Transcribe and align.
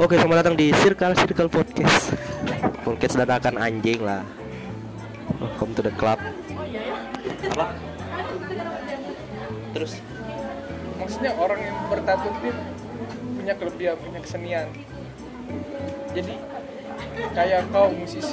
Oke, 0.00 0.16
selamat 0.16 0.40
datang 0.40 0.56
di 0.56 0.72
Circle 0.72 1.12
Circle 1.12 1.52
Podcast. 1.52 2.16
Podcast 2.80 3.20
dadakan 3.20 3.60
anjing 3.60 4.00
lah. 4.00 4.24
Welcome 5.36 5.76
to 5.76 5.84
the 5.84 5.92
club. 5.92 6.16
Apa? 7.52 7.76
Terus 9.76 10.00
maksudnya 10.96 11.36
orang 11.36 11.60
yang 11.60 11.76
bertato 11.92 12.32
itu 12.32 12.48
punya 13.36 13.52
kelebihan 13.60 13.96
punya 14.00 14.20
kesenian 14.24 14.68
jadi 16.16 16.34
kayak 17.36 17.68
kau 17.68 17.92
musisi 17.92 18.32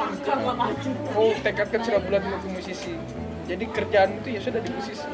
kau 1.11 1.32
tekadkan 1.43 1.79
sudah 1.84 2.00
bulan 2.00 2.21
untuk 2.32 2.52
musisi 2.52 2.96
jadi 3.47 3.65
kerjaan 3.71 4.24
itu 4.24 4.36
ya 4.36 4.42
sudah 4.43 4.60
di 4.64 4.71
musisi 4.71 5.07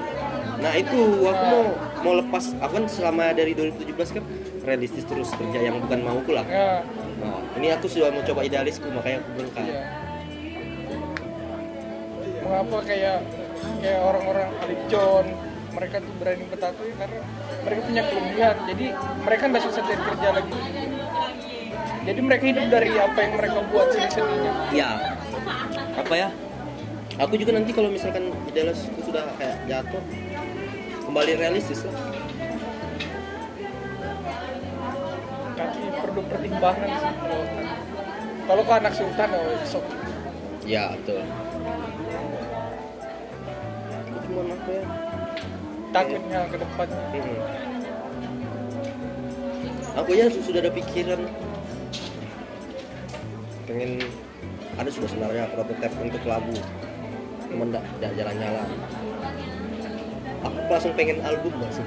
Nah 0.64 0.74
itu 0.79 1.00
aku 1.28 1.43
mau 1.43 1.65
mau 2.07 2.14
lepas 2.24 2.56
aku 2.64 2.71
kan 2.79 2.86
selama 2.88 3.36
dari 3.36 3.51
2017 3.51 4.15
kan 4.15 4.24
realistis 4.64 5.04
terus 5.04 5.30
kerja 5.32 5.60
yang 5.60 5.78
bukan 5.80 6.00
mauku 6.02 6.32
lah. 6.32 6.46
ya 6.48 6.82
Nah, 7.24 7.40
ini 7.56 7.72
aku 7.72 7.88
sudah 7.88 8.12
mau 8.12 8.20
coba 8.20 8.44
idealisku 8.44 8.84
makanya 8.89 9.24
aku 9.24 9.30
berangkat. 9.39 9.64
iya 9.64 9.82
mengapa 12.44 12.78
kayak 12.84 13.18
kayak 13.80 14.00
orang-orang 14.04 14.50
Alip 14.60 14.82
John 14.92 15.26
mereka 15.74 15.96
tuh 16.04 16.14
berani 16.20 16.44
bertato 16.52 16.82
ya 16.84 16.96
karena 17.00 17.22
mereka 17.64 17.82
punya 17.88 18.04
kelebihan 18.04 18.56
jadi 18.68 18.86
mereka 19.24 19.44
nggak 19.48 19.64
susah 19.64 19.82
cari 19.82 20.02
kerja 20.04 20.28
lagi 20.36 20.54
jadi 22.04 22.20
mereka 22.20 22.44
hidup 22.44 22.66
dari 22.68 22.92
apa 23.00 23.18
yang 23.24 23.34
mereka 23.39 23.60
buat 23.72 23.88
seni-seninya 23.96 24.52
Ya 24.75 24.89
apa 25.94 26.14
ya? 26.18 26.30
Aku 27.16 27.38
juga 27.38 27.54
nanti 27.54 27.72
kalau 27.72 27.88
misalkan 27.88 28.34
idealisku 28.50 29.00
sudah 29.00 29.24
kayak 29.38 29.56
jatuh 29.70 30.02
kembali 31.06 31.32
realistis 31.38 31.86
lah. 31.86 31.94
Perlu 36.03 36.21
pertimbangan 36.27 36.89
sih 36.91 37.13
kalau 37.15 37.39
kalau 38.43 38.61
ke 38.61 38.73
anak 38.75 38.93
sultan 38.93 39.29
oh 39.31 39.55
sok 39.63 39.85
Ya 40.63 40.95
betul. 40.95 41.19
Aku 43.99 44.17
cuma 44.23 44.41
apa 44.47 44.71
ya? 44.71 44.83
takutnya 45.91 46.39
ke 46.47 46.55
depannya 46.55 47.03
Hmm. 47.13 47.43
Aku 49.93 50.09
ya 50.11 50.25
su- 50.25 50.39
sudah 50.41 50.63
ada 50.63 50.71
pikiran 50.71 51.19
pengen 53.63 54.01
ada 54.73 54.89
sudah 54.89 55.05
sebenarnya 55.05 55.51
prototipe 55.51 55.95
untuk 55.99 56.23
lagu 56.25 56.55
cuman 57.47 57.67
enggak 57.69 57.83
jalan-jalan 58.17 58.67
aku 60.41 60.57
langsung 60.67 60.93
pengen 60.97 61.21
album 61.21 61.53
langsung 61.61 61.85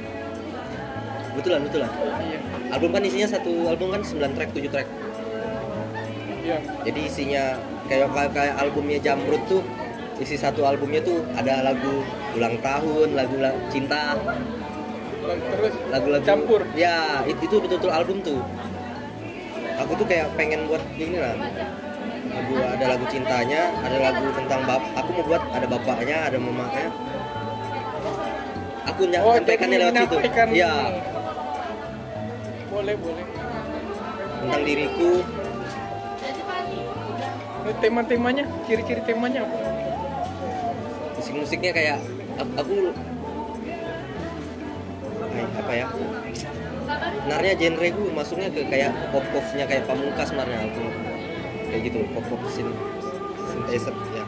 betulan 1.37 1.61
betulan. 1.65 1.91
Iya. 2.21 2.39
Album 2.75 2.91
kan 2.97 3.03
isinya 3.05 3.29
satu 3.31 3.53
album 3.69 3.89
kan 3.95 4.03
9 4.03 4.35
track 4.37 4.51
7 4.57 4.73
track. 4.73 4.89
Iya. 6.47 6.59
Jadi 6.87 7.01
isinya 7.07 7.43
kayak 7.87 8.09
kayak, 8.11 8.31
kayak 8.35 8.55
albumnya 8.59 8.99
Jamrut 9.03 9.43
tuh 9.47 9.63
isi 10.17 10.35
satu 10.35 10.65
albumnya 10.65 11.05
tuh 11.05 11.21
ada 11.37 11.61
lagu 11.61 12.01
ulang 12.35 12.57
tahun 12.65 13.09
lagu 13.13 13.37
la- 13.37 13.59
cinta. 13.69 14.17
Terus 15.27 15.75
lagu-lagu 15.91 16.23
campur? 16.23 16.63
Ya 16.79 17.27
itu, 17.27 17.51
itu 17.51 17.59
betul-betul 17.59 17.91
album 17.91 18.23
tuh. 18.23 18.39
Aku 19.83 19.93
tuh 19.99 20.07
kayak 20.07 20.31
pengen 20.39 20.71
buat 20.71 20.81
ini 20.95 21.19
lah. 21.19 21.35
Lagu 22.31 22.55
ada 22.63 22.85
lagu 22.95 23.05
cintanya 23.11 23.75
ada 23.83 23.97
lagu 23.99 24.27
tentang 24.39 24.61
bap 24.69 24.83
aku 24.95 25.11
mau 25.19 25.25
buat 25.27 25.43
ada 25.51 25.67
bapaknya 25.67 26.19
ada 26.31 26.39
mamanya. 26.39 26.89
Aku 28.87 29.03
ny- 29.11 29.19
oh 29.19 29.35
nyampaikannya 29.35 29.77
lewat 29.83 29.95
situ. 29.99 30.15
menyampaikan 30.15 30.49
ya 30.55 30.73
boleh 32.87 33.03
boleh. 33.03 33.27
Tentang 34.47 34.63
diriku. 34.63 35.11
Ini 37.67 37.73
tema-temanya 37.83 38.45
ciri-ciri 38.63 39.03
temanya 39.03 39.43
apa? 39.43 39.59
Musik-musiknya 41.19 41.75
kayak 41.75 41.99
aku, 42.39 42.95
apa 45.35 45.73
ya? 45.75 45.87
Sebenarnya 47.27 47.53
genre 47.59 47.89
gue 47.91 48.11
masuknya 48.15 48.55
ke 48.55 48.63
kayak 48.71 48.95
pop 49.11 49.27
popnya 49.35 49.67
kayak 49.67 49.83
pamungkas 49.91 50.31
sebenarnya 50.31 50.71
aku. 50.71 50.87
Kayak 51.75 51.83
gitu 51.91 51.99
pop 52.15 52.23
pop 52.31 52.43
sin 52.55 52.71
synthesizer 53.51 53.95
ya. 54.15 54.23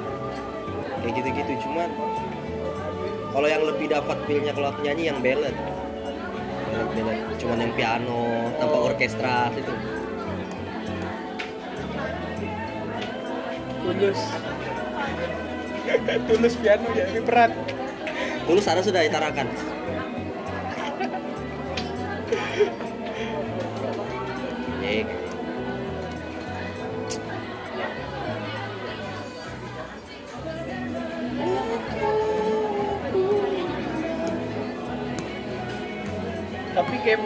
Kayak 0.99 1.12
gitu 1.15 1.28
gitu 1.31 1.53
cuman 1.62 1.88
kalau 3.31 3.47
yang 3.47 3.62
lebih 3.62 3.87
dapat 3.87 4.19
feelnya 4.27 4.50
kalau 4.50 4.75
aku 4.75 4.83
nyanyi 4.83 5.15
yang 5.15 5.22
ballad 5.22 5.54
ballad 6.87 7.19
cuman 7.39 7.59
yang 7.65 7.72
piano 7.75 8.53
tanpa 8.59 8.78
orkestra 8.93 9.50
itu 9.55 9.72
tulus. 13.89 14.21
Tulus 16.28 16.55
piano 16.61 16.87
ya 16.93 17.06
berat 17.25 17.53
tulus 18.44 18.66
ada 18.69 18.84
sudah 18.84 19.00
ditarakan 19.05 19.49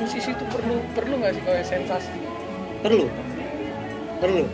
musisi 0.03 0.35
itu 0.35 0.45
perlu 0.51 0.83
perlu 0.99 1.15
nggak 1.23 1.33
sih 1.39 1.43
kayak 1.47 1.67
sensasi? 1.67 2.11
Perlu. 2.83 3.07
Perlu. 4.19 4.45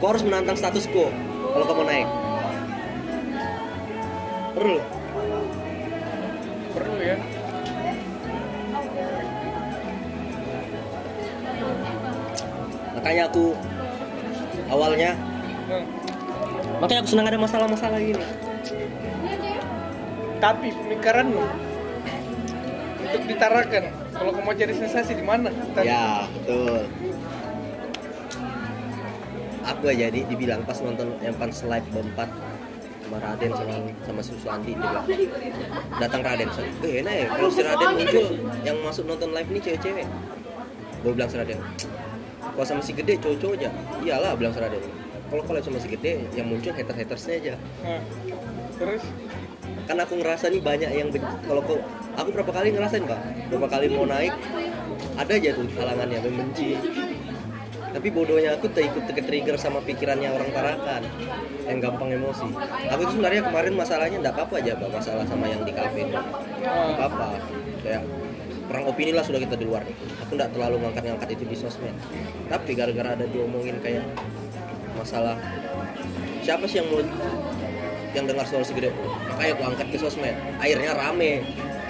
Kau 0.00 0.08
harus 0.12 0.24
menantang 0.24 0.60
status 0.60 0.84
quo 0.92 1.08
kalau 1.56 1.64
kamu 1.64 1.82
naik. 1.88 2.08
Perlu. 4.52 4.78
Perlu 6.76 6.96
ya. 7.00 7.16
Makanya 12.94 13.22
aku 13.28 13.44
awalnya 14.68 15.10
Hmm. 15.64 15.84
makanya 16.76 17.00
aku 17.00 17.10
senang 17.16 17.26
ada 17.32 17.40
masalah-masalah 17.40 17.96
gini. 17.96 18.20
Tapi 20.44 20.68
pemikiranmu 20.76 21.44
untuk 23.00 23.22
ditarakan 23.24 24.03
kalau 24.14 24.30
kamu 24.30 24.46
mau 24.46 24.54
cari 24.54 24.74
sensasi 24.74 25.12
di 25.18 25.24
mana? 25.26 25.50
Ya 25.82 26.30
betul. 26.30 26.86
Aku 29.64 29.84
aja 29.88 30.06
di, 30.12 30.20
dibilang 30.28 30.60
pas 30.62 30.78
nonton 30.78 31.16
yang 31.24 31.34
pas 31.40 31.50
live 31.50 31.88
berempat 31.90 32.28
sama 33.04 33.16
Raden 33.20 33.50
sama 33.52 33.74
sama 34.06 34.20
Susu 34.24 34.48
Andi 34.48 34.72
bilang. 34.76 35.04
Datang 36.00 36.22
Raden 36.24 36.48
eh 36.84 36.92
enak 37.04 37.14
ya 37.14 37.26
kalau 37.32 37.50
si 37.52 37.60
Raden 37.60 37.88
muncul 37.96 38.26
yang 38.64 38.76
masuk 38.80 39.04
nonton 39.04 39.28
live 39.32 39.48
ini 39.50 39.60
cewek-cewek. 39.60 40.06
Gue 41.04 41.12
bilang 41.12 41.28
si 41.28 41.36
Raden 41.36 41.60
kalau 42.54 42.66
sama 42.68 42.80
si 42.84 42.92
gede 42.94 43.18
cowok-cowok 43.18 43.56
aja. 43.58 43.70
Iyalah 44.04 44.32
bilang 44.38 44.52
si 44.54 44.60
Raden. 44.62 44.82
Kalau 45.32 45.42
kalau 45.48 45.60
sama 45.64 45.78
si 45.80 45.88
gede 45.90 46.28
yang 46.36 46.46
muncul 46.46 46.70
haters-hatersnya 46.70 47.34
aja. 47.40 47.54
Nah, 47.82 48.00
terus 48.78 49.02
kan 49.84 49.96
aku 50.00 50.16
ngerasa 50.20 50.48
nih 50.48 50.62
banyak 50.64 50.90
yang 50.96 51.08
kalau 51.44 51.60
kau 51.60 51.78
aku 52.16 52.28
berapa 52.32 52.52
kali 52.52 52.72
ngerasain 52.72 53.04
pak. 53.04 53.20
Berapa 53.52 53.68
kali 53.68 53.92
mau 53.92 54.08
naik 54.08 54.32
ada 55.14 55.32
aja 55.36 55.50
tuh 55.54 55.68
halangannya 55.78 56.18
yang 56.18 56.34
benci 56.34 56.74
tapi 57.94 58.10
bodohnya 58.10 58.58
aku 58.58 58.66
tak 58.74 58.90
ikut 58.90 59.06
trigger 59.06 59.54
sama 59.54 59.78
pikirannya 59.86 60.26
orang 60.34 60.50
Tarakan 60.50 61.06
yang 61.70 61.78
gampang 61.78 62.10
emosi. 62.10 62.50
Aku 62.90 63.00
itu 63.06 63.12
sebenarnya 63.14 63.46
kemarin 63.46 63.72
masalahnya 63.78 64.18
nggak 64.18 64.34
apa-apa 64.34 64.54
aja 64.58 64.74
pak 64.74 64.90
masalah 64.90 65.24
sama 65.30 65.46
yang 65.46 65.62
di 65.62 65.70
kafe 65.70 66.10
nggak 66.10 66.26
apa-apa. 66.98 67.38
Kayak 67.86 68.02
perang 68.66 68.84
opini 68.90 69.14
lah 69.14 69.22
sudah 69.22 69.38
kita 69.38 69.54
di 69.54 69.70
luar. 69.70 69.86
Aku 70.26 70.34
nggak 70.34 70.50
terlalu 70.50 70.82
ngangkat-ngangkat 70.82 71.28
itu 71.38 71.44
di 71.46 71.54
sosmed. 71.54 71.94
Tapi 72.50 72.74
gara-gara 72.74 73.14
ada 73.14 73.30
diomongin 73.30 73.78
kayak 73.78 74.02
masalah 74.98 75.38
siapa 76.42 76.66
sih 76.66 76.82
yang 76.82 76.90
mau 76.90 76.98
yang 78.14 78.24
dengar 78.30 78.46
suara 78.46 78.62
segede 78.62 78.94
makanya 79.28 79.52
aku 79.58 79.62
angkat 79.74 79.86
ke 79.90 79.96
sosmed. 79.98 80.34
Akhirnya 80.62 80.94
rame. 80.94 81.42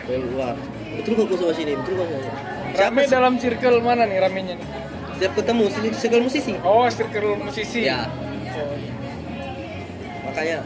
Ke 0.04 0.20
luar 0.20 0.56
betul 1.00 1.12
kok 1.16 1.24
aku 1.28 1.34
sama 1.36 1.52
sini? 1.52 1.72
Betul 1.76 1.92
kok 2.00 2.06
sama 2.08 2.20
siapa 2.74 2.80
rame 2.80 3.00
sih? 3.04 3.12
dalam 3.12 3.32
circle 3.36 3.78
mana 3.84 4.02
nih 4.08 4.18
ramenya 4.24 4.54
nih? 4.56 4.68
Setiap 5.14 5.32
ketemu 5.38 5.64
segala 5.94 6.22
musisi. 6.24 6.52
Oh 6.64 6.88
circle 6.88 7.36
musisi. 7.38 7.80
Ya. 7.86 8.08
Oh. 8.54 8.76
makanya 10.24 10.58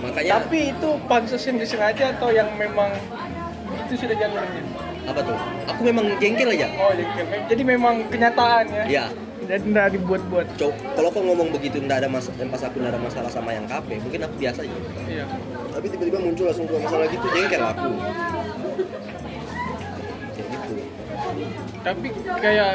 makanya 0.00 0.42
tapi 0.42 0.72
itu 0.72 0.90
pansus 1.06 1.42
yang 1.44 1.58
disengaja 1.60 2.14
atau 2.16 2.32
yang 2.32 2.48
memang 2.56 2.94
itu 3.86 3.94
sudah 4.00 4.16
jalurnya 4.16 4.62
apa 5.06 5.20
tuh? 5.22 5.36
Aku 5.70 5.80
memang 5.82 6.06
jengkel 6.22 6.54
aja. 6.54 6.70
Oh 6.78 6.94
jadi, 6.94 7.12
jadi 7.50 7.62
memang 7.66 8.06
kenyataan 8.08 8.64
ya? 8.70 8.84
Ya 8.86 9.04
nggak 9.58 9.98
dibuat-buat 9.98 10.46
Cok, 10.54 10.74
kalau 10.94 11.10
kau 11.10 11.26
ngomong 11.26 11.50
begitu 11.50 11.82
ndak 11.82 12.06
ada 12.06 12.08
mas 12.12 12.30
pas 12.30 12.62
aku 12.62 12.78
ndak 12.78 12.94
ada 12.94 13.00
masalah 13.02 13.26
sama 13.26 13.50
yang 13.50 13.66
kafe 13.66 13.98
mungkin 13.98 14.22
aku 14.22 14.34
biasa 14.38 14.62
aja. 14.62 14.78
Iya. 15.10 15.24
Tapi 15.74 15.86
tiba-tiba 15.90 16.18
muncul 16.22 16.44
langsung 16.46 16.70
dua 16.70 16.78
masalah 16.78 17.10
gitu 17.10 17.26
jengkel 17.34 17.62
aku 17.64 17.90
kayak 20.38 20.48
gitu. 20.54 20.72
Tapi 21.80 22.08
kayak 22.38 22.72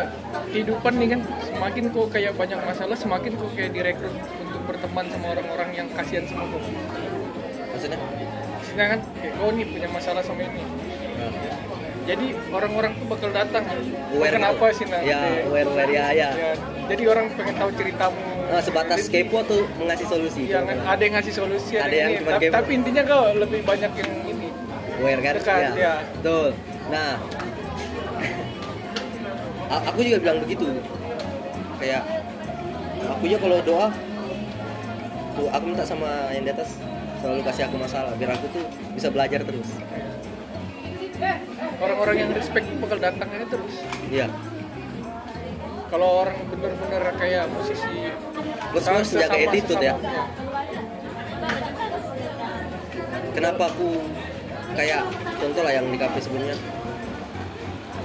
kehidupan 0.51 0.94
nih 1.00 1.07
kan 1.16 1.22
semakin 1.45 1.83
kok 1.94 2.07
kayak 2.12 2.33
banyak 2.36 2.60
masalah 2.66 2.98
semakin 2.98 3.31
kok 3.38 3.51
kayak 3.56 3.71
direkrut 3.71 4.16
untuk 4.44 4.62
berteman 4.68 5.06
sama 5.07 5.25
orang-orang 5.38 5.69
yang 5.71 5.88
kasihan 5.95 6.25
sama 6.28 6.44
kok 6.50 6.62
maksudnya? 7.71 8.00
Maksudnya 8.60 8.86
kan 8.92 9.00
kayak 9.21 9.33
kau 9.38 9.50
nih 9.54 9.66
punya 9.69 9.88
masalah 9.94 10.24
sama 10.25 10.42
ini. 10.44 10.63
Nah, 11.16 11.31
jadi 12.06 12.28
orang-orang 12.54 12.92
tuh 13.02 13.06
bakal 13.10 13.30
datang. 13.34 13.63
Aware 14.13 14.36
kenapa 14.38 14.66
sih 14.78 14.86
nah 14.86 15.02
ya 15.02 15.18
aware 15.50 15.68
aware 15.68 15.92
ya 15.92 16.06
ya. 16.13 16.30
Ya, 16.34 16.52
jadi 16.86 17.04
orang 17.10 17.25
pengen 17.34 17.56
tahu 17.57 17.69
ceritamu. 17.74 18.19
Nah, 18.46 18.62
sebatas 18.62 19.10
Jadi, 19.10 19.25
kepo 19.25 19.42
tuh 19.42 19.66
mengasih 19.81 20.06
solusi 20.06 20.46
Iya, 20.46 20.62
kan, 20.62 20.78
ada 20.86 21.02
yang 21.02 21.18
ngasih 21.18 21.34
solusi 21.34 21.81
Ada 21.81 21.90
ada, 21.90 21.96
yang 21.98 22.10
yang 22.13 22.22
cuma 22.22 22.30
ini. 22.30 22.36
tapi, 22.38 22.46
kepo. 22.46 22.56
tapi 22.62 22.69
intinya 22.78 23.02
kau 23.10 23.24
lebih 23.34 23.60
banyak 23.66 23.92
yang 23.98 24.12
ini. 24.30 24.48
Aware 25.02 25.22
kan? 25.25 25.34
Dekat, 25.42 25.57
ya. 25.57 25.72
ya. 25.74 25.96
betul. 26.13 26.48
Nah. 26.94 27.12
Aku 29.66 30.00
juga 30.06 30.18
bilang 30.22 30.38
begitu. 30.46 30.66
Kayak 31.81 32.06
aku 33.18 33.24
juga 33.25 33.40
kalau 33.42 33.57
doa 33.66 33.88
tuh 35.36 35.48
aku 35.52 35.63
minta 35.68 35.84
sama 35.84 36.31
yang 36.31 36.48
di 36.48 36.52
atas 36.54 36.80
selalu 37.19 37.42
kasih 37.44 37.63
aku 37.68 37.75
masalah 37.81 38.13
biar 38.16 38.31
aku 38.40 38.48
tuh 38.56 38.63
bisa 38.96 39.12
belajar 39.12 39.44
terus 39.44 39.68
orang-orang 41.85 42.15
yang 42.25 42.29
respect 42.33 42.65
bakal 42.81 42.97
datang 42.97 43.29
aja 43.29 43.45
terus. 43.45 43.75
Iya. 44.09 44.27
Kalau 45.85 46.25
orang 46.25 46.37
bener-bener 46.49 47.03
kayak 47.15 47.45
musisi 47.53 48.09
semua 48.75 48.99
harus 48.99 49.11
jaga 49.15 49.37
attitude 49.37 49.79
ya. 49.79 49.95
sesama, 49.95 50.27
kenapa 53.31 53.63
aku 53.71 54.03
kayak 54.75 55.01
contoh 55.39 55.61
lah 55.63 55.71
yang 55.71 55.85
di 55.87 55.97
kafe 55.99 56.19
sebelumnya. 56.19 56.57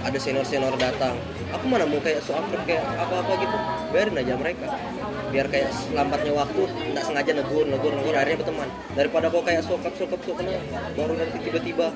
Ada 0.00 0.16
senior 0.16 0.46
senior 0.46 0.76
datang. 0.80 1.18
Aku 1.50 1.66
mana 1.66 1.84
mau 1.84 1.98
kayak 2.00 2.22
so 2.22 2.32
akrab 2.32 2.62
kayak 2.64 2.84
apa 2.94 3.14
apa 3.20 3.32
gitu. 3.42 3.56
Biarin 3.90 4.16
aja 4.16 4.34
mereka. 4.38 4.66
Biar 5.34 5.46
kayak 5.50 5.70
lambatnya 5.92 6.32
waktu 6.32 6.62
nggak 6.94 7.04
sengaja 7.04 7.32
negur 7.36 7.66
negur 7.66 7.92
negur 7.92 8.14
akhirnya 8.14 8.38
berteman. 8.40 8.68
Daripada 8.96 9.26
kau 9.28 9.42
kayak 9.42 9.66
sokap 9.66 9.92
sokap 9.98 10.20
sokap 10.24 10.46
baru 10.94 11.12
nanti 11.18 11.38
tiba-tiba 11.42 11.92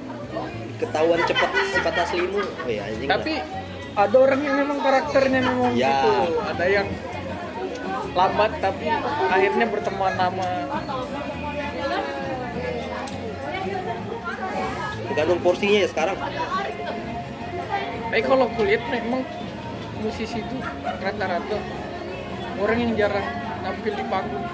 ketahuan 0.78 1.20
cepat 1.24 1.50
sifat 1.72 1.94
aslimu. 2.06 2.40
Oh 2.42 2.70
ya 2.70 2.82
anjing 2.88 3.08
lah. 3.08 3.18
tapi 3.18 3.32
ada 3.94 4.16
orang 4.18 4.40
yang 4.42 4.56
memang 4.58 4.78
karakternya 4.82 5.40
memang 5.40 5.70
Ya. 5.78 5.86
gitu. 5.90 6.12
Ada 6.42 6.64
yang 6.66 6.88
lambat 8.14 8.52
tapi 8.62 8.86
akhirnya 9.26 9.66
berteman 9.70 10.12
nama 10.14 10.48
tergantung 15.10 15.40
porsinya 15.42 15.78
ya 15.82 15.88
sekarang. 15.90 16.18
Tapi 18.10 18.22
kalau 18.22 18.46
kulihat 18.54 18.82
memang 18.90 19.22
musisi 19.98 20.38
itu 20.42 20.56
rata-rata 20.82 21.58
orang 22.60 22.78
yang 22.78 22.92
jarang 22.94 23.26
nampil 23.62 23.94
di 23.94 24.04
panggung. 24.06 24.46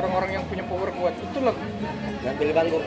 Orang-orang 0.00 0.30
yang 0.40 0.44
punya 0.48 0.64
power 0.64 0.88
kuat. 0.96 1.12
Itu 1.20 1.44
lah 1.44 1.52
nggak 2.20 2.34
pilih 2.36 2.54
panggung 2.56 2.84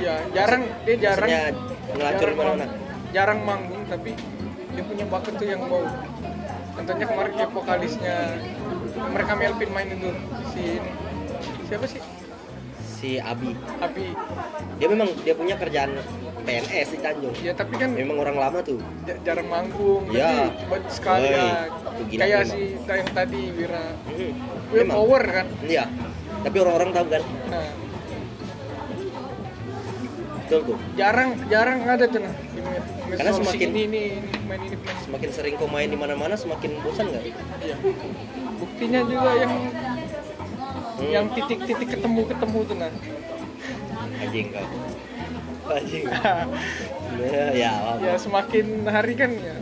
ya 0.00 0.14
jarang 0.32 0.62
dia 0.82 0.96
jarang. 0.98 1.28
Maksudnya 1.28 1.42
ngelacur 1.90 2.28
jarang 2.28 2.36
mang- 2.56 2.74
jarang 3.10 3.40
manggung 3.42 3.82
tapi 3.84 4.10
dia 4.70 4.82
punya 4.82 5.04
bakat 5.04 5.32
tuh 5.36 5.46
yang 5.46 5.62
wow. 5.62 5.84
Contohnya 6.70 7.04
kemarin 7.04 7.32
kayak 7.34 7.50
vokalisnya 7.50 8.16
mereka 9.06 9.32
Melvin 9.34 9.70
main 9.70 9.88
itu 9.90 10.10
si 10.48 10.62
ini 10.78 10.90
siapa 11.66 11.84
sih? 11.84 12.00
Si 12.90 13.10
Abi. 13.16 13.52
Abi. 13.78 14.12
Dia 14.76 14.88
memang 14.88 15.08
dia 15.18 15.32
punya 15.32 15.56
kerjaan 15.56 15.96
PNS 16.40 16.88
di 16.90 16.98
Tanjung 16.98 17.36
ya 17.36 17.52
tapi 17.52 17.76
kan 17.76 17.90
memang 17.90 18.16
orang 18.16 18.36
lama 18.36 18.58
tuh. 18.60 18.80
Ja- 19.04 19.20
jarang 19.22 19.46
manggung 19.46 20.08
Ya. 20.08 20.48
tapi 20.48 20.64
buat 20.66 20.84
sekali 20.88 21.28
ya 21.28 21.68
kayak 22.08 22.40
memang. 22.40 22.48
si 22.48 22.60
yang 22.80 23.10
tadi 23.12 23.42
Wira. 23.50 23.84
Wira 24.70 24.80
Memang. 24.80 24.96
power 24.96 25.22
kan? 25.26 25.46
Iya. 25.60 25.84
Tapi 26.40 26.56
orang-orang 26.56 26.90
tahu 26.90 27.06
kan. 27.10 27.22
nah 27.50 27.66
Betul 30.50 30.66
tuh. 30.66 30.78
jarang 30.92 31.38
jarang 31.46 31.78
ada 31.86 32.10
med- 32.10 32.34
Karena 33.12 33.30
semakin- 33.32 33.70
ini, 33.70 33.80
ini 33.80 34.02
ini 34.02 34.02
main 34.44 34.60
ini 34.60 34.74
main. 34.76 34.96
Semakin 35.00 35.30
sering 35.30 35.54
kau 35.54 35.66
main 35.66 35.86
di 35.86 35.94
mana-mana 35.94 36.34
semakin 36.34 36.74
bosan 36.80 37.06
nggak? 37.08 37.22
Iya. 37.60 37.76
buktinya 38.58 39.00
juga 39.02 39.30
yang 39.36 39.52
Hmm. 40.92 41.06
yang 41.08 41.26
titik-titik 41.30 41.88
ketemu 41.88 42.26
ketemu 42.26 42.58
tuh 42.60 42.76
nah 42.76 42.90
Anjing 44.18 44.46
kau. 44.50 44.66
Anjing. 45.78 46.04
ya, 47.22 47.44
ya, 47.52 47.70
paham. 47.72 48.02
ya 48.02 48.14
semakin 48.16 48.66
hari 48.84 49.14
kan 49.14 49.30
ya 49.32 49.54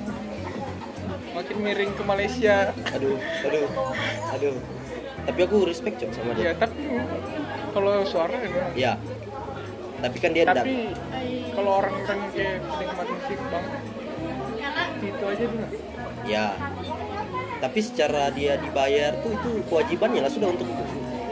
makin 1.30 1.56
miring 1.58 1.92
ke 1.92 2.02
Malaysia 2.02 2.72
Aduh, 2.90 3.20
aduh, 3.44 3.68
aduh. 4.32 4.56
Tapi 5.22 5.40
aku 5.44 5.56
respect 5.62 6.00
cok 6.00 6.10
sama 6.10 6.32
ya 6.32 6.50
dia. 6.50 6.52
tapi 6.56 6.80
kalau 7.70 8.00
suara 8.02 8.32
ya 8.34 8.64
Iya. 8.74 8.92
Tapi 9.98 10.16
kan 10.22 10.30
dia 10.30 10.44
tapi 10.46 10.94
kalau 11.58 11.82
orang 11.82 11.94
kan 12.06 12.18
kayak 12.30 12.62
penikmat 12.62 13.06
musik 13.10 13.38
banget 13.50 13.72
itu 14.98 15.24
aja 15.26 15.44
nah. 15.50 15.70
Ya. 16.26 16.46
Tapi 17.58 17.78
secara 17.82 18.30
dia 18.30 18.54
dibayar 18.62 19.18
tuh 19.18 19.34
itu 19.34 19.50
kewajibannya 19.66 20.22
lah 20.22 20.30
sudah 20.30 20.54
untuk 20.54 20.70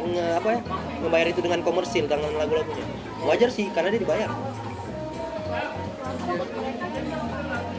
nge, 0.07 0.27
apa 0.43 0.49
ya 0.59 0.61
membayar 1.03 1.27
itu 1.31 1.41
dengan 1.43 1.61
komersil 1.63 2.11
dengan 2.11 2.35
lagu-lagunya. 2.35 2.87
Wajar 3.23 3.51
sih 3.55 3.71
karena 3.71 3.95
dia 3.95 4.03
dibayar. 4.03 4.31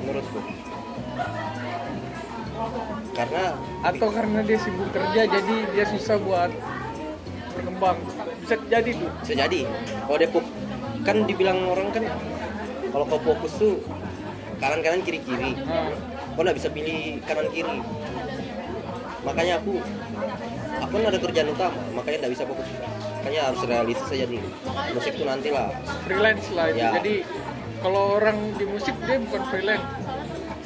Menurutku. 0.07 0.39
Karena 3.11 3.43
atau 3.83 4.07
karena 4.13 4.39
dia 4.45 4.57
sibuk 4.61 4.87
kerja 4.95 5.21
jadi 5.27 5.55
dia 5.75 5.85
susah 5.89 6.15
buat 6.21 6.51
berkembang 7.57 7.97
bisa 8.45 8.55
jadi 8.69 8.89
tuh 8.93 9.09
bisa 9.25 9.33
jadi 9.33 9.59
kalau 10.05 10.17
dia 10.21 10.29
kan 11.05 11.17
dibilang 11.27 11.59
orang 11.69 11.89
kan 11.93 12.03
kalau 12.91 13.05
kau 13.05 13.19
fokus 13.21 13.53
tuh 13.59 13.73
kanan 14.57 14.81
kanan 14.81 15.01
kiri 15.05 15.19
kiri. 15.21 15.53
Nah, 15.53 15.93
kau 16.33 16.41
nggak 16.41 16.57
bisa 16.57 16.69
pilih 16.73 17.21
kanan 17.27 17.47
kiri. 17.53 17.77
Makanya 19.21 19.59
aku 19.61 19.81
aku 20.81 20.91
kan 20.93 21.03
ada 21.09 21.19
kerjaan 21.19 21.49
utama 21.51 21.79
makanya 21.93 22.17
nggak 22.25 22.33
bisa 22.33 22.43
fokus. 22.47 22.67
Makanya 23.21 23.41
harus 23.51 23.61
realistis 23.67 24.07
saja 24.07 24.25
dulu 24.25 24.49
musik 24.95 25.13
tuh 25.13 25.27
nanti 25.27 25.49
lah. 25.51 25.69
Freelance 26.07 26.47
lah 26.55 26.65
itu. 26.71 26.79
Ya. 26.79 26.89
jadi 27.01 27.15
kalau 27.77 28.17
orang 28.17 28.37
di 28.57 28.65
musik 28.65 28.95
dia 29.03 29.17
bukan 29.21 29.41
freelance. 29.51 29.87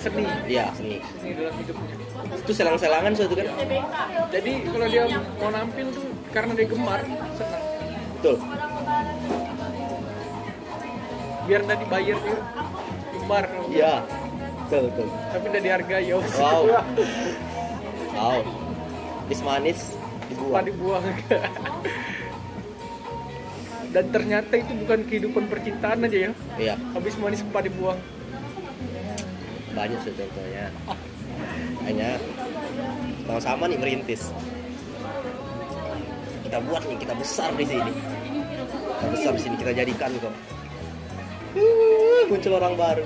Seni. 0.02 0.26
Iya 0.50 0.66
seni. 0.74 0.98
Seni 1.04 1.32
dalam 1.38 1.56
hidupnya. 1.58 1.96
Itu 2.32 2.52
selang-selangan 2.56 3.12
suatu 3.14 3.36
kan? 3.38 3.48
Jadi 4.32 4.52
kalau 4.72 4.88
dia 4.88 5.04
mau 5.38 5.50
nampil 5.52 5.88
tuh 5.94 6.06
karena 6.32 6.52
dia 6.56 6.68
gemar 6.70 7.02
senang. 7.36 7.64
Betul 8.22 8.38
biar 11.52 11.68
nggak 11.68 11.80
dibayar 11.84 12.18
dia. 12.24 12.40
Gemar 13.12 13.46
iya. 13.68 13.94
Betul 14.64 14.88
betul. 14.88 15.08
Tapi 15.12 15.46
udah 15.52 15.62
dihargai 15.68 16.08
ya. 16.08 16.16
Wow. 16.40 16.64
Wow. 18.12 18.44
Is 19.32 19.42
manis 19.42 19.98
dibuang. 20.30 20.64
Dibuang 20.68 21.04
dan 23.92 24.08
ternyata 24.08 24.56
itu 24.56 24.72
bukan 24.78 25.04
kehidupan 25.04 25.52
percintaan 25.52 26.08
aja 26.08 26.30
ya. 26.30 26.32
Iya. 26.56 26.76
Habis 26.96 27.20
manis 27.20 27.44
lupa 27.44 27.60
dibuang. 27.60 28.00
Banyak 29.76 30.00
sih 30.08 30.16
contohnya. 30.16 30.72
Hanya 31.84 32.10
sama-sama 33.28 33.68
nih 33.68 33.80
merintis. 33.80 34.32
Kita 36.48 36.64
buat 36.68 36.84
nih 36.88 36.98
kita 37.00 37.14
besar 37.20 37.52
di 37.60 37.66
sini. 37.68 37.92
Kita 38.96 39.08
besar 39.12 39.32
di 39.36 39.42
sini 39.44 39.56
kita 39.60 39.72
jadikan 39.76 40.12
kok 40.20 40.61
muncul 42.32 42.54
orang 42.58 42.74
baru. 42.80 43.06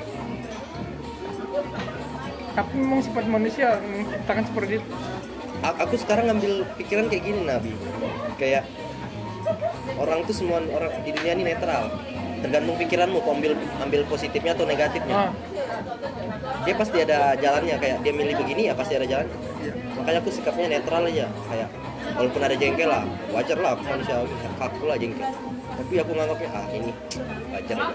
Tapi 2.56 2.72
memang 2.80 3.02
sifat 3.04 3.26
manusia 3.28 3.68
menciptakan 3.84 4.44
seperti 4.48 4.74
itu. 4.80 4.90
A- 5.64 5.78
aku 5.84 5.96
sekarang 6.00 6.32
ngambil 6.32 6.64
pikiran 6.80 7.06
kayak 7.12 7.24
gini 7.26 7.42
nabi. 7.44 7.72
Kayak 8.40 8.64
orang 10.00 10.24
tuh 10.24 10.36
semua 10.36 10.64
orang 10.64 10.92
di 11.04 11.12
dunia 11.12 11.34
ini 11.36 11.44
netral. 11.52 11.92
Tergantung 12.40 12.78
pikiranmu 12.78 13.26
kau 13.26 13.34
ambil 13.34 13.58
ambil 13.82 14.02
positifnya 14.08 14.54
atau 14.54 14.70
negatifnya. 14.70 15.16
Nah, 15.16 15.32
dia 16.66 16.76
pasti 16.78 16.98
ada 17.06 17.38
jalannya 17.38 17.76
kayak 17.78 17.98
dia 18.02 18.14
milih 18.14 18.36
begini 18.42 18.70
ya 18.70 18.74
pasti 18.74 18.98
ada 18.98 19.06
jalan 19.06 19.28
iya. 19.62 19.74
makanya 20.02 20.20
aku 20.26 20.30
sikapnya 20.34 20.68
netral 20.78 21.06
aja 21.06 21.28
kayak 21.30 21.70
walaupun 22.18 22.42
ada 22.42 22.56
jengkel 22.58 22.90
lah 22.90 23.04
wajar 23.30 23.58
lah 23.62 23.72
aku 23.78 23.84
manusia 23.86 24.16
aku 24.58 24.84
lah 24.90 24.98
jengkel 24.98 25.30
tapi 25.76 25.94
aku 26.00 26.12
nganggapnya 26.16 26.50
ah 26.56 26.66
ini 26.72 26.92
wajar 27.52 27.76
aja. 27.76 27.94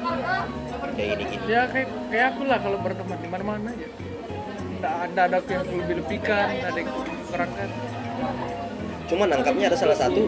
Kayak 0.94 1.08
gini 1.16 1.25
gini 1.32 1.44
ya 1.49 1.62
kayak 1.68 1.88
kayak 2.12 2.26
aku 2.37 2.42
lah 2.44 2.58
kalau 2.60 2.78
berteman 2.84 3.18
di 3.18 3.28
mana 3.28 3.44
mana 3.44 3.68
aja 3.72 3.88
nggak 4.80 4.96
ada 5.12 5.20
ada 5.28 5.38
yang 5.44 5.64
lebih 5.68 5.94
lebihkan 6.00 6.46
ada 6.64 6.78
yang 6.80 6.90
kurangkan 7.28 7.68
cuman 9.12 9.26
nangkapnya 9.28 9.64
ada 9.68 9.76
salah 9.76 9.96
satu 9.99 10.25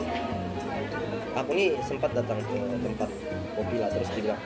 aku 1.33 1.51
nih 1.57 1.73
sempat 1.81 2.13
datang 2.13 2.37
ke 2.45 2.57
tempat 2.85 3.09
kopi 3.57 3.77
lah 3.81 3.89
terus 3.89 4.09
dia 4.13 4.23
bilang 4.29 4.41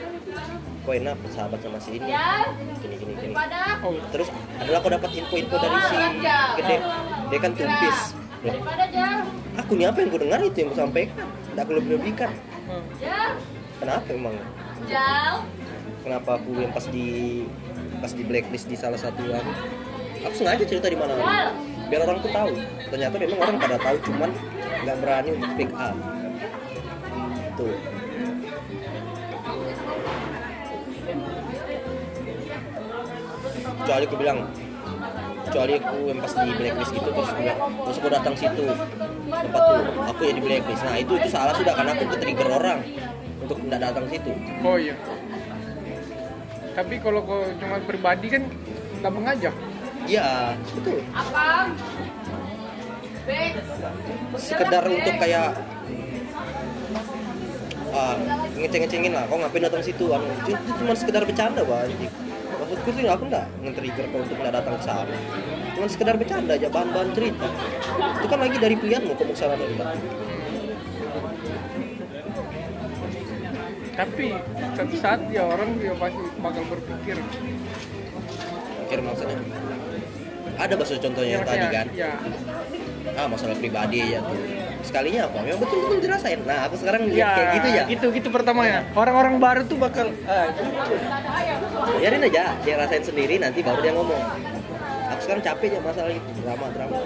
kok 0.87 0.95
enak 0.95 1.19
sahabat 1.35 1.59
sama 1.59 1.79
si 1.83 1.99
ini? 1.99 2.15
Gini 2.79 2.95
gini 2.95 3.13
gini. 3.19 3.35
Oh. 3.83 3.99
Terus 4.07 4.31
adalah 4.55 4.79
aku 4.79 4.87
dapat 4.95 5.09
info-info 5.19 5.55
dari 5.59 5.77
si 5.83 5.97
gede. 6.63 6.77
Dia 7.27 7.39
kan 7.43 7.51
tumpis. 7.59 7.97
Aku 9.59 9.71
nih 9.75 9.91
apa 9.91 9.99
yang 9.99 10.09
ku 10.15 10.19
dengar 10.23 10.39
itu 10.39 10.57
yang 10.63 10.71
ku 10.71 10.77
sampaikan 10.79 11.27
tidak 11.57 11.73
aku 11.73 11.73
lebih 11.81 11.91
lebihkan 11.97 12.29
hmm. 12.69 12.85
kenapa 13.81 14.07
emang? 14.13 14.37
Kenapa 16.05 16.29
aku 16.37 16.53
yang 16.53 16.69
pas 16.69 16.85
di 16.85 17.41
pas 17.97 18.13
di 18.13 18.21
blacklist 18.21 18.69
di 18.69 18.77
salah 18.77 19.01
satu 19.01 19.25
aku 19.25 19.51
aku 20.21 20.33
sengaja 20.37 20.69
cerita 20.69 20.85
di 20.85 20.93
mana? 20.93 21.17
Biar 21.89 22.05
orang 22.05 22.21
tuh 22.21 22.29
tahu. 22.29 22.53
Ternyata 22.93 23.15
memang 23.17 23.39
orang 23.41 23.57
pada 23.57 23.77
tahu 23.81 23.97
cuman 24.05 24.29
nggak 24.85 24.97
berani 25.01 25.29
untuk 25.33 25.49
speak 25.57 25.71
up. 25.73 25.97
Tuh. 27.57 27.75
Kecuali 33.81 34.03
aku 34.05 34.17
bilang 34.21 34.39
kecuali 35.47 35.73
aku 35.79 35.97
yang 36.11 36.19
pas 36.19 36.33
di 36.35 36.51
blacklist 36.51 36.91
gitu 36.91 37.09
terus 37.09 37.31
bilang 37.39 37.59
terus 37.87 37.97
aku 37.97 38.07
datang 38.11 38.35
situ 38.35 38.65
tempat 39.27 39.43
tuh 39.51 40.03
aku 40.07 40.21
ya 40.23 40.33
di 40.33 40.41
blacklist. 40.43 40.83
Nah 40.87 40.95
itu 40.99 41.13
itu 41.19 41.27
salah 41.29 41.53
sudah 41.55 41.73
karena 41.75 41.91
aku 41.95 42.03
ke 42.07 42.17
trigger 42.19 42.49
orang 42.51 42.79
untuk 43.43 43.57
tidak 43.63 43.79
datang 43.91 44.05
situ. 44.07 44.31
Oh 44.63 44.77
iya. 44.79 44.95
Tapi 46.77 46.95
kalau 47.01 47.19
kau 47.25 47.41
cuma 47.57 47.81
pribadi 47.83 48.27
kan 48.31 48.43
nggak 49.01 49.13
mengajak? 49.13 49.53
Iya 50.07 50.55
betul. 50.77 50.99
Sekedar 54.39 54.83
untuk 54.87 55.15
kayak 55.19 55.57
ah, 57.91 58.15
ngeceng-ngecengin 58.55 59.11
lah. 59.11 59.23
Kok 59.27 59.37
ngapain 59.41 59.63
datang 59.67 59.83
situ? 59.83 60.05
Anu 60.11 60.25
itu, 60.43 60.53
cuma 60.55 60.93
sekedar 60.95 61.23
bercanda 61.27 61.61
bah 61.67 61.83
anjing. 61.83 62.26
Maksudku 62.67 62.89
sih 62.99 63.07
aku 63.07 63.23
enggak 63.31 63.45
nge-trigger 63.63 64.05
kau 64.11 64.19
untuk 64.19 64.37
nggak 64.43 64.53
datang 64.59 64.75
ke 64.75 64.83
sana. 64.83 65.15
Cuma 65.71 65.87
sekedar 65.87 66.15
bercanda 66.19 66.53
aja 66.59 66.67
bahan-bahan 66.67 67.09
cerita. 67.15 67.47
Itu 68.19 68.27
kan 68.27 68.39
lagi 68.43 68.57
dari 68.59 68.75
pilihanmu 68.75 69.11
kau 69.15 69.23
mau 69.23 69.33
ke 69.33 69.39
sana 69.39 69.53
atau 69.55 69.67
enggak. 69.71 69.87
Tapi 73.97 74.27
satu 74.77 74.95
saat 74.99 75.19
ya 75.31 75.43
orang 75.47 75.69
dia 75.79 75.93
pasti 75.95 76.23
bakal 76.43 76.63
berpikir. 76.67 77.17
Akhir 78.83 78.99
maksudnya? 78.99 79.39
Ada 80.57 80.73
bahasa 80.75 80.99
contohnya 80.99 81.31
yang 81.39 81.45
tadi 81.47 81.67
kan? 81.71 81.87
ya 81.95 82.11
ah 83.17 83.25
masalah 83.25 83.55
pribadi 83.57 84.13
ya 84.13 84.19
tuh. 84.21 84.37
Sekalinya 84.85 85.25
apa? 85.25 85.41
Memang 85.41 85.59
betul-betul 85.65 85.97
dirasain 86.05 86.39
nah 86.45 86.69
aku 86.69 86.75
sekarang 86.77 87.09
lihat 87.09 87.17
ya 87.17 87.33
kayak 87.33 87.49
gitu 87.57 87.67
ya. 87.67 87.83
gitu 87.89 88.05
gitu 88.13 88.27
pertamanya. 88.29 88.85
Orang-orang 88.93 89.41
baru 89.41 89.61
tuh 89.65 89.77
bakal 89.81 90.13
ah, 90.29 90.45
biarin 91.95 92.23
aja 92.27 92.43
dia 92.61 92.75
rasain 92.75 93.03
sendiri 93.03 93.39
nanti 93.39 93.63
baru 93.63 93.79
dia 93.79 93.93
ngomong. 93.95 94.23
Aku 95.15 95.21
sekarang 95.23 95.43
capek 95.43 95.69
ya 95.77 95.79
masalah 95.79 96.11
itu 96.11 96.31
drama 96.43 96.65
drama. 96.75 96.97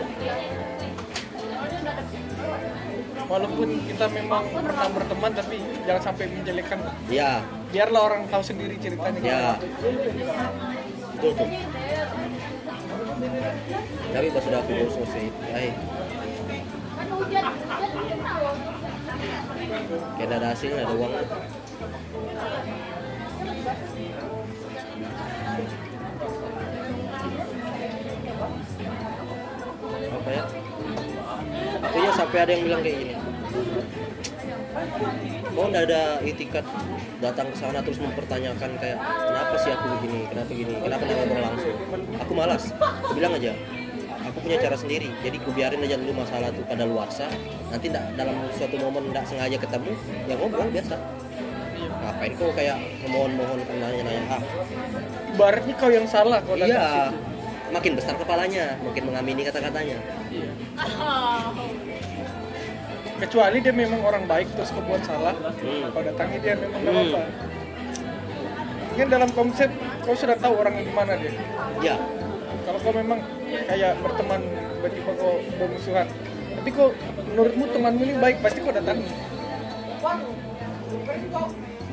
Walaupun 3.29 3.69
kita 3.87 4.05
memang 4.11 4.43
pernah 4.51 4.87
berteman 4.91 5.31
tapi 5.37 5.57
jangan 5.85 6.03
sampai 6.11 6.25
menjelekkan. 6.33 6.79
Ya 7.07 7.45
biarlah 7.69 8.01
orang 8.09 8.21
tahu 8.27 8.43
sendiri 8.43 8.75
ceritanya. 8.81 9.21
Ya 9.21 9.41
betul 11.21 11.31
tuh 11.37 11.49
tapi 14.11 14.27
pas 14.33 14.43
sudah 14.43 14.59
aku 14.59 14.71
urus 14.75 14.93
selesai 14.97 15.23
ay 15.55 15.67
kayak 20.17 20.35
ada 20.35 20.47
hasilnya 20.51 20.83
ada 20.83 20.93
uang 20.97 21.13
sampai 32.21 32.39
ada 32.45 32.51
yang 32.53 32.63
bilang 32.69 32.81
kayak 32.85 32.97
gini. 33.01 33.13
Kok 35.51 35.65
nggak 35.67 35.83
ada 35.89 36.01
itikat 36.23 36.65
datang 37.19 37.47
ke 37.51 37.57
sana 37.59 37.79
terus 37.83 37.99
mempertanyakan 37.99 38.71
kayak 38.79 38.97
kenapa 39.01 39.55
sih 39.59 39.71
aku 39.73 39.85
begini? 39.99 40.19
Kenapa 40.29 40.51
gini? 40.53 40.73
Kenapa 40.79 41.01
nggak 41.03 41.17
ngomong 41.17 41.41
langsung? 41.41 41.75
Aku 42.21 42.31
malas. 42.37 42.63
Aku 42.79 43.13
bilang 43.17 43.33
aja 43.35 43.53
aku 44.31 44.37
punya 44.47 44.57
cara 44.63 44.77
sendiri. 44.79 45.09
Jadi 45.25 45.37
ku 45.43 45.49
biarin 45.51 45.83
aja 45.83 45.99
dulu 45.99 46.23
masalah 46.23 46.49
tuh 46.55 46.63
pada 46.63 46.87
luarsa 46.87 47.27
nanti 47.67 47.91
nggak 47.91 48.15
dalam 48.15 48.35
suatu 48.55 48.75
momen 48.79 49.11
nggak 49.11 49.25
sengaja 49.27 49.57
ketemu 49.59 49.91
ya 50.29 50.33
ngobrol 50.39 50.69
biasa. 50.71 50.95
Ngapain 52.01 52.33
kau 52.39 52.49
kayak 52.55 52.77
mohon-mohon 53.11 53.59
nanya-nanya? 53.67 54.23
Ah. 54.39 54.41
Baratnya 55.35 55.73
kau 55.75 55.91
yang 55.91 56.07
salah 56.07 56.39
kau 56.41 56.55
iya. 56.55 57.11
makin 57.69 57.93
besar 57.99 58.15
kepalanya 58.15 58.79
makin 58.81 59.03
mengamini 59.11 59.41
kata-katanya. 59.43 59.97
Iya. 60.31 60.51
Kecuali 63.21 63.57
dia 63.61 63.69
memang 63.69 64.01
orang 64.01 64.25
baik 64.25 64.49
terus 64.57 64.73
kau 64.73 64.81
buat 64.81 65.05
salah. 65.05 65.37
Hmm. 65.37 65.93
kau 65.93 66.01
datangi 66.01 66.37
dia 66.41 66.57
memang 66.57 66.81
Hmm. 66.81 66.89
apa-apa. 66.89 67.21
Kan 68.97 69.07
dalam 69.07 69.29
konsep 69.31 69.69
kau 70.03 70.17
sudah 70.17 70.35
tahu 70.35 70.53
orangnya 70.57 70.83
gimana 70.89 71.13
dia? 71.21 71.33
Ya. 71.85 71.95
Kalau 72.65 72.79
kau 72.81 72.93
memang 72.93 73.19
kayak 73.69 73.97
berteman 74.01 74.41
tiba-tiba 74.81 75.11
kau 75.15 75.37
bermusuhan 75.61 76.07
tapi 76.51 76.67
kok 76.67 76.91
menurutmu 77.31 77.65
temanmu 77.71 78.01
ini 78.03 78.13
baik 78.19 78.37
pasti 78.43 78.59
kau 78.59 78.73
datangi. 78.73 79.07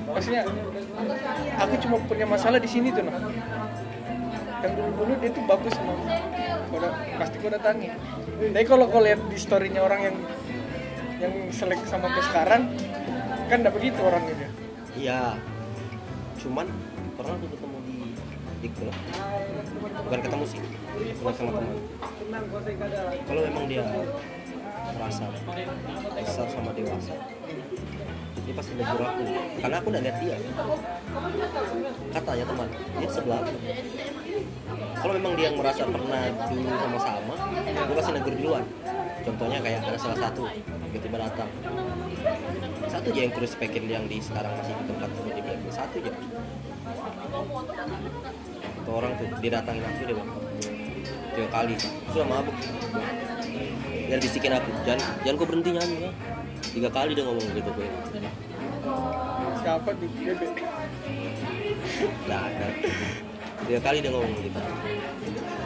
Maksudnya 0.09 0.43
aku 1.61 1.75
cuma 1.85 1.97
punya 2.09 2.27
masalah 2.27 2.59
di 2.59 2.67
sini 2.69 2.89
tuh 2.91 3.05
nah 3.05 3.17
yang 4.59 4.75
dulu 4.75 4.91
dulu 4.99 5.13
dia 5.23 5.31
tuh 5.31 5.45
bagus 5.47 5.71
sama 5.77 5.93
kau 5.95 6.81
pasti 7.21 7.37
kau 7.39 7.51
datangi. 7.53 7.89
Tapi 8.39 8.65
kalau 8.67 8.89
kau 8.91 9.05
lihat 9.05 9.21
di 9.29 9.39
storynya 9.39 9.85
orang 9.85 10.01
yang 10.11 10.17
yang 11.19 11.35
selek 11.51 11.83
sama 11.87 12.07
ke 12.15 12.21
sekarang 12.31 12.63
kan 13.51 13.59
tidak 13.59 13.75
begitu 13.75 13.99
orangnya 13.99 14.49
Iya. 14.99 15.39
Cuman 16.43 16.67
pernah 17.15 17.35
tuh 17.39 17.49
ketemu 17.55 17.79
di 17.87 17.97
di 18.59 18.69
klub. 18.75 18.97
Bukan 19.79 20.21
ketemu 20.27 20.45
sih, 20.51 20.61
bukan 21.23 21.35
sama 21.39 21.51
teman. 21.55 21.77
Kalau 23.27 23.41
memang 23.47 23.65
dia 23.71 23.85
merasa 24.99 25.25
besar 26.19 26.47
sama 26.51 26.71
dewasa, 26.75 27.15
dia 28.43 28.55
pasti 28.59 28.73
negur 28.75 29.03
aku. 29.07 29.23
Karena 29.63 29.77
aku 29.79 29.89
udah 29.95 30.03
lihat 30.03 30.17
dia. 30.19 30.37
Katanya 32.11 32.45
teman, 32.51 32.69
dia 32.99 33.09
sebelah 33.15 33.39
aku. 33.47 33.57
Kalau 34.99 35.13
memang 35.15 35.35
dia 35.39 35.49
merasa 35.55 35.83
pernah 35.87 36.23
dulu 36.51 36.69
sama-sama, 36.75 37.35
dia 37.63 37.95
pasti 37.95 38.13
negur 38.19 38.35
duluan. 38.35 38.65
Contohnya 39.29 39.61
kayak 39.61 39.85
ada 39.85 40.01
salah 40.01 40.19
satu 40.25 40.49
tiba-tiba 40.89 41.21
datang. 41.21 41.49
Satu 42.89 43.13
aja 43.13 43.21
yang 43.21 43.33
kurus 43.37 43.53
spekin 43.53 43.85
yang 43.85 44.09
di 44.09 44.25
sekarang 44.25 44.57
masih 44.57 44.73
di 44.73 44.85
tempat 44.89 45.09
gue 45.13 45.33
di 45.37 45.43
Blackpool. 45.45 45.69
Satu 45.69 46.01
aja. 46.01 46.13
Itu 48.65 48.91
orang 48.91 49.13
tuh 49.21 49.29
dia 49.45 49.51
datangin 49.53 49.85
aku 49.85 50.01
dia 50.01 50.17
bilang 50.17 50.31
tiga 51.37 51.49
kali. 51.53 51.75
Sudah 52.09 52.25
mabuk. 52.25 52.57
Dia 54.09 54.17
bisikin 54.17 54.53
aku 54.57 54.71
jangan 54.89 55.05
jangan 55.21 55.37
kau 55.37 55.45
berhenti 55.45 55.71
nyanyi 55.77 55.97
ya? 56.09 56.11
Tiga 56.73 56.89
kali 56.89 57.13
dia 57.13 57.25
ngomong 57.29 57.47
gitu 57.53 57.71
gue 57.77 57.89
siapa 59.61 59.91
tuh? 59.93 60.09
Bebe 60.09 60.47
nggak 62.25 62.41
ada. 62.49 62.67
Tiga 63.69 63.81
kali 63.85 63.97
dia 64.01 64.09
ngomong 64.09 64.33
gitu. 64.41 64.61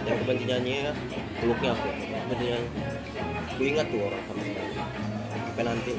Jangan 0.03 0.17
kau 0.19 0.27
berhenti 0.27 0.45
nyanyi 0.51 0.73
ya? 0.91 0.93
Peluknya 1.39 1.71
aku 1.79 1.87
berhenti 2.27 2.45
nyanyi 2.51 2.92
gue 3.59 3.67
ingat 3.69 3.87
tuh 3.93 4.01
orang 4.01 4.23
sama 4.27 4.43
sampai 5.53 5.65
nanti. 5.69 5.93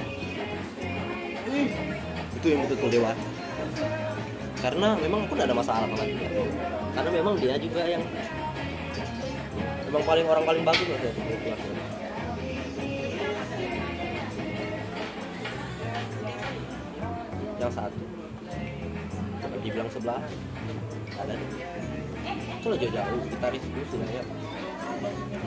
Itu 2.40 2.46
yang 2.50 2.60
betul-betul 2.66 2.92
dewasa 3.00 3.24
karena 4.64 4.96
memang 4.96 5.28
gak 5.28 5.44
ada 5.44 5.56
masalah 5.60 5.84
sama 5.84 6.08
dia. 6.08 6.24
Karena 6.96 7.10
memang 7.12 7.36
dia 7.36 7.60
juga 7.60 7.84
yang 7.84 8.00
memang 9.92 10.04
paling 10.08 10.24
orang 10.24 10.44
paling 10.48 10.64
bagus 10.64 10.88
lah 10.88 11.00
dari 11.04 11.36
kelas 11.44 11.62
yang 17.60 17.72
satu. 17.76 18.04
Yang 19.44 19.52
dibilang 19.68 19.90
sebelah. 19.92 20.24
Ada 21.14 21.34
itu 22.64 22.68
lah 22.72 22.78
jauh-jauh 22.80 23.22
gitaris 23.28 23.64
itu 23.68 23.80
sebenarnya 23.92 24.24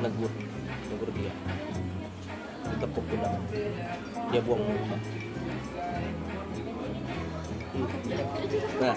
negur. 0.04 0.32
Negur 0.92 1.08
dia 1.16 1.32
ditepuk 2.76 3.04
pundak 3.08 3.32
dia 4.30 4.40
buang 4.44 4.62
muka 4.62 4.96
nah. 8.80 8.96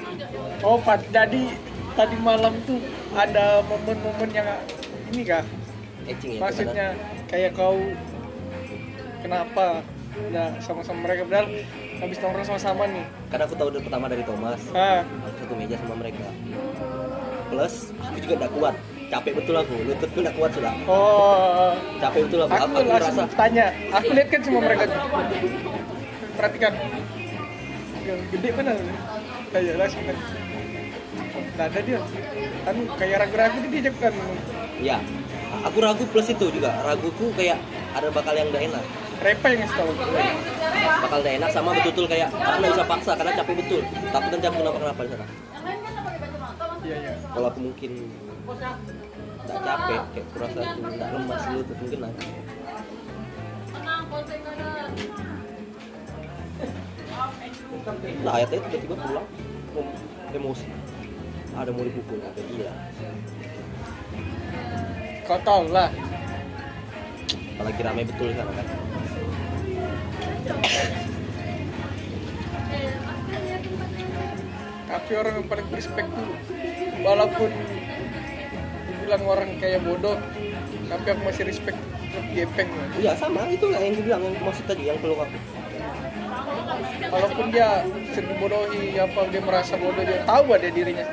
Oh 0.63 0.79
Pak 0.79 1.07
jadi 1.11 1.51
tadi 1.95 2.15
malam 2.23 2.55
tuh 2.63 2.79
ada 3.11 3.59
momen-momen 3.67 4.29
yang 4.31 4.47
ini 5.11 5.23
kah? 5.27 5.43
Etching 6.07 6.37
ya 6.37 6.39
maksudnya 6.39 6.87
kayak 7.27 7.51
kau 7.59 7.75
kenapa? 9.19 9.83
Nah 10.31 10.55
sama-sama 10.63 11.11
mereka 11.11 11.27
padahal 11.27 11.47
habis 11.99 12.17
nongkrong 12.23 12.47
sama-sama 12.47 12.83
nih. 12.87 13.05
Karena 13.27 13.43
aku 13.45 13.55
tahu 13.59 13.69
dari 13.75 13.83
pertama 13.83 14.05
dari 14.07 14.23
Thomas. 14.23 14.61
Ah. 14.71 15.03
Satu 15.39 15.53
meja 15.59 15.75
sama 15.75 15.95
mereka. 15.99 16.27
Plus 17.51 17.75
aku 17.99 18.17
juga 18.23 18.35
tidak 18.39 18.51
kuat 18.55 18.75
capek 19.09 19.31
betul 19.41 19.55
aku 19.57 19.73
lututku 19.83 20.19
tidak 20.21 20.35
kuat 20.37 20.51
sudah. 20.53 20.73
Oh. 20.85 21.73
Capek 21.97 22.21
betul 22.29 22.39
aku 22.45 22.53
aku, 22.53 22.61
aku, 22.61 22.75
aku 22.77 22.89
langsung 22.89 23.15
merasa 23.17 23.23
tanya 23.35 23.65
aku 23.89 24.09
lihat 24.13 24.27
kan 24.29 24.41
semua 24.45 24.61
mereka. 24.61 24.83
Perhatikan. 26.37 26.73
Yang 28.05 28.19
gede 28.33 28.49
mana? 28.55 28.71
Kayak 29.49 29.75
langsung 29.81 30.03
kan 30.05 30.17
Nggak 31.59 31.67
ada 31.75 31.79
dia. 31.83 31.99
Kan 32.63 32.75
kayak 32.95 33.17
ragu-ragu 33.25 33.57
dia 33.65 33.71
diajak 33.73 33.95
kan? 33.99 34.13
Ya 34.79 34.97
aku 35.65 35.77
ragu 35.81 36.03
plus 36.09 36.29
itu 36.29 36.45
juga. 36.53 36.71
Raguku 36.85 37.33
kayak 37.35 37.57
ada 37.97 38.07
bakal 38.13 38.33
yang 38.37 38.47
gak 38.53 38.63
enak. 38.69 38.83
Repa 39.19 39.47
yang 39.51 39.59
ngasih 39.65 39.75
tahu. 39.75 39.91
Bakal 40.79 41.17
gak 41.25 41.35
enak 41.41 41.49
sama 41.51 41.69
betul-betul 41.75 42.05
kayak 42.07 42.29
aku 42.31 42.57
nggak 42.61 42.71
bisa 42.77 42.85
paksa 42.85 43.11
karena 43.17 43.31
capek 43.35 43.55
betul. 43.59 43.81
Takut 44.13 44.29
nanti 44.31 44.45
aku 44.47 44.57
kenapa-kenapa 44.61 45.01
di 45.03 45.09
sana. 45.11 45.25
Iya 46.79 46.95
iya. 46.95 47.13
Kalau 47.35 47.47
aku 47.51 47.59
mungkin 47.59 47.91
nggak 48.49 49.61
capek 49.61 50.01
kayak 50.13 50.25
kurasa 50.33 50.59
aku 50.65 50.81
nggak 50.89 51.09
lemas 51.13 51.43
lutut 51.53 51.77
mungkin 51.77 51.99
aku 52.09 52.21
nah 58.23 58.33
ayatnya 58.37 58.57
tiba-tiba 58.63 58.95
pulang. 58.95 59.27
Em- 59.75 59.95
emosi. 60.33 60.67
Ada 61.57 61.69
mau 61.73 61.83
dipukul 61.83 62.17
kayak 62.21 62.45
gila 62.47 62.73
kau 65.29 65.37
tahu 65.45 65.69
lah. 65.69 65.93
Apalagi 67.53 67.81
ramai 67.85 68.01
betul 68.01 68.33
sana 68.33 68.49
kan? 68.49 68.67
Tapi 74.89 75.11
orang 75.13 75.33
yang 75.37 75.45
paling 75.45 75.69
respect 75.69 76.09
tuh 76.09 76.33
walaupun 77.05 77.49
dibilang 79.09 79.25
orang 79.25 79.49
kayak 79.57 79.81
bodoh 79.81 80.17
tapi 80.85 81.05
aku 81.09 81.21
masih 81.25 81.43
respect 81.49 81.77
gepeng 82.29 82.69
iya 83.01 83.17
sama 83.17 83.49
itu 83.49 83.65
lah 83.73 83.81
yang 83.81 83.97
dibilang 83.97 84.21
yang 84.21 84.37
maksud 84.37 84.69
tadi 84.69 84.85
yang 84.85 85.01
peluk 85.01 85.25
aku 85.25 85.37
walaupun 87.09 87.49
dia 87.49 87.81
sering 88.13 88.37
bodohi 88.37 89.01
apa 89.01 89.25
dia 89.33 89.41
merasa 89.41 89.73
bodoh 89.81 90.05
dia 90.05 90.21
tahu 90.29 90.53
ada 90.53 90.69
dirinya. 90.69 91.05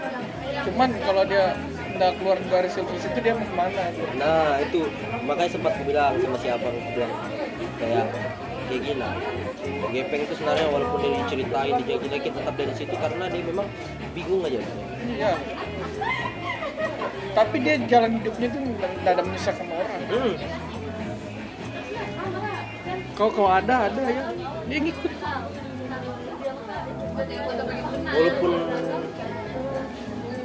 Cuman 0.68 0.92
kalau 1.00 1.24
dia 1.24 1.56
udah 1.96 2.10
keluar 2.20 2.36
dari 2.52 2.68
sirkus 2.68 3.08
itu 3.08 3.18
dia 3.24 3.32
mau 3.32 3.48
ke 3.48 3.56
mana? 3.56 3.88
Gitu. 3.88 4.04
nah 4.20 4.60
itu 4.60 4.80
makanya 5.24 5.50
sempat 5.56 5.72
aku 5.80 5.88
bilang 5.88 6.12
sama 6.20 6.36
siapa 6.36 6.68
aku 6.68 6.90
bilang 6.92 7.12
kayak 7.80 8.06
kayak 8.68 8.80
gila 8.84 9.10
Gepeng 9.96 10.22
itu 10.28 10.34
sebenarnya 10.36 10.68
walaupun 10.68 10.98
dia 11.00 11.10
diceritain 11.24 11.72
dijelekin 11.80 12.32
tetap 12.36 12.54
dari 12.60 12.74
situ 12.76 12.94
karena 13.00 13.24
dia 13.32 13.42
memang 13.48 13.64
bingung 14.12 14.44
aja. 14.44 14.60
Iya 15.08 15.32
tapi 17.36 17.60
dia 17.60 17.76
jalan 17.84 18.16
hidupnya 18.16 18.48
tuh 18.48 18.60
nggak 18.64 19.12
ada 19.12 19.22
menyusahkan 19.28 19.64
sama 19.68 19.74
orang. 19.76 20.00
Hmm. 20.08 20.34
kalau 23.12 23.30
kalau 23.36 23.50
ada 23.52 23.74
ada 23.92 24.02
ya. 24.08 24.24
Dia 24.64 24.78
ngikut. 24.80 25.12
Walaupun 28.16 28.52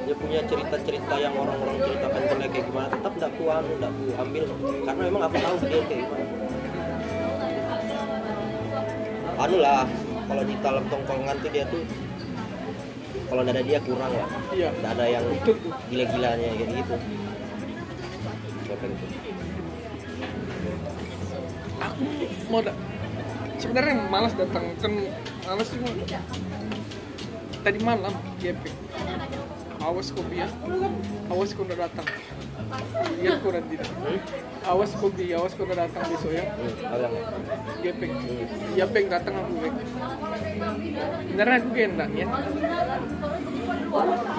dia 0.02 0.16
punya 0.20 0.40
cerita-cerita 0.44 1.16
yang 1.16 1.34
orang-orang 1.40 1.78
ceritakan 1.80 2.22
jelek 2.28 2.50
kayak 2.52 2.66
gimana 2.68 2.88
tetap 2.92 3.14
tidak 3.16 3.32
ku 3.40 3.44
anu 3.48 3.72
tidak 3.80 3.92
ku 3.96 4.04
ambil. 4.20 4.44
Karena 4.84 5.02
memang 5.08 5.22
aku 5.24 5.38
tahu 5.40 5.56
dia 5.64 5.82
kayak 5.88 6.04
gimana. 6.04 6.26
Anu 9.40 9.58
lah 9.64 9.84
kalau 10.28 10.44
di 10.44 10.56
dalam 10.60 10.84
tongkongan 10.92 11.36
tuh 11.40 11.52
dia 11.56 11.64
tuh 11.72 11.84
kalau 13.32 13.42
nggak 13.48 13.56
ada 13.56 13.64
dia 13.64 13.80
kurang 13.80 14.12
lah 14.12 14.28
iya. 14.52 14.70
Ada 14.84 15.04
yang 15.08 15.24
gila-gilanya 15.88 16.48
kayak 16.52 16.70
gitu. 16.76 16.96
Siapa 18.68 18.86
aku 21.82 22.04
mau 22.52 22.62
da- 22.62 22.78
sebenarnya 23.58 23.96
malas 24.10 24.34
datang 24.38 24.66
kan 24.78 24.92
malas 25.46 25.68
cuma 25.74 25.90
tadi 27.62 27.80
malam 27.82 28.14
GP 28.38 28.64
awas 29.82 30.14
kopi 30.14 30.46
ya 30.46 30.48
awas 31.30 31.54
kau 31.58 31.66
udah 31.66 31.78
datang 31.90 32.06
lihat 33.22 33.38
kau 33.44 33.52
nanti 33.54 33.76
awas 34.66 34.92
kopi 34.98 35.24
awas 35.36 35.54
kau 35.54 35.66
udah 35.68 35.78
datang 35.86 36.04
besok 36.10 36.32
ya 36.32 36.46
hmm, 36.48 36.74
bilang 36.80 37.14
GP 37.82 38.02
ya 38.78 38.86
peng 38.88 39.08
datang 39.12 39.34
aku 39.38 39.52
Gepeng 39.60 39.76
beneran 41.32 41.58
aku 41.62 41.70
kayak 41.74 42.10
ya? 42.16 42.28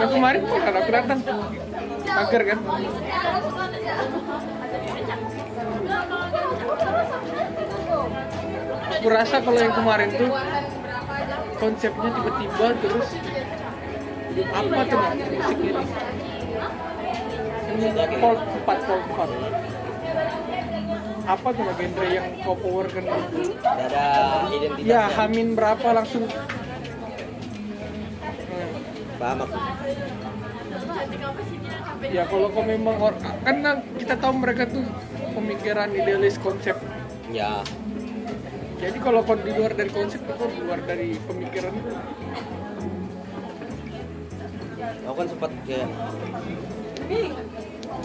Yang 0.00 0.10
kemarin 0.16 0.40
tuh 0.48 0.58
kan 0.60 0.74
aku 0.80 0.90
datang 0.90 1.18
mager 2.02 2.42
kan? 2.48 2.58
Aku 8.92 9.06
rasa 9.10 9.36
kalau 9.42 9.60
yang 9.60 9.74
kemarin 9.76 10.08
tuh 10.14 10.30
konsepnya 11.60 12.10
tiba-tiba 12.16 12.66
terus 12.80 13.08
apa 14.32 14.80
tuh 14.88 15.00
Nak, 15.02 15.28
musik 15.28 15.58
pol 18.20 18.36
4 18.36 18.86
pol 18.86 19.00
4 19.16 19.82
apa 21.22 21.54
Nak, 21.54 21.78
genre 21.78 22.06
yang 22.10 22.34
kau 22.42 22.58
power 22.58 22.90
kan? 22.90 23.06
Nggak 23.06 23.86
ada 23.94 24.06
identitas 24.50 24.90
ya 24.90 25.06
hamin 25.06 25.54
berapa 25.54 25.88
langsung? 25.94 26.26
Hmm. 28.52 28.72
paham 29.22 29.38
aku. 29.46 29.56
Ya 32.10 32.26
kalau 32.26 32.50
kau 32.50 32.66
memang 32.66 32.98
karena 33.46 33.70
kita 33.96 34.18
tahu 34.18 34.34
mereka 34.42 34.66
tuh 34.66 34.82
pemikiran 35.38 35.94
idealis 35.94 36.42
konsep. 36.42 36.74
Ya. 37.30 37.62
Jadi 38.82 38.98
kalau 38.98 39.22
kau 39.22 39.38
di 39.38 39.54
luar 39.54 39.78
dari 39.78 39.94
konsep 39.94 40.26
kau 40.26 40.50
di 40.50 40.58
luar 40.58 40.82
dari 40.82 41.14
pemikiran 41.22 41.70
itu? 41.70 41.94
Aku 45.06 45.14
kan 45.14 45.26
sempat 45.30 45.54
kayak 45.62 45.86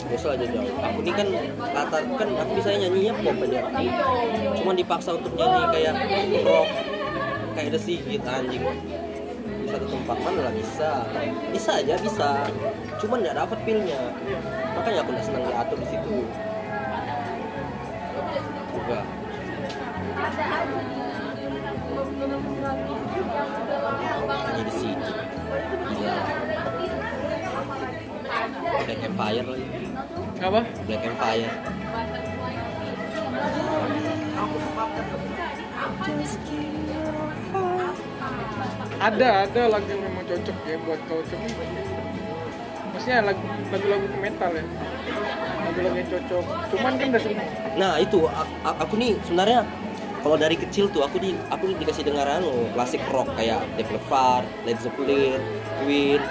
bosan 0.07 0.39
aja 0.39 0.45
jauh. 0.49 0.71
Aku 0.81 0.99
ini 1.03 1.11
kan 1.13 1.27
latar 1.59 2.01
kan 2.15 2.29
aku 2.41 2.51
bisa 2.59 2.69
nyanyinya 2.75 3.13
pop 3.21 3.37
aja. 3.43 3.59
Cuman 4.57 4.75
dipaksa 4.75 5.09
untuk 5.19 5.33
nyanyi 5.35 5.61
kayak 5.75 5.93
rock 6.43 6.69
kayak 7.55 7.69
The 7.75 7.79
Sigit 7.79 8.23
anjing. 8.23 8.63
Di 9.47 9.67
satu 9.67 9.85
tempat 9.91 10.17
mana 10.23 10.39
lah 10.47 10.53
bisa. 10.55 10.91
Bisa 11.51 11.71
aja 11.79 11.95
bisa. 11.99 12.29
Cuman 13.03 13.17
nggak 13.23 13.35
dapat 13.35 13.57
feelnya. 13.67 14.01
Makanya 14.79 14.99
aku 15.03 15.09
nggak 15.11 15.25
senang 15.27 15.43
diatur 15.47 15.77
di 15.77 15.87
situ. 15.91 16.15
Juga 18.71 18.99
Empire. 29.17 29.45
Lagi 29.49 29.65
apa? 30.45 30.61
Black 30.85 31.03
Empire. 31.09 31.49
Ada 38.97 39.29
ada 39.49 39.61
lagu 39.73 39.87
yang 39.89 40.01
memang 40.05 40.25
cocok 40.25 40.57
ya 40.69 40.77
buat 40.85 40.99
kau 41.09 41.21
tapi 41.25 41.49
maksudnya 42.93 43.19
lagu 43.25 43.45
lagu-lagu 43.73 44.05
metal 44.21 44.51
ya. 44.53 44.65
Lagu-lagu 45.65 45.97
yang 45.97 46.09
cocok. 46.13 46.45
Cuman 46.77 46.93
kan 47.01 47.07
udah 47.09 47.21
semua. 47.25 47.45
Nah 47.73 47.93
itu 47.97 48.19
aku 48.61 48.93
nih 49.01 49.17
sebenarnya 49.25 49.65
kalau 50.21 50.37
dari 50.37 50.61
kecil 50.61 50.93
tuh 50.93 51.01
aku 51.01 51.17
di 51.17 51.33
aku 51.49 51.73
dikasih 51.73 52.05
dengaran 52.05 52.45
loh 52.45 52.69
klasik 52.77 53.01
rock 53.09 53.33
kayak 53.33 53.65
Def 53.81 53.89
Leppard, 53.89 54.45
Led 54.69 54.77
Zeppelin, 54.77 55.41
Queen. 55.81 56.21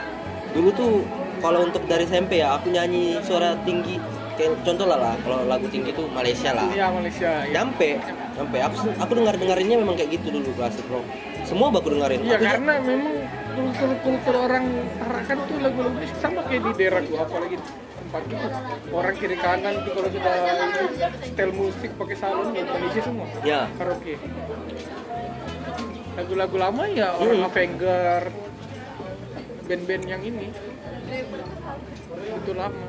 Dulu 0.55 0.71
tuh 0.75 1.03
kalau 1.47 1.61
untuk 1.63 1.83
dari 1.87 2.03
SMP 2.05 2.43
ya 2.43 2.59
aku 2.59 2.67
nyanyi 2.69 3.23
suara 3.23 3.55
tinggi 3.63 4.03
kayak 4.35 4.59
contoh 4.61 4.85
lah 4.85 4.99
lah 4.99 5.15
kalau 5.23 5.47
lagu 5.47 5.65
tinggi 5.67 5.91
tuh 5.91 6.11
Malaysia 6.11 6.51
lah. 6.51 6.67
iya 6.69 6.91
Malaysia 6.91 7.47
ya. 7.47 7.55
Nyampe, 7.55 8.03
nyampe 8.35 8.59
aku 8.61 8.77
aku 8.93 9.13
dengar 9.15 9.35
dengarinnya 9.35 9.77
memang 9.79 9.95
kayak 9.95 10.11
gitu 10.13 10.29
dulu 10.29 10.51
klasik 10.53 10.85
rock. 10.91 11.07
Semua 11.43 11.71
baku 11.71 11.95
dengerin. 11.95 12.21
Iya 12.21 12.37
karena 12.37 12.73
memang 12.77 13.15
kultur 13.55 13.91
kultur 14.03 14.35
orang 14.37 14.67
Tarakan 14.99 15.39
tuh 15.47 15.57
lagu-lagu 15.57 15.97
sama 16.19 16.41
kayak 16.45 16.63
di 16.67 16.73
daerah 16.77 17.01
gua 17.01 17.21
apalagi 17.23 17.57
tempat 17.97 18.23
itu 18.27 18.47
orang 18.93 19.15
kiri 19.17 19.37
kanan 19.37 19.75
tuh 19.81 19.93
kalau 19.95 20.11
sudah 20.11 20.35
setel 21.23 21.51
musik 21.51 21.91
pakai 21.97 22.17
salon 22.19 22.47
ya 22.51 22.61
Indonesia 22.63 23.01
semua 23.01 23.27
Ya. 23.41 23.61
karaoke 23.73 24.15
lagu-lagu 26.13 26.57
lama 26.57 26.85
ya 26.89 27.09
orang 27.15 27.39
Hmm. 27.39 27.49
Avenger 27.49 28.21
band-band 29.65 30.05
yang 30.07 30.23
ini 30.23 30.47
itu 31.07 32.53
lama 32.55 32.85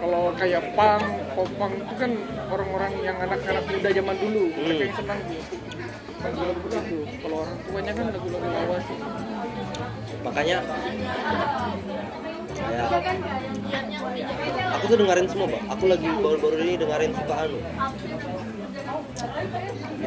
kalau 0.00 0.32
kayak 0.34 0.62
punk 0.74 1.04
popang 1.36 1.72
itu 1.76 1.94
kan 1.94 2.12
orang-orang 2.50 2.92
yang 3.04 3.16
anak-anak 3.20 3.64
muda 3.68 3.88
zaman 3.92 4.16
dulu. 4.18 4.42
Mereka 4.56 4.82
yang 4.82 4.94
senang. 4.96 5.20
Tuh 6.20 6.44
lagu-lagu 6.44 6.96
itu 7.00 7.16
kalau 7.24 7.36
orang 7.44 7.58
tuanya 7.64 7.92
kan 7.94 8.06
lagu-lagu 8.12 8.48
lawas. 8.50 8.84
Makanya 10.20 10.58
kayak 12.60 12.88
aku 14.74 14.84
tuh 14.90 14.96
dengerin 15.00 15.28
semua 15.30 15.46
pak. 15.48 15.62
Aku 15.78 15.84
lagi 15.86 16.08
baru-baru 16.08 16.56
ini 16.64 16.74
dengerin 16.80 17.12
suka 17.14 17.34
anu. 17.46 17.58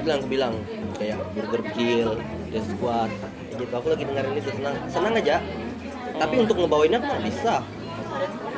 Bilang 0.04 0.22
bilang. 0.28 0.56
Kayak 0.94 1.26
Burger 1.34 1.64
Kill, 1.74 2.10
Death 2.54 2.70
Squad. 2.70 3.10
Kayak 3.10 3.58
gitu 3.66 3.74
aku 3.74 3.88
lagi 3.90 4.04
dengerin 4.06 4.34
itu. 4.38 4.50
Senang 4.54 4.76
senang 4.92 5.14
aja 5.18 5.38
tapi 6.14 6.36
untuk 6.40 6.56
ngebawainnya 6.58 6.98
aku 7.02 7.08
nggak 7.10 7.26
bisa 7.26 7.54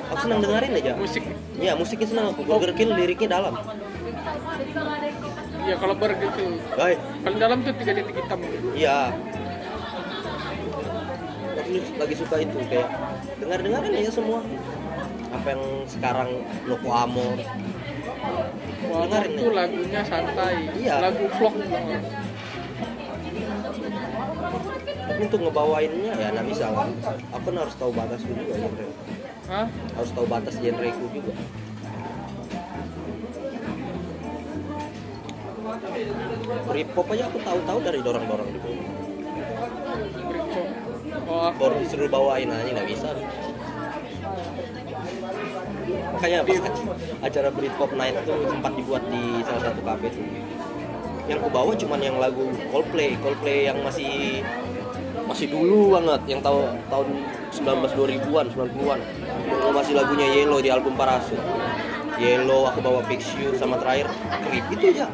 aku 0.05 0.17
senang 0.21 0.39
dengerin 0.43 0.73
aja 0.75 0.91
musik 0.95 1.23
ya 1.57 1.71
musiknya 1.73 2.07
senang 2.07 2.25
aku 2.35 2.41
Burger 2.43 2.71
Kill 2.75 2.91
liriknya 2.93 3.39
dalam 3.39 3.55
ya 5.65 5.75
kalau 5.81 5.97
burger 5.97 6.19
itu 6.21 6.45
baik 6.77 6.99
paling 7.25 7.39
dalam 7.41 7.57
tuh 7.65 7.73
tiga 7.73 7.91
titik 7.97 8.15
hitam 8.15 8.39
Iya. 8.75 8.99
Aku 11.55 11.71
lagi 11.97 12.15
suka 12.15 12.35
itu 12.37 12.57
kayak 12.69 12.87
dengar 13.41 13.59
dengarin 13.65 13.97
aja 13.97 14.11
semua. 14.13 14.45
Apa 15.33 15.47
yang 15.57 15.63
sekarang 15.89 16.29
Loko 16.69 16.89
Amor. 16.93 17.37
Wah, 18.85 19.09
Dengerin 19.09 19.31
itu 19.33 19.45
aja. 19.49 19.57
lagunya 19.57 20.01
santai 20.05 20.55
Iya. 20.77 20.95
lagu 21.01 21.25
vlog 21.33 21.55
banget 21.57 22.03
Tapi 25.15 25.31
untuk 25.31 25.47
ngebawainnya 25.47 26.11
ya 26.19 26.27
nggak 26.27 26.47
bisa. 26.51 26.75
Aku 26.75 27.47
kan 27.47 27.55
harus 27.55 27.71
tahu 27.79 27.87
batasku 27.95 28.35
juga 28.35 28.59
genre. 28.59 28.87
Hah? 29.47 29.67
Harus 29.95 30.11
tahu 30.11 30.27
batas 30.27 30.59
genreku 30.59 31.07
juga. 31.07 31.31
Britpop 36.67 37.07
aja 37.15 37.23
aku 37.31 37.39
tahu-tahu 37.47 37.79
dari 37.79 37.99
dorong-dorong 38.03 38.49
di 38.51 38.59
bawah. 38.59 38.87
Britpop. 40.27 40.67
Oh, 41.31 41.41
aku 41.47 41.57
Baru 41.63 41.75
disuruh 41.79 42.11
bawain 42.11 42.51
aja 42.51 42.75
nggak 42.75 42.89
bisa. 42.91 43.15
Makanya 46.11 46.43
pas 46.43 46.59
acara 47.23 47.49
Britpop 47.55 47.91
Night 47.95 48.19
itu 48.19 48.35
sempat 48.51 48.75
dibuat 48.75 49.03
di 49.07 49.23
salah 49.47 49.63
satu 49.63 49.79
kafe 49.79 50.11
tuh. 50.11 50.27
Yang 51.31 51.39
ku 51.39 51.49
bawa 51.55 51.71
cuman 51.71 52.03
yang 52.03 52.19
lagu 52.19 52.51
Coldplay, 52.67 53.15
Coldplay 53.23 53.71
yang 53.71 53.79
masih 53.79 54.43
masih 55.35 55.51
dulu 55.51 55.99
banget, 55.99 56.31
yang 56.31 56.39
tahu 56.39 56.63
tahun 56.87 57.07
19 57.51 57.91
2000-an, 57.91 58.45
90-an. 58.55 58.99
Yang 59.51 59.73
masih 59.75 59.93
lagunya 59.99 60.27
Yellow 60.31 60.63
di 60.63 60.71
album 60.71 60.95
Parasut. 60.95 61.35
Yellow, 62.15 62.71
aku 62.71 62.79
bawa 62.79 63.03
Fix 63.03 63.35
You 63.35 63.51
sama 63.59 63.75
terakhir 63.83 64.07
Creep 64.47 64.63
itu 64.71 64.95
aja. 64.95 65.11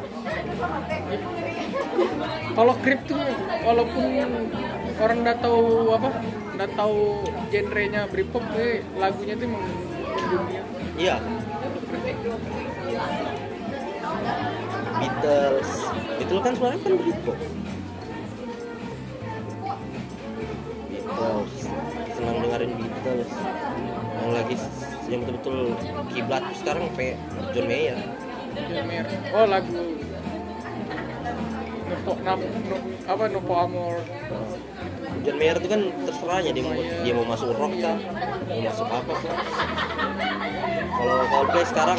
kalau 2.54 2.78
Creep 2.86 3.02
tuh 3.10 3.18
walaupun 3.66 4.30
orang 5.02 5.18
nggak 5.26 5.42
tahu 5.42 5.90
apa 5.90 6.10
nggak 6.54 6.70
tahu 6.78 7.26
genrenya 7.50 8.06
Britpop 8.06 8.46
eh, 8.54 8.86
lagunya 9.02 9.34
tuh 9.34 9.46
emang 9.50 9.64
mendunia 9.66 10.62
Iya. 10.94 11.16
Beatles. 15.02 15.70
Itu 16.22 16.34
kan 16.38 16.52
sebenarnya 16.54 16.78
kan 16.78 16.92
Britpop. 16.94 17.38
Beatles. 21.12 21.52
Senang 22.16 22.36
dengerin 22.40 22.72
Beatles. 22.72 23.30
Yang 24.22 24.32
lagi 24.32 24.54
yang 25.10 25.20
betul-betul 25.26 25.58
kiblat 26.08 26.44
sekarang 26.56 26.84
kayak 26.96 27.16
John 27.52 27.66
Mayer. 27.68 27.98
John 28.56 28.86
Mayer. 28.88 29.06
oh 29.32 29.44
lagu 29.48 29.72
Nopo, 31.92 32.12
Nap- 32.24 32.40
No- 32.40 32.84
apa 33.04 33.22
Nopo 33.28 33.52
Amor 33.52 33.94
John 35.22 35.36
Mayer 35.36 35.56
itu 35.60 35.68
kan 35.68 35.80
terserahnya 36.08 36.50
dia 36.50 36.64
mau 36.64 36.74
dia 36.74 37.12
mau 37.12 37.26
masuk 37.28 37.52
rock 37.52 37.72
kah, 37.78 37.96
mau 38.48 38.60
masuk 38.64 38.88
apa 38.88 39.12
kah. 39.12 39.36
Kalau 40.92 41.16
Coldplay 41.26 41.64
sekarang 41.66 41.98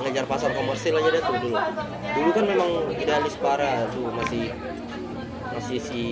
ngejar 0.00 0.26
pasar 0.26 0.50
komersil 0.52 0.94
aja 0.96 1.08
deh 1.08 1.22
tuh 1.22 1.36
dulu. 1.38 1.56
Dulu 2.10 2.30
kan 2.32 2.44
memang 2.46 2.70
idealis 2.94 3.36
parah 3.36 3.84
tuh 3.90 4.08
masih 4.12 4.44
masih 5.50 5.78
si 5.80 6.04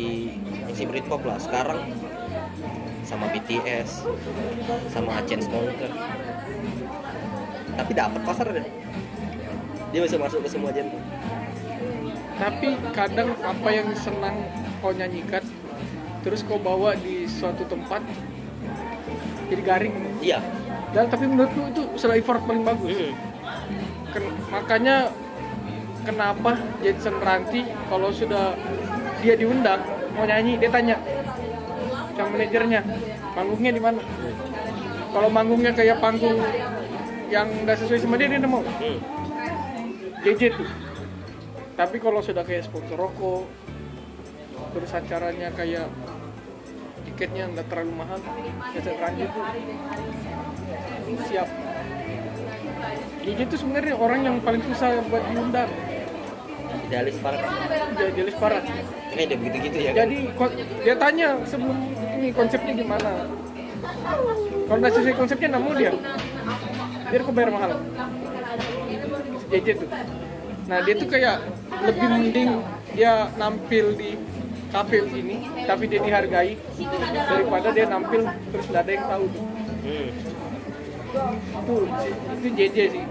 si 0.72 0.82
Britpop 0.84 1.24
lah. 1.24 1.36
Sekarang 1.36 1.84
sama 3.08 3.24
BTS, 3.26 4.04
sama 4.86 5.24
Chainsmokers. 5.24 5.96
Tapi 7.72 7.90
dapat 7.90 8.20
pasar 8.20 8.46
deh. 8.50 8.66
Dia 9.88 10.04
bisa 10.04 10.16
masuk 10.16 10.44
ke 10.44 10.48
semua 10.48 10.68
genre. 10.68 11.00
tapi 12.38 12.70
kadang 12.94 13.34
apa 13.42 13.66
yang 13.68 13.90
senang 13.98 14.46
kau 14.78 14.94
nyanyikan 14.94 15.42
terus 16.20 16.46
kau 16.46 16.54
bawa 16.54 16.94
di 16.94 17.26
suatu 17.26 17.66
tempat 17.66 17.98
jadi 19.48 19.58
garing 19.58 19.94
Iya. 20.22 20.38
dan 20.94 21.10
tapi 21.10 21.26
menurutku 21.26 21.66
itu 21.66 21.82
sudah 21.98 22.14
effort 22.14 22.38
paling 22.46 22.62
bagus 22.62 22.94
Hmm. 22.94 23.10
Ken- 24.14 24.38
makanya 24.48 25.10
kenapa 26.00 26.54
Jensen 26.78 27.18
Ranti 27.18 27.66
kalau 27.90 28.14
sudah 28.14 28.54
dia 29.18 29.34
diundang 29.34 29.82
mau 30.14 30.22
nyanyi 30.22 30.62
dia 30.62 30.70
tanya 30.70 30.94
sama 32.18 32.34
manajernya 32.34 32.80
panggungnya 33.32 33.70
di 33.70 33.80
mana 33.80 34.00
kalau 35.08 35.28
manggungnya 35.28 35.70
kayak 35.70 35.96
panggung 35.98 36.36
yang 37.28 37.46
nggak 37.62 37.76
sesuai 37.76 38.00
sama 38.00 38.16
dia 38.16 38.28
dia 38.28 38.42
mau 38.42 38.60
Hmm. 38.60 38.98
JJ 40.18 40.42
tuh 40.52 40.66
tapi 41.72 41.96
kalau 41.96 42.18
sudah 42.18 42.42
kayak 42.42 42.64
sponsor 42.64 42.98
rokok 42.98 43.46
terus 44.68 44.90
acaranya 44.90 45.48
kayak 45.52 45.86
tiketnya 47.04 47.46
nggak 47.48 47.66
terlalu 47.66 47.92
mahal 47.94 48.18
Jensen 48.74 48.96
Ranti 48.96 49.24
tuh 49.24 49.44
siap 51.24 51.48
JJ 53.20 53.40
tuh 53.46 53.58
sebenarnya 53.58 53.94
orang 53.94 54.20
yang 54.22 54.36
paling 54.40 54.62
susah 54.64 54.98
buat 55.04 55.22
diundang 55.24 55.70
Idealis 56.88 57.16
parah. 57.20 57.40
jadi 57.94 58.12
jelas 58.14 58.36
parah 58.36 58.60
Kayak 59.08 59.26
dia 59.26 59.38
begitu-gitu 59.38 59.78
ya 59.78 59.90
kan. 59.90 60.04
jadi 60.04 60.18
ko- 60.32 60.52
dia 60.78 60.94
tanya 60.96 61.28
sebelum 61.44 61.76
ini 62.18 62.28
konsepnya 62.34 62.72
gimana 62.74 63.10
kalau 64.66 64.78
nggak 64.82 64.92
sesuai 64.98 65.16
konsepnya 65.16 65.48
nggak 65.54 65.62
mau 65.62 65.74
dia 65.78 65.92
biar 67.08 67.20
kau 67.24 67.32
bayar 67.32 67.50
mahal 67.54 67.70
JJ 69.48 69.66
tuh 69.80 69.88
nah 70.68 70.78
dia 70.84 70.94
tuh 70.98 71.08
kayak 71.08 71.36
lebih 71.86 72.06
mending 72.10 72.50
dia 72.92 73.12
nampil 73.38 73.86
di 73.96 74.18
kafe 74.68 75.00
ini 75.14 75.48
tapi 75.64 75.84
dia 75.88 76.00
dihargai 76.02 76.52
daripada 77.30 77.68
dia 77.72 77.86
nampil 77.88 78.28
terus 78.52 78.66
nggak 78.68 78.82
ada 78.82 78.92
yang 78.92 79.06
tahu 79.06 79.24
tuh 79.30 79.44
Hmm. 79.78 80.10
tuh 81.64 81.86
itu 82.36 82.48
JJ 82.52 82.76
sih 82.92 83.04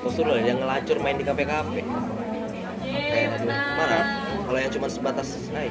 Terus 0.00 0.14
dulu 0.16 0.32
yang 0.40 0.56
ngelacur 0.64 0.96
main 1.04 1.20
di 1.20 1.24
kafe-kafe. 1.28 1.84
Aduh, 1.84 3.52
mana? 3.52 4.29
Kalau 4.50 4.66
yang 4.66 4.74
cuma 4.74 4.90
sebatas 4.90 5.38
naik. 5.54 5.70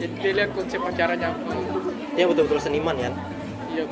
Jadi 0.00 0.14
dia 0.16 0.32
lihat 0.32 0.56
konsep 0.56 0.80
acaranya 0.80 1.36
apa 1.36 1.52
Dia 2.16 2.24
betul-betul 2.24 2.56
seniman 2.56 2.96
kan. 2.96 3.12
iya 3.68 3.84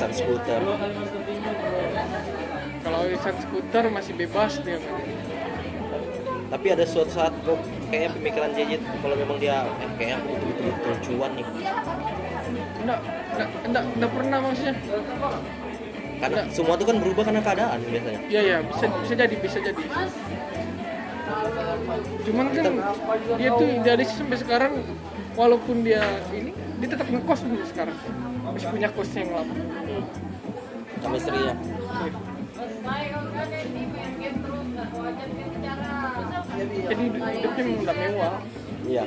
Sun 0.00 0.12
scooter. 0.16 0.60
kalau 2.80 3.00
Isan 3.12 3.36
skuter 3.36 3.84
masih 3.92 4.16
bebas 4.16 4.64
dia 4.64 4.80
Tapi 6.48 6.66
ada 6.72 6.88
suatu 6.88 7.12
saat 7.12 7.36
kok 7.44 7.60
kayaknya 7.92 8.10
pemikiran 8.16 8.50
tuh 8.56 8.96
kalau 9.04 9.16
memang 9.20 9.36
dia 9.36 9.60
eh 9.76 9.90
kayaknya 10.00 10.24
aku 10.24 10.28
betul-betul 10.40 10.72
betul 10.72 10.94
cuan 11.04 11.30
nih. 11.36 11.44
enggak 12.80 13.00
enggak 13.36 13.48
enggak, 13.60 13.84
enggak 13.92 14.10
pernah 14.16 14.38
maksudnya 14.40 14.74
Karena 16.16 16.40
semua 16.48 16.74
tuh 16.80 16.86
kan 16.88 16.96
berubah 16.96 17.22
karena 17.28 17.42
keadaan 17.44 17.78
biasanya. 17.84 18.20
iya 18.32 18.40
iya 18.40 18.58
bisa 18.64 18.84
bisa 19.04 19.14
jadi 19.14 19.34
bisa 19.36 19.58
jadi. 19.60 19.84
Cuman 22.26 22.46
kan 22.54 22.72
dia 23.36 23.50
tuh 23.52 23.68
idealis 23.68 24.10
sampai 24.14 24.38
sekarang 24.40 24.72
walaupun 25.36 25.84
dia 25.84 26.02
ini 26.32 26.50
dia 26.80 26.88
tetap 26.88 27.06
ngekos 27.10 27.40
dulu 27.44 27.64
sekarang. 27.68 27.96
Masih 28.46 28.68
punya 28.72 28.88
kosnya 28.94 29.20
yang 29.26 29.32
lama. 29.36 29.54
Sama 31.02 31.16
istrinya. 31.20 31.54
jadi 36.86 37.02
hidupnya 37.12 37.62
memang 37.66 37.82
udah 37.84 37.96
mewah. 37.96 38.34
Iya. 38.86 39.02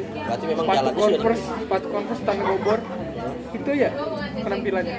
Berarti 0.00 0.44
memang 0.46 0.64
sepatu 0.66 0.76
jalannya 0.76 1.00
sudah 1.00 1.20
converse 1.20 1.44
sepatu 1.46 1.86
converse 1.88 2.22
tangan 2.28 2.44
bobor. 2.44 2.80
Itu 3.56 3.70
ya 3.72 3.90
penampilannya 4.44 4.96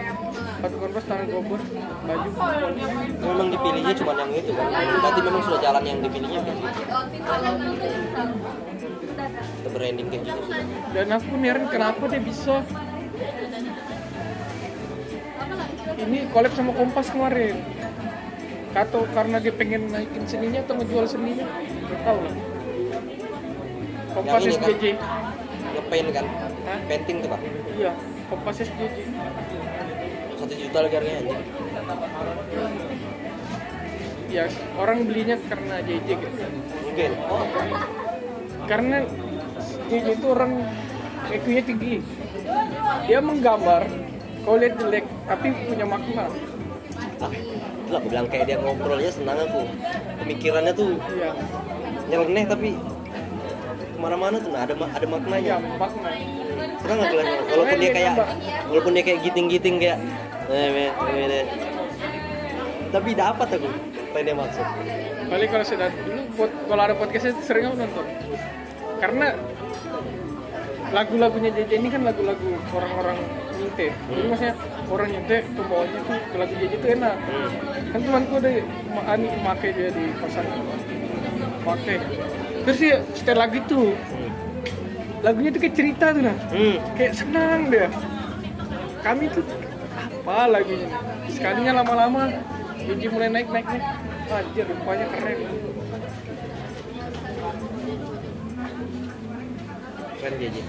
sepatu 0.62 0.78
konvers 0.78 1.06
tangan 1.10 1.26
gobor 1.34 1.58
baju. 2.06 2.30
Memang 3.18 3.48
dipilihnya 3.50 3.94
cuma 3.98 4.14
yang 4.14 4.30
itu 4.30 4.52
kan? 4.54 4.70
Berarti 4.70 5.20
memang 5.26 5.42
sudah 5.42 5.58
jalan 5.58 5.84
yang 5.90 6.00
dipilihnya 6.06 6.40
kayak 6.46 6.58
gitu. 6.62 6.82
Itu 9.42 9.70
branding 9.74 10.08
kayak 10.14 10.22
gitu. 10.22 10.42
Sudah 10.46 10.62
dan 10.94 11.08
aku 11.18 11.34
heran 11.42 11.66
kenapa 11.66 12.04
dia 12.14 12.22
bisa? 12.22 12.62
Ini 15.98 16.18
collab 16.30 16.54
sama 16.54 16.72
Kompas 16.78 17.10
kemarin. 17.10 17.58
Atau 18.78 19.10
karena 19.18 19.42
dia 19.42 19.54
pengen 19.58 19.90
naikin 19.90 20.30
seninya 20.30 20.62
atau 20.62 20.78
ngejual 20.78 21.10
seninya. 21.10 21.50
Nggak 21.90 22.02
tahu. 22.06 22.20
Lah 22.22 22.36
Kompas 24.14 24.46
Yang 24.46 24.62
ini 24.62 24.94
kan? 24.94 24.96
Ngepaint 25.74 26.10
kan? 26.14 26.26
Hah? 26.70 26.80
painting 26.86 27.18
tuh 27.26 27.30
pak? 27.34 27.42
Iya 27.74 27.92
Kompas 28.30 28.62
SJJ 28.62 28.94
satu 30.42 30.54
juta 30.58 30.78
lagi 30.82 30.96
harganya 30.98 31.20
anjing. 31.22 31.42
Ya 34.32 34.46
orang 34.80 34.98
belinya 35.06 35.36
karena 35.46 35.76
JJ 35.86 36.08
gitu 36.18 36.46
mungkin 36.82 37.12
karena 38.66 38.98
JJ 39.92 40.08
itu 40.18 40.28
orang 40.32 40.52
EQ-nya 41.30 41.64
tinggi. 41.68 41.96
Dia 43.06 43.20
menggambar 43.22 43.86
kau 44.42 44.58
lihat 44.58 44.82
jelek 44.82 45.06
tapi 45.30 45.48
punya 45.70 45.86
makna. 45.86 46.26
Ah 47.22 47.32
itulah 47.86 48.00
aku 48.02 48.08
bilang 48.10 48.28
kayak 48.32 48.46
dia 48.50 48.58
ngobrolnya 48.58 49.12
senang 49.14 49.38
aku. 49.46 49.62
Pemikirannya 50.26 50.74
tuh 50.74 50.98
iya. 51.14 51.32
nyeleneh 52.10 52.46
tapi 52.50 52.70
ke 53.94 53.98
mana-mana 54.02 54.42
tuh 54.42 54.50
nah, 54.50 54.66
ada 54.66 54.74
ada 54.74 55.06
iya 55.06 55.08
maknanya. 55.12 55.56
Makna 55.78 56.10
senang 56.82 57.00
aku 57.06 57.14
lihatnya 57.14 57.42
walaupun 57.54 57.78
dia 57.78 57.92
kayak 57.94 58.14
walaupun 58.70 58.92
dia 58.98 59.04
kayak 59.06 59.20
giting-giting 59.26 59.76
kayak 59.78 59.98
eh, 60.52 61.46
tapi 62.92 63.10
dapat 63.16 63.48
aku 63.56 63.68
apa 64.12 64.16
yang 64.20 64.26
dia 64.28 64.36
maksud? 64.36 64.66
Kali 65.32 65.46
kalau 65.48 65.64
sudah 65.64 65.90
dulu 65.96 66.22
buat 66.36 66.52
kalau 66.68 66.82
ada 66.84 66.96
podcastnya 66.96 67.32
sering 67.40 67.72
aku 67.72 67.76
nonton. 67.80 68.06
Karena 69.00 69.28
lagu-lagunya 70.92 71.56
JJ 71.56 71.72
ini 71.80 71.88
kan 71.88 72.04
lagu-lagu 72.04 72.52
orang-orang 72.76 73.16
nyinte 73.56 73.96
jadi 73.96 74.28
maksudnya 74.28 74.56
orang 74.92 75.08
nyinte 75.08 75.38
tuh 75.56 75.64
bawahnya 75.72 76.00
tuh 76.04 76.18
ke 76.20 76.36
lagu 76.36 76.54
JJ 76.60 76.74
itu 76.76 76.88
enak. 77.00 77.16
Hmm. 77.16 77.50
kan 77.96 78.00
temanku 78.04 78.34
ada 78.44 78.50
ani 79.08 79.28
make 79.40 79.70
dia 79.72 79.90
di 79.90 80.04
kosan. 80.20 80.46
Make. 81.64 81.96
Terus 82.68 82.78
dia 82.78 82.96
setel 83.16 83.38
lagi 83.40 83.64
tuh 83.72 83.96
Hmm. 83.96 84.32
lagunya 85.24 85.50
tuh 85.56 85.62
kayak 85.64 85.76
cerita 85.80 86.12
tuh 86.12 86.22
nah 86.28 86.36
Hmm. 86.52 86.76
kayak 87.00 87.14
senang 87.16 87.72
dia. 87.72 87.88
Kami 89.02 89.32
tuh 89.32 89.44
apa 90.32 90.48
lagunya 90.48 90.88
sekalinya 91.28 91.84
lama-lama 91.84 92.32
jadi 92.80 93.06
mulai 93.12 93.28
naik 93.36 93.52
naik 93.52 93.68
naik 93.68 93.84
anjir 94.32 94.64
rupanya 94.64 95.06
keren. 95.12 95.40
Keren 100.24 100.36
dia 100.40 100.48
aja 100.48 100.62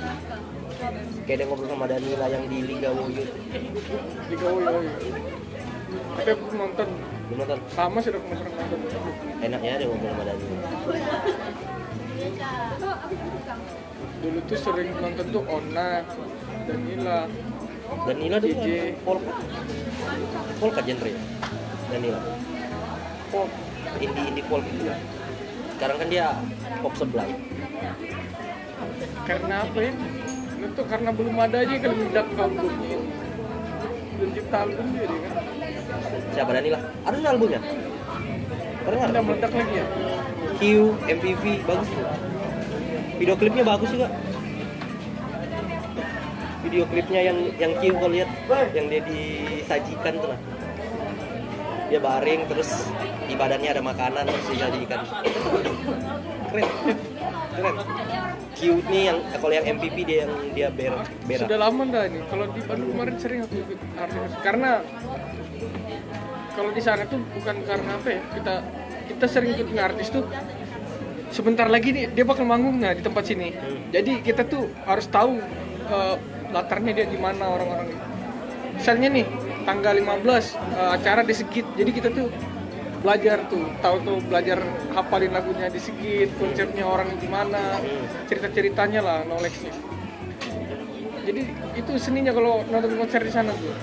kayak 1.23 1.37
dia 1.39 1.47
ngobrol 1.47 1.71
sama 1.71 1.87
Danila 1.87 2.27
yang 2.27 2.45
di 2.51 2.59
Liga 2.67 2.91
Woyo 2.91 3.23
di 4.27 4.35
Gawoy 4.35 4.87
tapi 5.93 6.31
aku 6.35 6.45
nonton. 6.59 6.89
Lu 7.31 7.35
nonton? 7.39 7.59
Sama 7.71 8.03
sih 8.03 8.11
aku 8.11 8.27
pernah 8.27 8.51
nonton. 8.51 8.81
Enaknya 9.47 9.79
dia 9.79 9.87
ngobrol 9.87 10.11
sama 10.11 10.25
Danila. 10.27 10.69
Dulu 14.27 14.39
tuh 14.51 14.59
sering 14.59 14.91
nonton 14.99 15.27
tuh 15.31 15.43
Ona 15.47 16.03
Danila 16.67 17.31
Danila 18.07 18.37
dulu 18.41 18.55
JJ. 18.57 18.67
kan 18.67 18.95
polka 19.05 19.33
polka 20.59 20.81
genre 20.83 21.09
ya? 21.11 21.21
Danila. 21.93 22.21
Pop 23.33 23.49
indie 24.01 24.25
indie 24.29 24.45
folk 24.49 24.65
gitu 24.67 24.85
sekarang 25.77 25.97
kan 25.99 26.09
dia 26.09 26.27
pop 26.79 26.95
sebelah. 26.95 27.27
Karena 29.27 29.55
apa 29.67 29.79
ya? 29.83 29.93
Itu 30.63 30.83
karena 30.87 31.11
belum 31.11 31.37
ada 31.43 31.57
aja 31.59 31.75
kalau 31.83 31.95
meledak 31.99 32.27
albumnya 32.39 32.99
belum 34.23 34.31
cipta 34.39 34.57
album 34.63 34.87
dia 34.95 35.07
kan. 35.11 35.33
Siapa 36.31 36.51
Danila? 36.55 36.79
Ada 37.03 37.17
nggak 37.19 37.33
albumnya? 37.35 37.61
Pernah 38.83 39.05
udah 39.11 39.23
meledak 39.27 39.53
lagi 39.53 39.75
ya? 39.75 39.87
Q 40.59 40.61
MPV 41.11 41.45
bagus 41.67 41.89
tuh. 41.91 42.07
Video 43.19 43.35
klipnya 43.35 43.65
bagus 43.67 43.91
juga 43.91 44.09
video 46.73 46.89
klipnya 46.89 47.21
yang 47.29 47.39
yang 47.61 47.73
Q 47.77 47.93
kau 48.01 48.09
lihat 48.09 48.33
yang 48.73 48.89
dia 48.89 49.05
disajikan 49.05 50.17
tuh 50.17 50.33
lah. 50.33 50.41
Dia 51.93 52.01
baring 52.01 52.49
terus 52.49 52.89
di 53.29 53.37
badannya 53.37 53.77
ada 53.77 53.85
makanan 53.85 54.25
terus 54.25 54.47
disajikan 54.57 55.05
keren 56.49 56.69
keren. 57.53 57.77
Q 58.57 58.61
nih 58.89 59.03
yang 59.13 59.19
kalau 59.37 59.53
yang 59.53 59.67
MPV 59.77 59.97
dia 60.09 60.19
yang 60.25 60.33
dia 60.57 60.69
ber 60.73 60.97
berak. 61.29 61.45
Sudah 61.45 61.61
lama 61.61 61.83
dah 61.93 62.09
ini. 62.09 62.25
Kalau 62.33 62.49
di 62.49 62.61
Bandung 62.65 62.89
kemarin 62.97 63.15
sering 63.21 63.41
aku 63.45 63.55
ikut 63.69 63.79
artis. 64.01 64.33
Karena 64.41 64.71
kalau 66.57 66.71
di 66.73 66.81
sana 66.81 67.05
tuh 67.05 67.21
bukan 67.37 67.57
karena 67.69 67.91
apa 68.01 68.09
ya 68.09 68.21
kita 68.33 68.55
kita 69.13 69.27
sering 69.29 69.53
ikut 69.61 69.77
artis 69.77 70.09
tuh 70.09 70.25
sebentar 71.29 71.69
lagi 71.69 71.93
nih 71.93 72.09
dia 72.17 72.25
bakal 72.25 72.49
manggung 72.49 72.81
nah 72.81 72.97
di 72.97 73.05
tempat 73.05 73.29
sini. 73.29 73.53
Jadi 73.93 74.25
kita 74.25 74.49
tuh 74.49 74.73
harus 74.89 75.05
tahu 75.13 75.37
eh, 75.93 76.32
latarnya 76.53 76.93
dia 76.93 77.07
di 77.09 77.19
mana 77.19 77.49
orang-orang 77.49 78.13
misalnya 78.77 79.09
nih 79.15 79.27
tanggal 79.63 79.95
15 79.95 80.27
eh, 80.27 80.91
acara 80.99 81.23
di 81.23 81.35
Segit. 81.35 81.67
Jadi 81.79 81.91
kita 81.95 82.09
tuh 82.11 82.29
belajar 83.03 83.47
tuh 83.51 83.67
tahu 83.83 83.97
tuh 84.07 84.19
belajar 84.31 84.63
hafalin 84.95 85.35
lagunya 85.35 85.67
di 85.71 85.81
Segit 85.83 86.31
konsepnya 86.39 86.87
orang 86.87 87.15
di 87.19 87.27
mana 87.27 87.79
cerita 88.27 88.51
ceritanya 88.51 89.01
lah 89.03 89.19
knowledge-nya. 89.27 89.75
Jadi 91.23 91.43
itu 91.79 91.93
seninya 91.99 92.35
kalau 92.35 92.67
nonton 92.67 92.99
konser 92.99 93.23
di 93.23 93.33
sana 93.33 93.55
tuh. 93.55 93.75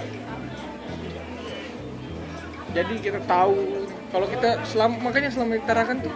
Jadi 2.69 3.01
kita 3.01 3.19
tahu 3.25 3.87
kalau 4.13 4.27
kita 4.29 4.61
selama 4.67 5.09
makanya 5.09 5.31
selama 5.31 5.57
Tarakan 5.63 6.05
tuh 6.05 6.13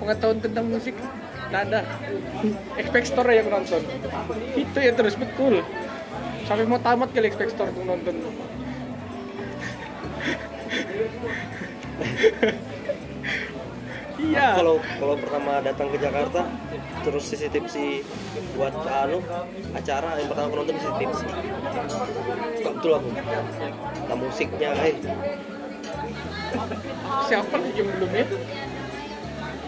pengetahuan 0.00 0.38
tentang 0.40 0.66
musik 0.70 0.94
nggak 1.54 1.70
ada 1.70 1.80
Expect 2.74 3.14
Store 3.14 3.30
yang 3.30 3.46
nonton. 3.46 3.78
Itu 4.58 4.78
ya 4.82 4.90
terus 4.90 5.14
betul. 5.14 5.62
Sampai 6.50 6.66
mau 6.66 6.82
tamat 6.82 7.14
kali 7.14 7.30
Expect 7.30 7.54
Store 7.54 7.70
tuh 7.70 7.86
nonton. 7.86 8.18
Iya. 14.18 14.58
Kalau 14.58 14.82
kalau 14.98 15.14
pertama 15.14 15.62
datang 15.62 15.94
ke 15.94 15.98
Jakarta 16.02 16.42
terus 17.06 17.22
sisi 17.28 17.46
tipsi 17.46 18.02
buat 18.58 18.74
anu 18.88 19.22
acara 19.78 20.18
yang 20.18 20.26
pertama 20.26 20.46
aku 20.50 20.56
nonton 20.58 20.74
sisi 20.82 20.94
tipsi. 20.98 21.26
Suka 22.58 22.70
betul 22.74 22.92
aku? 22.98 23.08
Nah, 24.10 24.16
musiknya 24.18 24.74
eh. 24.82 24.98
Siapa 27.30 27.56
yang 27.78 27.88
belum 27.94 28.10
ya 28.10 28.26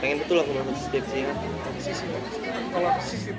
pengen 0.01 0.17
betul 0.23 0.37
aku 0.45 0.51
nonton 0.53 0.75
sisi 0.77 0.89
tipsi 0.93 1.19
ya. 1.25 1.33
sisi 1.81 2.05
kalau 2.73 2.91
sisi 3.01 3.31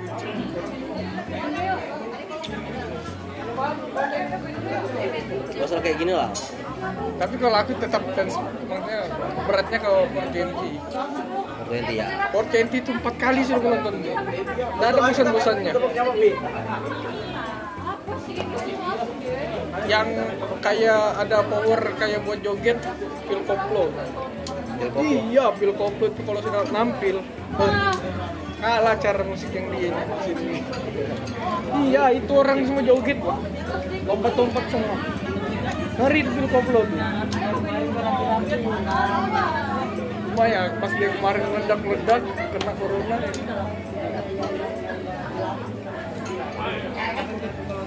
masalah 5.58 5.82
kayak 5.82 5.96
gini 5.98 6.12
lah. 6.14 6.30
Tapi 7.18 7.34
kalau 7.42 7.56
aku 7.58 7.72
tetap 7.82 8.02
fans 8.14 8.34
maksudnya 8.38 9.00
beratnya 9.44 9.78
ke 9.82 9.90
Porcenti 10.14 10.70
nanti 11.68 11.94
ya. 11.98 12.06
Porcenti 12.30 12.76
itu 12.78 12.90
empat 12.94 13.14
kali 13.18 13.40
sudah 13.42 13.58
aku 13.58 13.68
nonton 13.74 13.94
Nggak 14.78 14.88
ada 14.88 15.00
bosan-bosannya. 15.02 15.72
Yang 19.88 20.08
kayak 20.62 21.02
ada 21.18 21.38
power 21.48 21.80
kayak 21.98 22.20
buat 22.22 22.38
joget 22.44 22.78
Phil 23.26 23.42
Koplo 23.42 23.90
Del 24.78 24.90
Koplo. 24.94 25.10
iya 25.10 25.46
Phil 25.58 25.72
Koplo 25.74 26.04
itu 26.06 26.20
kalau 26.22 26.40
sudah 26.40 26.62
nampil. 26.70 27.16
Oh, 27.58 27.72
kalah 28.58 28.94
cara 28.98 29.22
musik 29.22 29.54
yang 29.54 29.70
dia 29.70 29.94
di 29.94 30.18
sini 30.26 30.58
iya 31.86 32.10
itu 32.10 32.32
orang 32.34 32.66
semua 32.66 32.82
joget 32.82 33.18
lompat-lompat 34.08 34.64
semua. 34.72 34.96
Ngeri 35.98 36.18
itu 36.22 36.30
Phil 36.32 36.48
Koplo 36.48 36.80
tuh. 36.86 36.98
Cuma 40.32 40.44
ya 40.46 40.62
pas 40.78 40.92
dia 40.94 41.08
kemarin 41.12 41.42
meledak-meledak 41.50 42.22
kena 42.54 42.72
corona. 42.78 43.16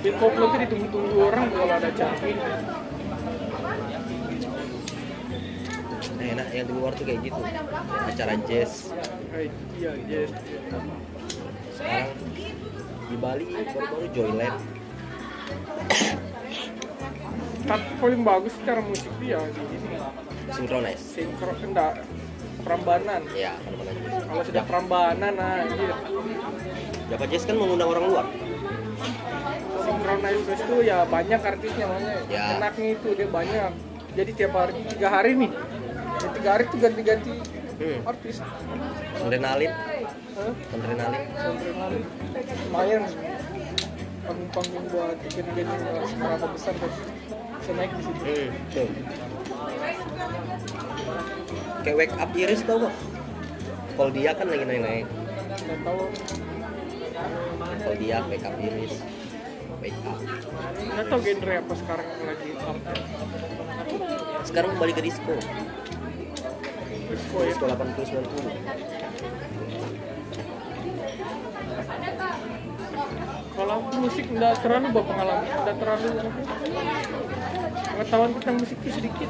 Phil 0.01 0.15
Koplo 0.17 0.45
tuh 0.49 0.59
ditunggu-tunggu 0.65 1.17
orang 1.29 1.45
kalau 1.53 1.73
ada 1.77 1.89
acara 1.89 2.15
nah, 6.17 6.20
enak 6.31 6.47
yang 6.51 6.65
di 6.67 6.73
luar 6.73 6.91
tuh 6.95 7.05
kayak 7.05 7.19
gitu. 7.25 7.41
Acara 8.07 8.33
jazz. 8.47 8.71
Iya 9.77 10.21
sekarang 11.71 12.09
di 13.11 13.15
Bali 13.19 13.43
baru-baru 13.51 14.07
Joyland. 14.15 14.57
Tapi 17.61 17.87
paling 18.01 18.21
bagus 18.25 18.53
secara 18.57 18.81
musik 18.83 19.11
dia 19.21 19.39
di 19.51 19.61
ini 19.63 19.97
Synchronize. 20.51 21.03
sinkron 21.15 21.55
enggak 21.63 22.03
perambanan. 22.61 23.21
Ya, 23.31 23.55
juga. 23.63 24.27
kalau 24.27 24.43
sudah 24.43 24.63
perambanan 24.67 25.33
nah 25.33 25.63
anjir 25.63 25.95
Java 27.07 27.25
Jazz 27.27 27.43
kan 27.47 27.55
mengundang 27.55 27.89
orang 27.91 28.05
luar. 28.07 28.25
Synchronize 29.81 30.43
itu 30.51 30.75
ya 30.83 30.97
banyak 31.07 31.41
artisnya 31.41 31.85
makanya 31.87 32.15
Ya. 32.27 32.43
enaknya 32.59 32.87
itu 32.95 33.07
dia 33.15 33.27
banyak. 33.27 33.71
Jadi 34.11 34.31
tiap 34.35 34.51
hari 34.55 34.73
tiga 34.91 35.07
hari 35.07 35.31
nih. 35.39 35.51
Ya, 35.51 35.90
tiga 36.19 36.49
hari 36.51 36.63
tuh 36.67 36.79
ganti-ganti 36.79 37.33
Hmm. 37.81 37.99
artis 38.05 38.37
Adrenalin, 39.17 39.73
Hah? 40.37 40.53
adrenalin. 40.69 41.21
Adrenalin. 41.33 42.03
lumayan 42.61 43.03
panggung-panggung 44.21 44.85
buat 44.87 45.17
event-event 45.19 45.65
yang 45.67 45.81
nggak 45.81 46.05
seberapa 46.05 46.45
besar 46.53 46.73
tapi 46.77 46.99
bisa 47.57 47.71
naik 47.73 47.91
di 47.91 48.03
situ 48.05 48.21
Hmm, 48.21 48.49
tuh. 48.69 48.89
Kayak 51.81 51.97
wake 51.97 52.15
up 52.15 52.29
Iris 52.31 52.61
tau 52.61 52.77
gak? 52.79 52.95
Kalau 53.91 54.11
dia 54.13 54.31
kan 54.33 54.47
lagi 54.47 54.63
naik-naik. 54.63 55.05
nggak 55.51 55.79
tahu 55.81 56.01
Kalau 57.81 57.95
dia 57.97 58.17
wake 58.23 58.45
up 58.45 58.55
Iris. 58.57 58.93
Wake 59.81 59.99
up. 60.05 60.19
nggak 60.85 61.05
tahu 61.09 61.19
genre 61.19 61.53
apa 61.57 61.73
sekarang 61.75 62.07
lagi 62.21 62.49
up 62.61 62.77
Sekarang 64.43 64.71
balik 64.77 64.95
ke 64.95 65.03
disco. 65.03 65.33
Disco 67.31 67.63
80 67.63 68.11
90. 68.11 68.91
kalau 73.51 73.77
musik 74.03 74.25
nggak 74.25 74.53
terlalu 74.65 74.87
berpengalaman 74.89 75.45
nggak 75.45 75.77
terlalu. 75.77 76.09
Pengetahuan 77.91 78.31
tentang 78.35 78.55
musik 78.57 78.77
itu 78.81 78.89
sedikit. 78.99 79.29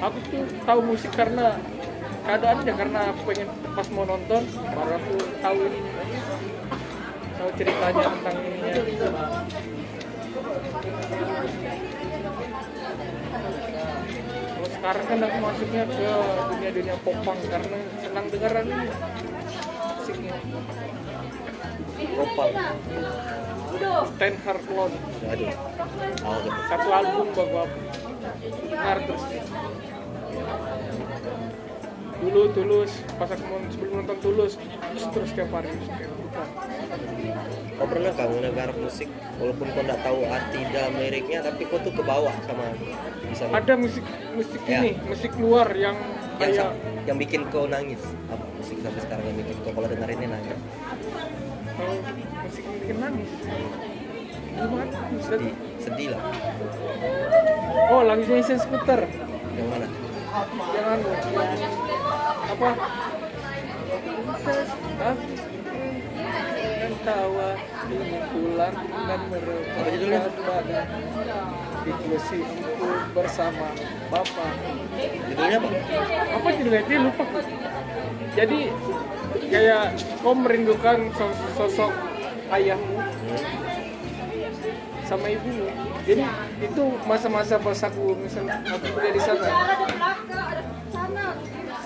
Aku 0.00 0.16
tuh 0.30 0.44
tahu 0.62 0.80
musik 0.84 1.10
karena 1.12 1.58
keadaannya 2.24 2.72
karena 2.72 3.00
aku 3.12 3.20
pengen 3.32 3.48
pas 3.74 3.88
mau 3.90 4.04
nonton 4.06 4.42
baru 4.48 4.92
aku 4.96 5.14
tahu 5.42 5.58
ini. 5.66 5.80
Tahu 7.34 7.50
ceritanya 7.58 8.06
tentang 8.16 8.36
ininya 8.38 8.80
kalau 14.54 14.73
sekarang 14.84 15.06
kan 15.08 15.16
aku 15.24 15.38
masuknya 15.40 15.82
ke 15.88 16.08
dunia 16.44 16.70
dunia 16.76 16.96
popang 17.00 17.40
karena 17.48 17.78
senang 18.04 18.26
dengaran 18.28 18.64
ini 18.68 18.86
musiknya 19.96 20.36
Kopal. 22.04 22.48
Ten 24.20 24.34
Loan 24.44 24.92
Aduh. 25.24 25.52
Oh, 26.20 26.36
gitu. 26.36 26.60
satu 26.68 26.88
album 26.92 27.26
aku 27.32 27.80
dengar 28.68 28.98
terus 29.08 29.24
dulu 32.20 32.42
tulus 32.52 32.92
pas 33.16 33.30
aku 33.32 33.56
sebelum 33.72 33.92
nonton 34.04 34.18
tulus 34.20 34.52
terus 34.60 35.04
terus 35.16 35.30
tiap 35.32 35.48
hari 35.48 35.72
bukan 35.80 36.12
Kau 37.74 37.86
pernah 37.90 38.12
kamu 38.14 38.36
dengar 38.42 38.70
musik? 38.78 39.08
Walaupun 39.38 39.66
kau 39.74 39.82
nggak 39.82 40.00
tahu 40.02 40.20
arti 40.30 40.60
dalam 40.70 40.94
liriknya 40.98 41.38
tapi 41.42 41.62
kau 41.66 41.78
tuh 41.82 41.90
kebawa 41.94 42.30
sama 42.46 42.70
bisa 43.24 43.50
ada 43.50 43.74
musik 43.74 44.04
musik 44.38 44.60
Ya. 44.68 44.78
ini 44.78 44.90
musik 45.10 45.32
luar 45.40 45.68
yang 45.74 45.96
yang 46.38 46.50
kayak 46.54 46.70
yang 47.06 47.16
bikin 47.18 47.42
kau 47.50 47.66
nangis. 47.66 47.98
Apa 48.30 48.44
musik 48.58 48.78
sampai 48.82 49.00
sekarang 49.02 49.24
yang 49.26 49.38
bikin 49.42 49.56
kau 49.66 49.72
kalau 49.74 49.88
dengerin 49.90 50.18
ini 50.22 50.28
nangis? 50.30 50.58
Kalau 51.74 51.94
musik 52.46 52.62
yang 52.62 52.76
bikin 52.78 52.96
nangis? 53.02 53.30
Gimana? 54.54 54.98
Sedih. 55.18 55.54
Sedih 55.82 56.08
lah. 56.14 56.22
Oh 57.90 58.02
lagunya 58.06 58.38
Isen 58.38 58.58
Scooter. 58.62 59.02
Yang 59.58 59.68
mana? 59.70 59.86
Yang 60.74 60.86
anu. 60.94 61.08
Apa? 62.54 62.70
Hah? 64.94 65.14
Tawa 67.04 67.48
pulang 68.32 68.76
dan 69.06 69.20
merebutkan 69.28 70.22
badan 70.40 70.86
inklusi 71.84 72.38
itu 72.40 72.88
bersama 73.12 73.68
bapak. 74.08 74.52
Judulnya 75.28 75.56
apa? 75.60 75.68
Apa 76.32 76.48
judulnya? 76.56 76.82
Lupa. 77.04 77.24
Jadi 78.34 78.60
kayak 79.52 79.84
kau 80.24 80.34
merindukan 80.34 80.98
sos- 81.12 81.44
sosok 81.54 81.92
ayahmu 82.50 82.98
sama 85.04 85.26
ibumu. 85.28 85.68
Jadi 86.08 86.24
itu 86.64 86.82
masa-masa 87.04 87.60
pas 87.60 87.78
aku 87.84 88.16
misalnya 88.16 88.64
aku 88.64 88.86
kuliah 88.96 89.12
di 89.12 89.22
sana. 89.22 89.48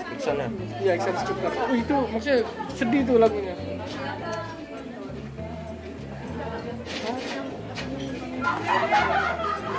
Di 0.09 0.21
sana? 0.23 0.45
Iya, 0.79 0.91
Iksan 0.95 1.15
Scooter. 1.19 1.51
Oh, 1.51 1.75
itu 1.75 1.95
maksudnya 2.11 2.37
sedih 2.75 3.01
tuh 3.03 3.17
lagunya. 3.19 3.55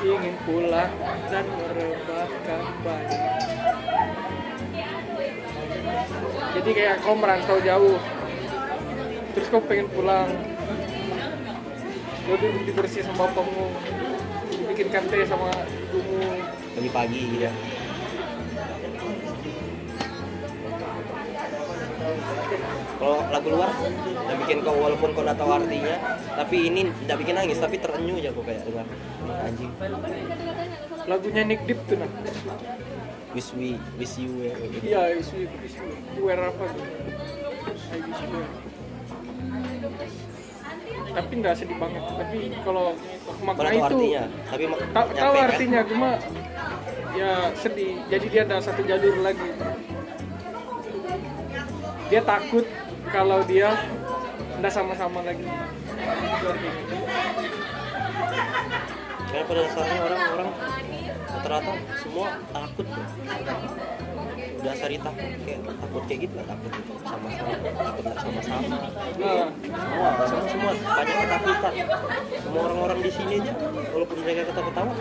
Ingin 0.00 0.37
pulang 0.48 0.92
dan 1.28 1.44
merebahkan 1.44 2.64
badan. 2.80 3.22
Jadi 6.50 6.70
kayak 6.74 6.96
kau 7.04 7.14
merantau 7.14 7.59
jauh, 7.62 7.98
terus 9.37 9.48
kau 9.52 9.62
pengen 9.62 9.87
pulang. 9.92 10.28
Tuh 12.26 12.37
dibersih 12.64 13.02
sama 13.04 13.26
bapakmu, 13.26 13.74
dibikinkan 14.54 15.02
teh 15.11 15.26
sama 15.26 15.50
ibumu, 15.90 16.46
pagi-pagi 16.78 17.42
ya 17.42 17.52
kalau 23.01 23.25
lagu 23.33 23.49
luar 23.49 23.73
yang 24.29 24.39
bikin 24.45 24.59
kau 24.61 24.77
walaupun 24.77 25.09
kau 25.17 25.25
nggak 25.25 25.39
tahu 25.41 25.51
artinya 25.57 25.97
tapi 26.37 26.57
ini 26.69 26.81
tidak 27.09 27.17
bikin 27.25 27.35
nangis 27.41 27.57
tapi 27.57 27.81
terenyuh 27.81 28.21
aja 28.21 28.31
kau 28.37 28.45
kayak 28.45 28.61
dengar 28.69 28.87
anjing 29.41 29.73
lagunya 31.09 31.43
Nick 31.49 31.65
Deep 31.65 31.81
tuh 31.89 31.97
nah. 31.97 32.11
wish 33.35 33.51
we 33.55 33.79
wish 33.99 34.19
you 34.19 34.31
ya 34.43 34.53
kayak 34.59 34.71
gitu. 34.75 34.85
Iya, 34.91 35.03
isu 35.23 35.37
isu 35.47 35.83
wear 36.23 36.41
apa 36.51 36.65
tuh? 36.67 36.87
I 37.95 37.99
wish 38.03 38.21
you 38.21 38.29
wear. 38.35 38.49
Tapi 41.11 41.33
nggak 41.43 41.55
sedih 41.59 41.79
banget. 41.79 42.03
Tapi 42.03 42.39
kalau 42.63 42.87
makna 43.43 43.71
nggak 43.71 43.75
itu 43.75 43.87
artinya 43.87 44.25
tapi 44.51 44.65
ta- 44.95 45.13
tahu 45.15 45.35
kan? 45.35 45.47
artinya 45.47 45.81
cuma 45.87 46.11
ya 47.15 47.33
sedih. 47.55 47.95
Jadi 48.11 48.27
dia 48.31 48.43
ada 48.47 48.57
satu 48.59 48.83
jalur 48.83 49.17
lagi. 49.23 49.49
Dia 52.11 52.23
takut 52.27 52.67
kalau 53.11 53.42
dia 53.44 53.75
nggak 54.59 54.73
sama-sama 54.73 55.20
lagi. 55.27 55.44
Karena 59.31 59.44
pada 59.46 59.61
dasarnya 59.62 60.01
orang-orang 60.03 60.51
rata-rata 61.31 61.73
semua 62.03 62.27
takut 62.51 62.87
tuh. 62.87 63.07
Dasari 64.61 64.96
takut 65.01 65.31
kayak 65.46 65.61
takut 65.64 66.03
kayak 66.07 66.20
gitu 66.27 66.35
takut 66.44 66.70
gitu. 66.75 66.92
Sama-sama 67.07 67.53
takut 67.59 68.03
nggak 68.07 68.18
sama-sama. 68.20 68.77
Nah, 69.18 69.49
semua 69.59 70.11
semua 70.27 70.42
semua 70.51 70.73
banyak 70.75 71.16
ketakutan. 71.18 71.73
Semua 72.42 72.61
orang-orang 72.68 72.99
di 73.03 73.11
sini 73.11 73.33
aja 73.42 73.53
walaupun 73.94 74.16
mereka 74.23 74.40
ketawa-ketawa. 74.51 74.92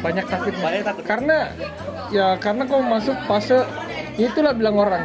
Banyak 0.00 0.26
takut. 0.28 0.52
Banyak 0.60 0.82
takut. 0.84 1.02
Karena 1.04 1.38
ya 2.14 2.26
karena 2.40 2.62
kau 2.68 2.80
masuk 2.84 3.16
fase 3.28 3.64
itulah 4.20 4.52
bilang 4.52 4.76
orang 4.76 5.04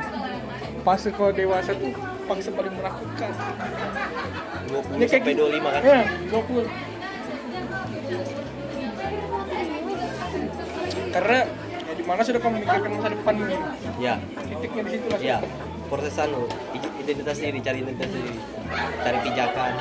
fase 0.86 1.10
kau 1.10 1.34
dewasa 1.34 1.74
tuh 1.74 1.92
fase 2.26 2.50
paling 2.50 2.70
menakutkan. 2.72 3.32
20 4.66 4.96
Ini 4.96 5.06
kayak 5.06 5.24
sampai 5.24 5.34
gitu. 5.34 5.46
25 5.50 5.66
kan? 5.68 5.82
Ya 5.82 6.02
20 6.30 6.66
karena 11.12 11.38
ya 11.80 11.94
di 11.96 12.04
mana 12.04 12.22
sudah 12.22 12.40
kau 12.40 12.52
memikirkan 12.52 12.90
masa 12.92 13.10
depan 13.10 13.34
nih 13.40 13.60
ya. 13.98 14.14
Titiknya 14.46 14.82
di 14.84 14.92
situ 14.92 15.08
lah. 15.08 15.20
Ya 15.20 15.38
proses 15.86 16.18
anu 16.18 16.46
i- 16.74 16.94
identitas 17.00 17.38
diri 17.38 17.60
cari 17.62 17.80
identitas 17.82 18.10
diri 18.12 18.34
cari 19.00 19.18
pijakan. 19.22 19.72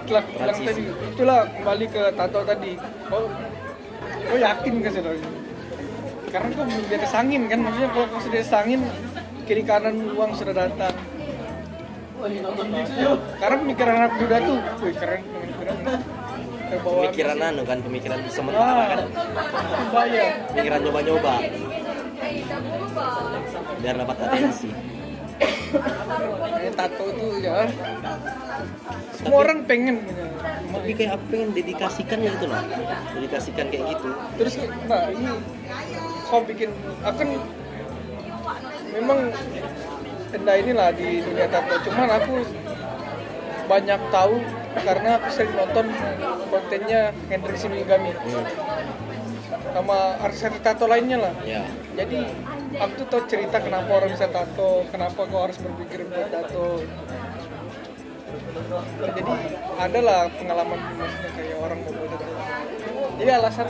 Itulah 0.00 0.22
bilang 0.26 0.58
tadi 0.58 0.82
itulah 0.86 1.38
kembali 1.50 1.86
ke 1.86 2.02
tato 2.14 2.40
tadi. 2.44 2.72
Oh 3.10 3.26
kau 4.20 4.38
yakin 4.38 4.74
kan 4.78 4.90
saudara 4.94 5.18
karena 6.30 6.50
kau 6.54 6.62
belum 6.62 6.84
di 6.86 6.94
atas 6.94 7.12
angin 7.12 7.42
kan 7.50 7.58
maksudnya 7.58 7.88
kalau 7.90 8.06
kau 8.06 8.20
sudah 8.22 8.30
di 8.32 8.38
atas 8.38 8.54
angin 8.54 8.80
kiri 9.50 9.66
kanan 9.66 10.14
uang 10.14 10.30
sudah 10.38 10.54
datang. 10.54 10.94
Karena 13.42 13.56
pemikiran 13.58 13.94
anak 13.98 14.12
muda 14.22 14.36
tuh 14.46 14.58
wih 14.86 14.94
keren 14.94 15.26
pemikiran. 15.26 15.76
Terbawa 16.70 16.94
pemikiran 17.02 17.38
anu 17.42 17.62
kan 17.66 17.78
pemikiran 17.82 18.18
sementara 18.30 18.82
kan. 18.94 19.00
ah, 19.10 19.84
bahaya 19.90 20.38
pemikiran 20.54 20.80
nyoba-nyoba. 20.86 21.34
Biar 23.82 23.94
dapat 23.98 24.16
atensi. 24.22 24.70
Tato 26.78 27.04
itu 27.10 27.26
ya. 27.42 27.66
Semua 29.18 29.38
orang 29.42 29.66
pengen. 29.66 29.98
Tapi 30.70 30.94
kayak 30.94 31.18
aku 31.18 31.24
pengen 31.34 31.48
dedikasikan 31.58 32.18
ya 32.22 32.30
gitu 32.38 32.46
lah 32.46 32.62
dedikasikan 33.18 33.66
kayak 33.66 33.98
gitu. 33.98 34.08
Terus 34.38 34.54
nah 34.86 35.10
ini 35.10 35.26
kau 36.30 36.46
bikin 36.46 36.70
akan 37.02 37.28
memang 38.94 39.18
benda 40.30 40.52
inilah 40.54 40.88
di 40.94 41.22
dunia 41.22 41.46
tato 41.50 41.74
cuman 41.90 42.08
aku 42.20 42.34
banyak 43.70 44.00
tahu 44.10 44.34
karena 44.82 45.10
aku 45.18 45.28
sering 45.30 45.54
nonton 45.54 45.86
kontennya 46.50 47.14
Hendrik 47.30 47.58
Sinigami 47.58 48.10
hmm. 48.14 48.46
sama 49.74 50.18
artis 50.22 50.42
tato 50.62 50.90
lainnya 50.90 51.22
lah. 51.22 51.34
Ya. 51.46 51.62
Jadi 51.94 52.26
aku 52.78 52.92
tuh 53.02 53.06
tahu 53.10 53.22
cerita 53.30 53.62
kenapa 53.62 53.90
orang 53.90 54.10
bisa 54.14 54.26
tato 54.30 54.86
kenapa 54.90 55.26
kau 55.26 55.46
harus 55.46 55.58
berpikir 55.58 56.06
buat 56.10 56.30
tato. 56.30 56.82
Jadi 59.02 59.22
ada 59.78 60.00
lah 60.02 60.20
pengalaman 60.34 60.78
maksudnya 60.98 61.30
kayak 61.34 61.56
orang 61.58 61.78
mau 61.82 61.92
buat 61.94 62.10
tato. 62.14 62.32
Jadi 63.22 63.30
alasan 63.30 63.68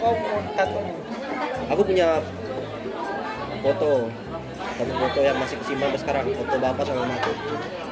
kau 0.00 0.12
mau 0.12 0.40
tato. 0.56 0.78
Nih 0.80 0.96
aku 1.72 1.82
punya 1.82 2.08
foto 3.64 3.90
satu 4.76 4.92
foto 4.92 5.18
yang 5.24 5.36
masih 5.40 5.56
kesimpan 5.60 5.88
sampai 5.88 6.00
sekarang. 6.04 6.24
Foto 6.36 6.56
bapak 6.60 6.84
sama 6.84 7.00
mamaku 7.08 7.32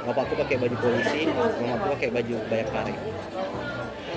bapakku 0.05 0.35
pakai 0.37 0.57
baju 0.61 0.77
polisi 0.85 1.21
mamaku 1.33 1.87
pakai 1.97 2.09
baju 2.13 2.35
bayangkari 2.53 2.95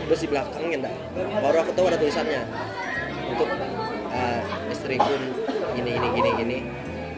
terus 0.07 0.19
di 0.23 0.27
belakangnya 0.27 0.77
enggak 0.83 0.95
baru 1.43 1.57
aku 1.63 1.71
tahu 1.75 1.85
ada 1.87 1.97
tulisannya. 1.99 2.41
Untuk 3.27 3.49
uh, 4.07 4.41
istriku 4.71 5.13
gini 5.75 5.99
gini 5.99 6.07
gini 6.15 6.29
gini 6.39 6.57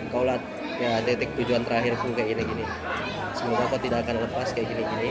kaulah 0.09 0.41
ya 0.81 0.97
titik 1.05 1.29
tujuan 1.37 1.61
terakhirku 1.61 2.09
kayak 2.17 2.33
gini 2.33 2.43
gini. 2.45 2.65
Semoga 3.37 3.69
kau 3.69 3.77
tidak 3.77 4.05
akan 4.05 4.25
lepas 4.25 4.47
kayak 4.57 4.67
gini 4.73 4.83
gini. 4.85 5.09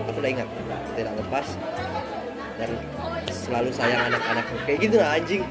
Aku 0.00 0.16
udah 0.16 0.30
ingat 0.32 0.48
tidak 0.96 1.12
lepas. 1.20 1.46
Dan 2.58 2.70
selalu 3.30 3.70
sayang 3.70 4.08
anak-anakku. 4.10 4.54
Kayak 4.64 4.78
gitu 4.88 4.96
lah 4.96 5.08
anjing. 5.14 5.42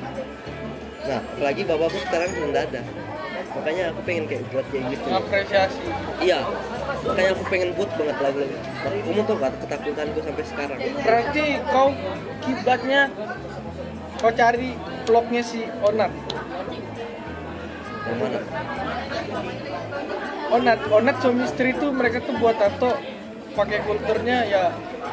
Nah 1.06 1.20
apalagi 1.22 1.62
bapakku 1.70 1.98
sekarang 2.02 2.30
udah 2.50 2.64
ada 2.66 2.82
makanya 3.56 3.84
aku 3.95 4.02
pengen 4.04 4.24
kayak 4.28 4.43
buat 4.52 4.66
kayak 4.74 4.86
gitu. 4.91 5.08
Apresiasi. 5.12 5.88
Iya. 6.20 6.39
Makanya 7.08 7.30
aku 7.36 7.43
pengen 7.48 7.70
buat 7.78 7.89
banget 7.95 8.18
lagu-lagu. 8.20 8.58
Kamu 8.84 9.22
tau 9.24 9.36
gak 9.39 9.54
ketakutanku 9.64 10.20
sampai 10.24 10.45
sekarang. 10.45 10.80
Berarti 11.04 11.45
kau 11.72 11.89
kiblatnya 12.43 13.02
kau 14.18 14.32
cari 14.34 14.70
vlognya 15.06 15.41
si 15.45 15.62
Onat? 15.86 16.12
Yang 18.08 18.18
mana? 18.18 18.39
Onat. 20.48 20.80
Onat 20.89 21.16
suami 21.20 21.43
istri 21.45 21.76
itu 21.76 21.88
mereka 21.91 22.24
tuh 22.24 22.36
buat 22.39 22.56
tato 22.58 22.95
pakai 23.58 23.82
kulturnya 23.84 24.45
ya 24.45 24.64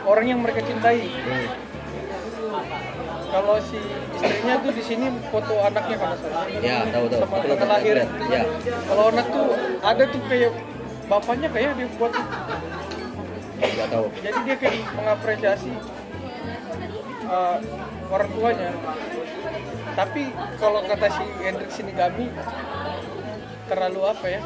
orang 0.05 0.27
yang 0.29 0.41
mereka 0.41 0.61
cintai. 0.65 1.09
Hmm. 1.09 1.49
kalau 3.35 3.59
si 3.59 3.83
istrinya 4.25 4.55
tuh 4.61 4.73
di 4.73 4.83
sini 4.83 5.07
foto 5.29 5.55
anaknya 5.61 5.97
kalau 6.01 6.17
salah. 6.19 6.45
Ya 6.49 6.77
tahu 6.89 7.05
tahu. 7.13 7.21
Sama 7.23 7.37
nonton 7.45 7.69
lahir. 7.69 7.97
Ya. 8.33 8.43
Kalau 8.89 9.03
Onat 9.13 9.27
tuh 9.29 9.47
ada 9.85 10.05
tuh 10.09 10.21
kayak 10.27 10.53
bapaknya 11.05 11.49
kayak 11.53 11.71
dia 11.77 11.89
buat 12.01 12.13
nggak 13.61 13.89
tahu. 13.93 14.07
Jadi 14.25 14.39
dia 14.49 14.57
kayak 14.57 14.77
mengapresiasi 14.97 15.73
uh, 17.29 17.59
orang 18.09 18.31
tuanya. 18.33 18.71
Tapi 19.95 20.23
kalau 20.59 20.81
kata 20.83 21.07
si 21.07 21.25
Hendrik 21.45 21.71
Sinigami 21.71 22.27
terlalu 23.71 24.01
apa 24.11 24.27
ya? 24.27 24.41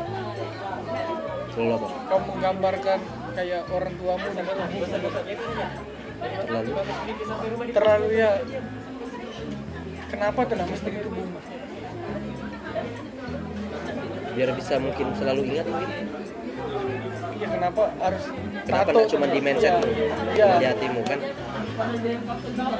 Terlalu 1.56 1.72
apa? 1.80 1.88
Kau 2.12 2.20
menggambarkan 2.20 3.00
kayak 3.32 3.62
orang 3.72 3.94
tuamu 3.96 4.28
dan 4.34 4.44
kamu 4.44 4.84
terlalu. 6.44 6.72
Terlalu 7.72 8.08
ya 8.18 8.30
kenapa 10.08 10.40
tuh 10.48 10.56
nama 10.56 10.72
istri 10.72 10.92
itu 10.96 11.08
bunga? 11.12 11.40
Biar 14.34 14.50
bisa 14.54 14.74
mungkin 14.78 15.06
selalu 15.18 15.40
ingat 15.54 15.66
mungkin. 15.68 15.90
Ya 17.38 17.46
kenapa 17.54 17.82
harus 18.02 18.24
kenapa 18.66 18.90
tato? 18.90 19.00
cuma 19.14 19.26
di 19.30 19.38
mindset 19.38 19.78
ya, 20.34 20.58
di 20.58 20.66
hatimu 20.66 21.00
kan? 21.06 21.20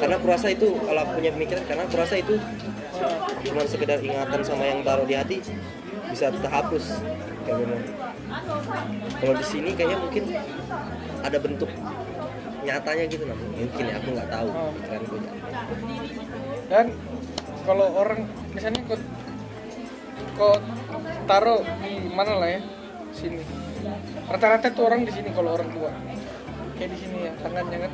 Karena 0.03 0.15
aku 0.19 0.27
rasa 0.27 0.51
itu 0.51 0.67
kalau 0.83 1.01
aku 1.07 1.11
punya 1.23 1.31
pemikiran 1.31 1.63
karena 1.67 1.83
aku 1.87 1.95
rasa 1.95 2.15
itu 2.19 2.35
cuma 3.47 3.63
sekedar 3.63 4.03
ingatan 4.03 4.41
sama 4.43 4.67
yang 4.67 4.83
taruh 4.83 5.07
di 5.07 5.15
hati 5.15 5.39
bisa 6.11 6.33
terhapus 6.35 6.99
kayak 7.47 7.59
memang 7.63 7.83
kalau 9.23 9.35
di 9.39 9.45
sini 9.47 9.71
kayaknya 9.77 9.99
mungkin 10.03 10.25
ada 11.23 11.39
bentuk 11.39 11.71
nyatanya 12.67 13.05
gitu 13.07 13.25
nah 13.29 13.39
mungkin 13.39 13.85
ya 13.87 13.95
aku 14.03 14.09
nggak 14.19 14.31
tahu 14.33 14.49
Oh. 14.51 14.71
pikiranku. 14.75 15.15
Ya. 15.21 15.31
dan 16.69 16.87
kalau 17.69 17.93
orang 18.01 18.25
misalnya 18.57 18.81
kok 18.89 18.97
kok 20.41 20.59
taruh 21.29 21.61
di 21.85 22.09
mana 22.09 22.41
lah 22.41 22.49
ya? 22.49 22.61
Sini. 23.13 23.45
Rata-rata 24.25 24.73
tuh 24.73 24.89
orang 24.89 25.05
di 25.05 25.13
sini 25.13 25.29
kalau 25.37 25.53
orang 25.53 25.69
tua. 25.77 25.93
Kayak 26.81 26.97
di 26.97 26.99
sini 27.05 27.29
ya 27.29 27.33
tangannya 27.45 27.79
kan. 27.85 27.93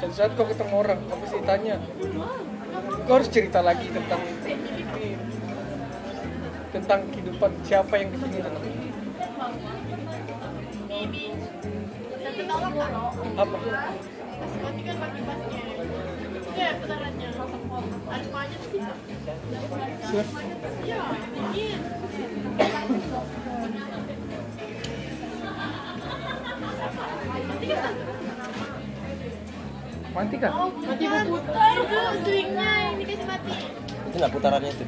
Suatu 0.00 0.14
saat 0.16 0.32
kau 0.32 0.48
ketemu 0.48 0.74
orang 0.80 1.00
apa 1.12 1.24
sih 1.28 1.40
tanya 1.44 1.76
kau 3.04 3.20
harus 3.20 3.28
cerita 3.28 3.60
lagi 3.60 3.92
tentang 3.92 4.20
ini 4.48 5.20
tentang 6.72 7.00
kehidupan 7.12 7.52
siapa 7.68 8.00
yang 8.00 8.08
di 8.10 8.18
sini? 8.18 8.38
Dan 8.40 8.54
apa 13.36 13.56
Sure. 16.54 16.70
mati 30.14 30.38
kan? 30.38 30.50
Mati 30.54 31.04
berputar 31.10 31.74
itu 31.74 31.98
swingnya 32.22 32.70
yang 32.86 32.94
dikasih 33.02 33.26
mati. 33.26 33.54
itu 34.14 34.22
nggak 34.22 34.30
putarannya 34.30 34.70
itu 34.70 34.84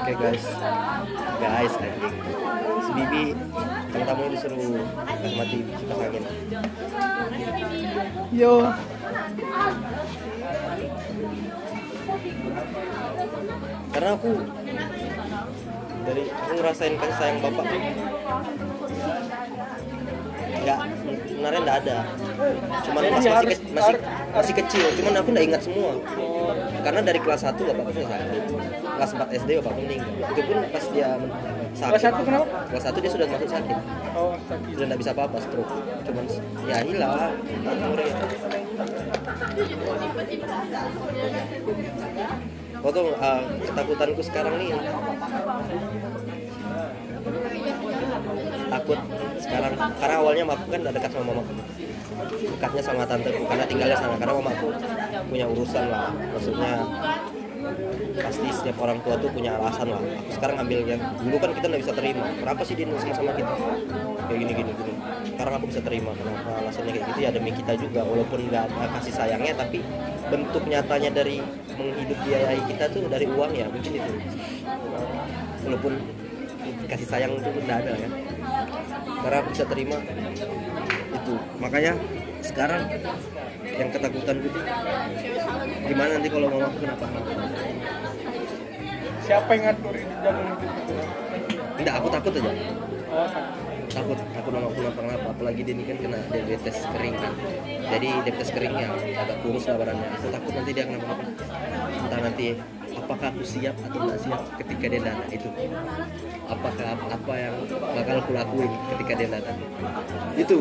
Oke 0.00 0.12
guys, 0.16 0.44
guys. 1.40 1.74
Anjing. 1.74 2.14
Si 2.80 2.90
Bibi 2.92 3.24
yang 3.90 4.04
tamu 4.06 4.22
itu 4.28 4.36
suruh 4.38 4.60
mati 5.34 5.58
kipas 5.64 5.98
angin. 5.98 6.22
yo. 8.30 8.54
Karena 13.90 14.10
aku 14.14 14.30
dari 16.00 16.22
aku 16.30 16.52
ngerasain 16.56 16.94
kasih 16.96 17.16
sayang 17.18 17.38
bapak. 17.42 17.64
Nggak 20.60 20.78
sebenarnya 21.26 21.60
nggak 21.60 21.78
ada. 21.84 21.96
Cuman 22.84 23.02
masih, 23.10 23.30
ke- 23.30 23.60
masih, 23.74 23.94
masih 24.32 24.54
kecil. 24.64 24.84
Cuman 25.00 25.12
aku 25.18 25.28
nggak 25.34 25.46
ingat 25.50 25.62
semua 25.64 25.90
karena 26.80 27.00
dari 27.04 27.20
kelas 27.20 27.40
1 27.44 27.56
bapakku 27.56 27.90
sudah 27.92 28.08
sakit 28.08 28.42
kelas 29.00 29.10
4 29.16 29.38
SD 29.40 29.50
bapakku 29.64 29.80
meninggal. 29.80 30.12
Itu 30.12 30.40
pun 30.44 30.58
pas 30.68 30.84
dia 30.92 31.08
sakit. 31.72 31.88
Kelas 31.88 32.02
satu 32.04 32.20
kenapa? 32.20 32.46
kelas 32.68 32.84
1 32.92 33.00
dia 33.00 33.10
sudah 33.16 33.26
masuk 33.32 33.48
sakit. 33.48 33.76
Oh 34.12 34.32
sakit. 34.44 34.70
Sudah 34.76 34.86
nggak 34.92 35.00
bisa 35.00 35.10
apa-apa 35.16 35.36
stroke. 35.40 35.72
Cuman 36.04 36.24
ya 36.68 36.76
hilang. 36.84 37.32
Umurnya 37.64 38.12
Waktu 42.80 43.02
uh, 43.12 43.40
ketakutanku 43.60 44.22
sekarang 44.24 44.54
nih 44.56 44.72
takut 48.70 48.98
sekarang. 49.40 49.72
Karena 49.76 50.16
awalnya 50.20 50.44
mamaku 50.44 50.68
kan 50.68 50.80
udah 50.84 50.92
dekat 50.92 51.10
sama 51.12 51.24
mamaku. 51.32 51.52
Dekatnya 52.40 52.82
sama 52.84 53.02
tanteku 53.08 53.42
karena 53.48 53.64
tinggalnya 53.64 53.96
sana 53.96 54.16
karena 54.20 54.32
mamaku 54.36 54.68
punya 55.30 55.46
urusan 55.46 55.86
lah. 55.86 56.10
Maksudnya 56.34 56.72
pasti 58.20 58.48
setiap 58.50 58.76
orang 58.82 58.98
tua 59.06 59.14
tuh 59.22 59.30
punya 59.30 59.54
alasan 59.54 59.94
lah. 59.94 60.02
Aku 60.02 60.30
sekarang 60.34 60.56
ambil 60.66 60.78
yang 60.82 61.00
dulu 61.22 61.36
kan 61.38 61.50
kita 61.54 61.66
nggak 61.70 61.82
bisa 61.86 61.94
terima. 61.94 62.26
Kenapa 62.34 62.62
sih 62.66 62.74
dia 62.74 62.86
sama 62.90 63.14
sama 63.14 63.32
kita? 63.38 63.52
Kayak 64.26 64.38
gini 64.42 64.52
gini 64.58 64.70
gini. 64.74 64.92
Sekarang 65.30 65.52
aku 65.56 65.66
bisa 65.70 65.80
terima. 65.86 66.10
Kenapa 66.18 66.50
alasannya 66.58 66.92
kayak 66.92 67.06
gitu? 67.14 67.18
Ya 67.22 67.30
demi 67.30 67.50
kita 67.54 67.72
juga. 67.78 68.00
Walaupun 68.02 68.38
nggak 68.50 68.64
ada 68.66 68.86
kasih 68.98 69.14
sayangnya 69.14 69.54
tapi 69.54 69.78
bentuk 70.28 70.62
nyatanya 70.66 71.10
dari 71.14 71.38
menghidup 71.78 72.18
biayai 72.26 72.60
kita 72.66 72.84
tuh 72.90 73.06
dari 73.06 73.26
uang 73.30 73.52
ya 73.54 73.66
mungkin 73.70 73.92
itu. 73.96 74.12
Walaupun 75.64 75.92
kasih 76.90 77.06
sayang 77.06 77.32
itu 77.38 77.48
nggak 77.48 77.78
ada 77.86 77.92
ya. 77.94 78.08
Karena 79.20 79.36
aku 79.44 79.48
bisa 79.54 79.64
terima 79.68 79.96
itu. 81.10 81.34
Makanya 81.58 81.92
sekarang 82.40 82.82
yang 83.64 83.88
ketakutan 83.92 84.34
gue 84.40 84.50
tuh 84.50 84.64
gimana 85.84 86.10
nanti 86.16 86.28
kalau 86.32 86.46
mama 86.48 86.68
kenapa? 86.76 87.06
Siapa 89.20 89.50
yang 89.54 89.62
ngatur 89.70 89.94
di 89.94 90.04
jalur 90.24 90.44
itu? 90.48 90.66
Tidak 91.80 91.94
aku 91.96 92.08
takut 92.08 92.32
aja. 92.34 92.52
Oh, 93.10 93.28
takut 93.90 94.18
takut 94.32 94.50
mama 94.54 94.66
aku 94.70 94.76
kenapa 94.80 94.98
kenapa 95.02 95.28
apalagi 95.34 95.60
dia 95.66 95.74
ini 95.74 95.84
kan 95.84 95.96
kena 96.00 96.18
diabetes 96.30 96.76
kering 96.90 97.16
kan. 97.18 97.32
Jadi 97.90 98.08
diabetes 98.24 98.50
keringnya 98.54 98.88
agak 98.94 99.36
kurus 99.44 99.64
lah 99.68 99.76
badannya. 99.78 100.08
Aku 100.18 100.26
takut 100.32 100.52
nanti 100.56 100.70
dia 100.72 100.84
kenapa 100.88 101.06
kenapa 101.14 101.24
entah 102.00 102.20
nanti 102.24 102.46
apakah 102.96 103.26
aku 103.30 103.42
siap 103.46 103.76
atau 103.86 103.98
tidak 104.06 104.18
siap 104.22 104.40
ketika 104.62 104.84
dia 104.90 105.00
datang? 105.02 105.28
Itu. 105.30 105.48
Apakah 106.50 106.88
apa 106.98 107.32
yang 107.38 107.54
bakal 107.70 108.14
aku 108.22 108.30
lakuin 108.34 108.72
ketika 108.94 109.12
dia 109.18 109.28
datang? 109.30 109.58
Itu. 110.34 110.58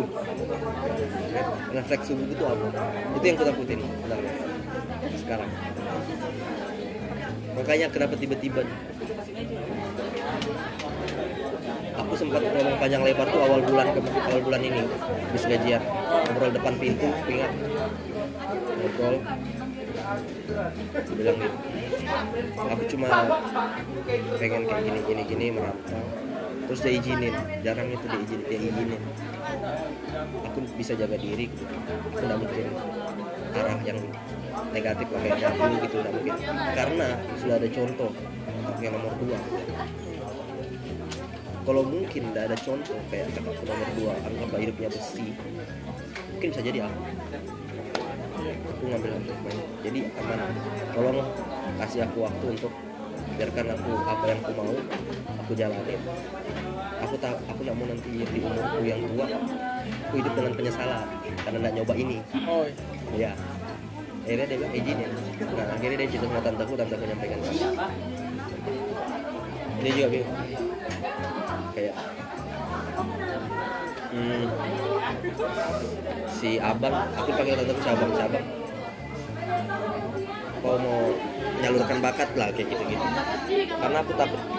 Refleks 1.74 2.06
tubuh 2.10 2.28
itu 2.30 2.44
apa? 2.46 2.68
Itu 3.18 3.24
yang 3.26 3.36
aku 3.38 3.46
takutin 3.48 3.80
sekarang. 5.20 5.50
Makanya 7.60 7.88
kenapa 7.92 8.14
tiba-tiba? 8.18 8.62
Aku 12.00 12.14
sempat 12.16 12.42
ngomong 12.42 12.78
panjang 12.80 13.04
lebar 13.04 13.28
tuh 13.28 13.42
awal 13.44 13.62
bulan 13.62 13.88
ke 13.94 14.00
awal 14.02 14.42
bulan 14.42 14.62
ini. 14.64 14.82
Habis 15.30 15.46
gajian. 15.46 15.82
Ngobrol 16.30 16.52
depan 16.56 16.74
pintu 16.80 17.10
ingat. 17.30 17.52
Ngobrol. 18.80 19.16
Bilang 21.14 21.38
gitu 21.38 21.59
aku 22.58 22.84
cuma 22.90 23.08
pengen 24.38 24.64
kayak 24.66 24.82
gini 24.86 25.00
gini 25.06 25.22
gini 25.26 25.46
merantau. 25.54 26.04
Terus 26.70 26.80
dia 26.86 26.94
izinin 27.02 27.34
jarang 27.66 27.90
itu 27.90 28.06
dia 28.06 28.20
izinin 28.22 28.46
dia 28.46 28.60
izinin 28.62 29.02
aku 30.46 30.58
bisa 30.78 30.94
jaga 30.94 31.18
diri. 31.18 31.50
Aku 32.14 32.26
mungkin 32.38 32.68
arah 33.58 33.78
yang 33.82 34.00
negatif 34.70 35.08
kayak 35.10 35.38
nyabu 35.42 35.66
gitu 35.82 35.96
nggak 35.98 36.14
mungkin. 36.14 36.36
Karena 36.78 37.08
sudah 37.42 37.56
ada 37.58 37.70
contoh 37.74 38.12
yang 38.80 38.94
nomor 38.94 39.14
dua. 39.18 39.38
Kalau 41.66 41.84
mungkin 41.86 42.22
tidak 42.34 42.44
ada 42.50 42.58
contoh 42.58 42.98
kayak 43.10 43.26
kakakku 43.34 43.64
nomor 43.66 43.90
dua 43.98 44.14
anggaplah 44.26 44.60
hidupnya 44.62 44.90
besi. 44.94 45.28
Mungkin 46.38 46.48
bisa 46.54 46.62
jadi 46.62 46.80
aku 46.86 47.02
aku 48.46 48.84
ngambil 48.88 49.10
yang 49.10 49.26
terbaik 49.26 49.66
jadi 49.82 50.00
aman. 50.22 50.40
Tolong 50.94 51.20
kasih 51.80 52.04
aku 52.06 52.28
waktu 52.28 52.46
untuk 52.60 52.74
biarkan 53.40 53.66
aku 53.72 53.92
apa 54.04 54.24
yang 54.28 54.40
aku 54.44 54.52
mau 54.52 54.74
aku 55.40 55.52
jalanin 55.56 56.02
aku 57.00 57.16
tak 57.24 57.40
aku 57.48 57.60
nggak 57.64 57.78
mau 57.80 57.86
nanti 57.88 58.10
di 58.20 58.40
umurku 58.44 58.80
yang 58.84 59.00
tua 59.08 59.26
aku 60.12 60.16
hidup 60.20 60.34
dengan 60.36 60.54
penyesalan 60.54 61.08
karena 61.40 61.58
nggak 61.64 61.74
nyoba 61.80 61.94
ini. 61.96 62.18
Oh 62.44 62.66
ya 63.16 63.32
akhirnya 64.28 64.46
dia 64.46 64.58
bilang 64.62 64.74
izinin 64.76 65.10
nah 65.58 65.68
akhirnya 65.74 65.98
dia 66.06 66.10
cerita 66.12 66.26
sama 66.30 66.42
tanteku 66.44 66.74
tanteku 66.76 67.04
nyampaikan. 67.08 67.38
Dia 69.80 69.92
juga 69.96 70.08
bingung 70.12 70.38
kayak 71.72 71.96
hmm, 74.12 74.46
si 76.28 76.50
abang 76.60 76.96
aku 77.16 77.30
panggil 77.34 77.56
tanteku 77.58 77.80
si 77.80 77.90
abang 77.90 78.12
si 78.12 78.22
abang. 78.22 78.46
Kau 80.60 80.76
mau 80.76 81.16
menyalurkan 81.60 81.98
bakat 82.00 82.30
lah 82.40 82.48
kayak 82.56 82.72
gitu 82.72 82.84
gitu 82.88 83.06
karena 83.80 83.98
aku 84.04 84.14
takut. 84.16 84.40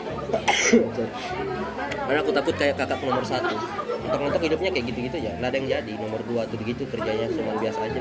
Karena 2.07 2.19
aku 2.27 2.33
takut 2.35 2.55
kayak 2.59 2.75
kakakku 2.75 3.05
nomor 3.07 3.23
satu. 3.23 3.55
Mentok-mentok 4.03 4.43
hidupnya 4.43 4.71
kayak 4.75 4.87
gitu-gitu 4.91 5.17
ya. 5.23 5.33
Nggak 5.39 5.51
ada 5.55 5.57
yang 5.63 5.69
jadi. 5.79 5.93
Nomor 5.95 6.21
dua 6.27 6.43
tuh 6.51 6.59
gitu 6.67 6.83
kerjanya 6.91 7.27
cuma 7.31 7.55
biasa 7.59 7.79
aja. 7.87 8.01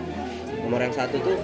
Nomor 0.66 0.80
yang 0.82 0.96
satu 0.96 1.16
tuh 1.22 1.38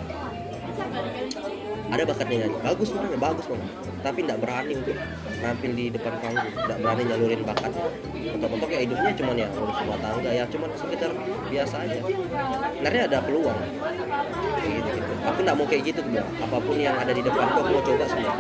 ada 1.86 2.03
bakatnya 2.10 2.36
nyanyi. 2.45 2.58
Bagus 2.66 2.88
sebenarnya 2.89 3.20
bagus 3.22 3.45
banget. 3.45 3.70
Tapi 4.01 4.20
tidak 4.26 4.39
berani 4.41 4.74
untuk 4.82 4.97
nampil 5.41 5.72
di 5.78 5.86
depan 5.93 6.14
panggung. 6.18 6.53
Tidak 6.58 6.78
berani 6.82 7.03
nyalurin 7.06 7.41
bakatnya 7.45 7.86
mentok-mentok 8.26 8.70
ya 8.74 8.80
hidupnya 8.82 9.12
cuman 9.14 9.36
ya 9.38 9.47
ngurus 9.53 9.78
rumah 9.86 9.99
tangga 10.01 10.32
ya. 10.34 10.43
Cuman 10.49 10.70
sekitar 10.74 11.12
biasa 11.53 11.76
aja. 11.86 11.99
Sebenarnya 12.74 13.03
ada 13.14 13.18
peluang. 13.22 13.60
Gitu. 14.66 14.89
Aku 15.26 15.39
nggak 15.41 15.57
mau 15.57 15.65
kayak 15.65 15.84
gitu 15.89 15.99
bilang 16.05 16.30
apa 16.38 16.57
pun 16.61 16.76
yang 16.78 16.95
ada 16.95 17.11
di 17.11 17.21
depanku 17.21 17.57
aku 17.59 17.69
mau 17.69 17.84
coba 17.84 18.05
semua. 18.07 18.32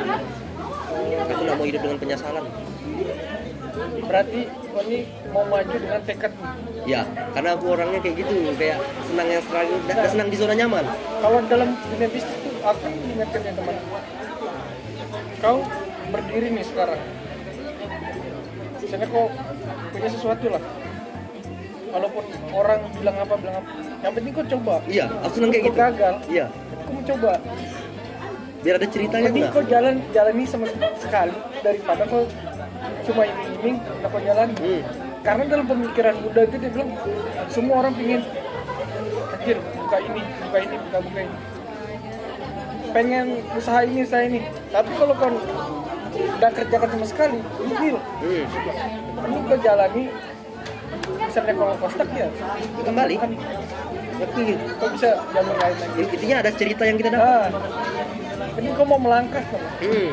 Aku 1.25 1.41
nggak 1.43 1.57
mau 1.57 1.65
hidup 1.65 1.81
dengan 1.81 1.97
penyesalan. 1.97 2.45
Berarti 4.05 4.41
ini 4.85 4.99
mau 5.33 5.43
maju 5.49 5.75
dengan 5.75 6.01
tekad 6.05 6.31
ya 6.85 7.01
karena 7.33 7.49
aku 7.57 7.65
orangnya 7.73 7.99
kayak 7.99 8.15
gitu. 8.21 8.33
Kayak 8.55 8.77
senang 9.09 9.27
yang 9.27 9.41
struggle 9.43 9.79
nggak 9.83 10.09
senang 10.13 10.27
di 10.29 10.37
zona 10.37 10.53
nyaman. 10.53 10.85
Kalau 11.19 11.39
dalam 11.49 11.69
dunia 11.91 12.07
bisnis 12.13 12.37
itu 12.39 12.49
aku 12.61 12.85
ingatkan 12.87 13.41
ya 13.41 13.51
teman. 13.57 13.75
Kau 15.41 15.57
berdiri 16.13 16.47
nih 16.53 16.65
sekarang. 16.65 17.01
Misalnya 18.79 19.07
kau 19.09 19.25
punya 19.91 20.09
sesuatu 20.13 20.45
lah. 20.53 20.63
Walaupun 21.95 22.23
orang 22.51 22.79
bilang 22.99 23.17
apa 23.19 23.33
bilang 23.39 23.55
apa. 23.63 23.69
Yang 24.05 24.13
penting 24.21 24.31
kau 24.35 24.45
coba. 24.55 24.73
Iya 24.85 25.05
aku 25.25 25.33
senang 25.35 25.49
kayak 25.51 25.63
Kau 25.65 25.71
gitu. 25.73 25.81
gagal. 25.81 26.15
Iya 26.29 26.45
kau 26.95 27.03
mau 27.03 27.09
coba. 27.11 27.31
Biar 28.63 28.75
ada 28.81 28.87
ceritanya 28.87 29.29
mending 29.29 29.43
enggak 29.45 29.53
kau 29.53 29.65
jalan 29.67 29.95
jalani 30.15 30.43
sama 30.47 30.65
sekali 30.97 31.35
daripada 31.61 32.03
kau 32.07 32.23
cuma 33.05 33.21
iming-iming 33.27 33.77
kau 34.01 34.21
jalan? 34.23 34.49
Hmm. 34.55 34.81
karena 35.25 35.43
dalam 35.49 35.65
pemikiran 35.65 36.13
Buddha 36.21 36.41
itu 36.45 36.55
dia 36.61 36.69
bilang 36.69 36.89
semua 37.49 37.81
orang 37.81 37.97
pingin 37.97 38.21
anjir 39.33 39.57
buka 39.57 39.97
ini 39.97 40.21
buka 40.21 40.57
ini 40.61 40.75
buka 40.85 40.97
buka 41.01 41.19
ini. 41.25 41.37
Pengen 42.93 43.25
usaha 43.57 43.79
ini 43.83 43.99
usaha 44.05 44.21
ini. 44.21 44.39
Tapi 44.69 44.89
kalau 44.93 45.13
kau 45.17 45.33
udah 46.15 46.51
kerjakan 46.53 46.89
sama 46.93 47.05
sekali 47.09 47.37
loh 47.41 48.03
Hmm. 48.21 48.45
ini 49.33 49.39
kau 49.49 49.57
jalani 49.59 50.03
misalnya 51.25 51.53
kalau 51.57 51.73
kau 51.81 51.89
stuck 51.89 52.09
ya. 52.13 52.27
Kembali. 52.85 53.15
Kan 53.17 53.31
ngerti 54.15 54.43
kau 54.79 54.89
bisa 54.95 55.09
jalur 55.31 55.55
lain 55.59 55.75
lagi 55.75 56.01
intinya 56.15 56.37
ada 56.43 56.51
cerita 56.55 56.83
yang 56.87 56.97
kita 56.97 57.09
dapat 57.11 57.51
nah 57.55 58.47
ini 58.59 58.69
kau 58.73 58.85
mau 58.87 58.99
melangkah 58.99 59.43
kan 59.43 59.61
Hmm. 59.83 60.09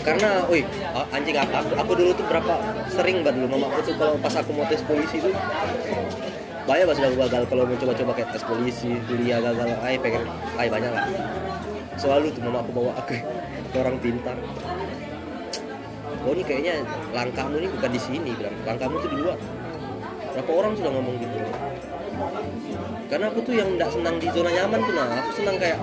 Karena, 0.00 0.48
a- 0.96 1.08
anjing 1.12 1.36
apa? 1.36 1.60
Aku, 1.60 1.76
aku 1.76 1.92
dulu 1.92 2.10
tuh 2.16 2.24
berapa 2.24 2.56
sering 2.88 3.20
banget 3.20 3.44
dulu 3.44 3.52
mama 3.52 3.68
aku 3.68 3.92
tuh 3.92 3.94
kalau 4.00 4.16
pas 4.16 4.32
aku 4.32 4.56
mau 4.56 4.64
tes 4.64 4.80
polisi 4.80 5.20
tuh 5.20 5.28
banyak 6.64 6.88
pas 6.88 6.96
aku 6.96 7.16
gagal 7.28 7.42
kalau 7.52 7.62
mau 7.68 7.76
coba-coba 7.76 8.12
kayak 8.16 8.32
tes 8.32 8.44
polisi, 8.48 8.96
kuliah 9.04 9.44
gagal, 9.44 9.76
ay 9.84 10.00
pengen, 10.00 10.24
ay 10.56 10.72
banyak 10.72 10.88
lah. 10.88 11.04
Selalu 12.00 12.32
tuh 12.32 12.40
mama 12.48 12.64
aku 12.64 12.72
bawa 12.72 12.96
aku 12.96 13.12
ke 13.68 13.76
orang 13.76 13.96
pintar. 14.00 14.36
Oh 16.24 16.32
ini 16.32 16.42
kayaknya 16.48 16.80
langkahmu 17.12 17.60
ini 17.60 17.68
bukan 17.68 17.90
di 17.92 18.00
sini, 18.00 18.30
bilang 18.32 18.56
langkahmu 18.64 18.96
tuh 19.04 19.10
di 19.12 19.18
luar. 19.20 19.36
Berapa 20.32 20.50
orang 20.64 20.72
sudah 20.80 20.90
ngomong 20.96 21.14
gitu? 21.20 21.36
Karena 23.04 23.26
aku 23.28 23.40
tuh 23.40 23.54
yang 23.54 23.68
nggak 23.74 23.90
senang 23.90 24.16
di 24.16 24.28
zona 24.30 24.50
nyaman 24.50 24.80
tuh, 24.80 24.92
nah 24.92 25.06
aku 25.14 25.30
senang 25.34 25.56
kayak 25.56 25.78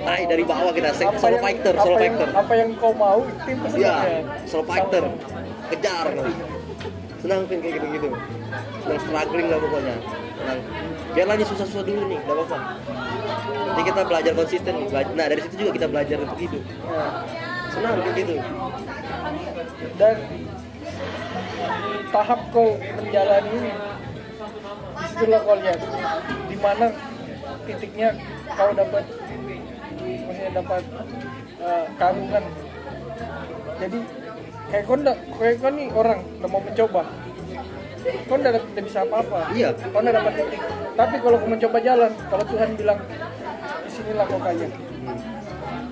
Ay, 0.00 0.24
dari 0.24 0.42
bawah 0.42 0.72
kita 0.72 0.90
se- 0.90 1.04
solo 1.14 1.36
yang- 1.36 1.44
fighter, 1.44 1.74
apa 1.76 1.84
solo 1.84 1.96
yang, 1.96 2.16
fighter. 2.16 2.28
apa 2.32 2.52
yang 2.56 2.70
kau 2.74 2.92
mau 2.92 3.20
tim 3.44 3.56
pasti 3.60 3.78
Iya, 3.78 3.94
ya. 4.00 4.20
solo 4.48 4.64
fighter. 4.64 5.04
Kejar 5.68 6.06
nanti. 6.10 6.32
Senang 7.20 7.40
pin 7.44 7.58
kayak 7.60 7.74
gitu-gitu. 7.76 8.08
Senang 8.80 9.00
struggling 9.04 9.46
lah 9.46 9.58
pokoknya. 9.60 9.94
Senang. 10.32 10.58
Biarlah 11.10 11.34
ini 11.36 11.44
susah-susah 11.44 11.84
dulu 11.84 12.02
nih, 12.08 12.18
gak 12.18 12.32
apa-apa. 12.32 12.58
Jadi 13.44 13.82
kita 13.84 14.00
belajar 14.02 14.32
konsisten. 14.34 14.72
nih, 14.72 14.86
Nah 15.12 15.26
dari 15.28 15.40
situ 15.44 15.54
juga 15.58 15.70
kita 15.76 15.86
belajar 15.86 16.16
untuk 16.18 16.38
hidup. 16.38 16.62
Ya. 16.64 17.06
Senang 17.70 17.94
kayak 18.00 18.14
gitu. 18.16 18.34
dan 19.96 20.16
tahap 22.10 22.40
kau 22.50 22.72
menjalani 22.96 23.58
di 25.10 25.18
situlah 25.18 25.40
kau 25.42 25.58
lihat. 25.58 25.80
Di 26.46 26.56
mana 26.62 26.86
titiknya 27.66 28.08
kau 28.54 28.70
dapat 28.70 29.04
maksudnya 30.00 30.50
dapat 30.54 30.82
eh, 31.60 31.84
keagungan 31.98 32.44
jadi 33.80 33.98
kayak 34.70 34.84
kau 34.86 34.96
ndak 34.96 35.18
kayak 35.34 35.54
kau 35.58 35.70
nih 35.74 35.86
orang 35.90 36.18
udah 36.38 36.48
mau 36.50 36.62
mencoba. 36.62 37.02
Kau 38.30 38.36
ndak 38.38 38.52
ndak 38.62 38.84
bisa 38.86 38.98
apa-apa. 39.02 39.50
Iya. 39.50 39.74
kau 39.74 39.98
ndak 39.98 40.14
dapat 40.14 40.32
titik. 40.38 40.62
Tapi 40.94 41.16
kalau 41.18 41.36
kau 41.42 41.50
mencoba 41.50 41.78
jalan 41.82 42.12
kalau 42.30 42.44
Tuhan 42.46 42.70
bilang 42.78 42.98
di 43.82 43.90
sinilah 43.90 44.26
kau 44.30 44.38
kaya 44.38 44.68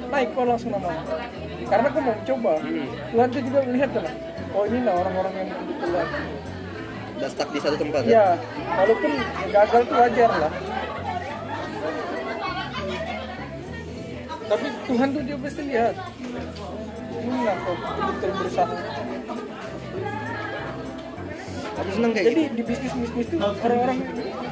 naik 0.08 0.32
kau 0.32 0.46
langsung 0.46 0.70
nama 0.70 0.94
karena 1.66 1.88
kau 1.90 2.00
mau 2.06 2.14
mencoba. 2.14 2.52
Hmm. 2.62 2.86
Tuhan 3.10 3.26
tuh 3.34 3.42
juga 3.42 3.58
melihat 3.66 3.90
lah 3.98 4.14
oh 4.54 4.64
ini 4.64 4.80
lah 4.86 4.94
orang-orang 4.94 5.34
yang 5.42 5.50
betul 5.66 5.90
Gak 7.18 7.30
stuck 7.34 7.48
di 7.50 7.58
satu 7.58 7.76
tempat 7.76 8.02
ya? 8.06 8.10
ya 8.14 8.26
walaupun 8.78 9.12
gagal 9.50 9.82
tuh 9.86 9.96
wajar 9.98 10.30
lah. 10.30 10.52
Tapi 14.48 14.66
Tuhan 14.88 15.08
tuh 15.12 15.22
dia 15.26 15.36
pasti 15.36 15.62
lihat. 15.66 15.94
Ini 17.18 17.38
lah 17.42 17.56
kau 17.66 17.74
betul 17.76 18.30
berusaha 18.38 18.74
aku 21.78 21.90
seneng 21.94 22.10
kayak 22.10 22.26
jadi 22.26 22.42
gitu? 22.42 22.54
di 22.58 22.62
bisnis 22.66 22.92
bisnis 22.92 23.26
tuh 23.30 23.38
orang-orang 23.40 23.98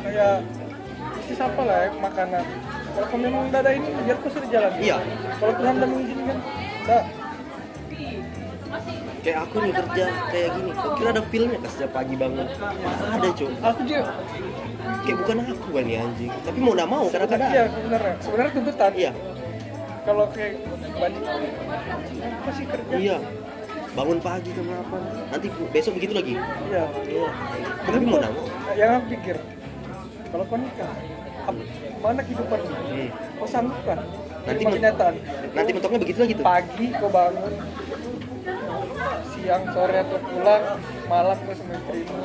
kayak 0.07 0.35
bisnis 1.19 1.41
apa 1.43 1.61
lah 1.67 1.79
ya 1.85 1.91
makanan. 1.99 2.45
Kalau 2.97 3.07
kau 3.13 3.19
memang 3.21 3.41
udah 3.53 3.61
ada 3.61 3.71
ini 3.77 3.89
biar 4.07 4.17
kau 4.23 4.31
sudah 4.33 4.49
jalan. 4.49 4.73
Iya. 4.81 4.97
kalau 5.37 5.53
Tuhan 5.59 5.75
udah 5.77 5.89
mengizinkan 5.91 6.39
udah 6.87 7.03
kayak 9.27 9.39
aku 9.43 9.57
nih 9.59 9.73
kerja 9.75 10.05
kayak 10.31 10.49
gini. 10.55 10.71
Kok 10.71 10.93
kira 10.95 11.09
ada 11.11 11.23
feelnya 11.27 11.59
kan 11.59 11.71
setiap 11.75 11.91
pagi 11.91 12.15
bangun. 12.15 12.47
Ada 13.11 13.29
cuy 13.35 13.51
aku 13.59 13.81
juga. 13.83 14.03
Kayak 15.03 15.17
bukan 15.19 15.37
aku 15.51 15.69
kan 15.75 15.87
ya 15.91 15.99
anjing. 16.07 16.31
Tapi 16.31 16.59
mau 16.63 16.73
nggak 16.79 16.91
mau 16.91 17.05
karena 17.11 17.27
iya 17.27 17.35
kadang 17.35 17.71
sebenarnya. 17.75 18.15
Sebenarnya 18.23 18.53
tuntutan. 18.55 18.93
Iya. 18.95 19.13
Kalau 20.07 20.25
kayak 20.31 20.53
banyak 20.95 21.23
apa 22.23 22.51
sih 22.55 22.65
kerja? 22.71 22.95
Iya. 22.95 23.19
Bangun 23.97 24.19
pagi 24.21 24.51
jam 24.53 24.67
8 24.69 25.33
nanti 25.35 25.47
besok 25.75 25.93
begitu 25.99 26.13
lagi? 26.15 26.35
Iya. 26.71 26.85
Iya. 27.11 27.29
Tapi 27.83 28.05
mau 28.07 28.19
nggak 28.23 28.33
mau? 28.33 28.47
Yang 28.79 28.91
aku 28.95 29.07
pikir 29.19 29.37
kalau 30.31 30.45
kau 30.47 30.59
nikah 30.59 30.95
mana 32.03 32.21
kehidupan? 32.23 32.59
Hmm. 32.63 33.09
kau 33.43 33.49
sanggup 33.51 33.83
kan? 33.83 33.99
Nanti 34.47 34.63
kenyataan 34.63 35.15
nanti 35.59 35.71
mentoknya 35.75 35.99
begitu 35.99 36.19
lagi 36.23 36.35
tuh? 36.39 36.45
Pagi 36.47 36.87
kau 36.95 37.11
bangun 37.11 37.55
siang 39.47 39.63
sore 39.71 39.95
atau 40.03 40.19
pulang 40.19 40.63
malam 41.07 41.39
kau 41.39 41.55
sama 41.55 41.73
istrimu 41.79 42.19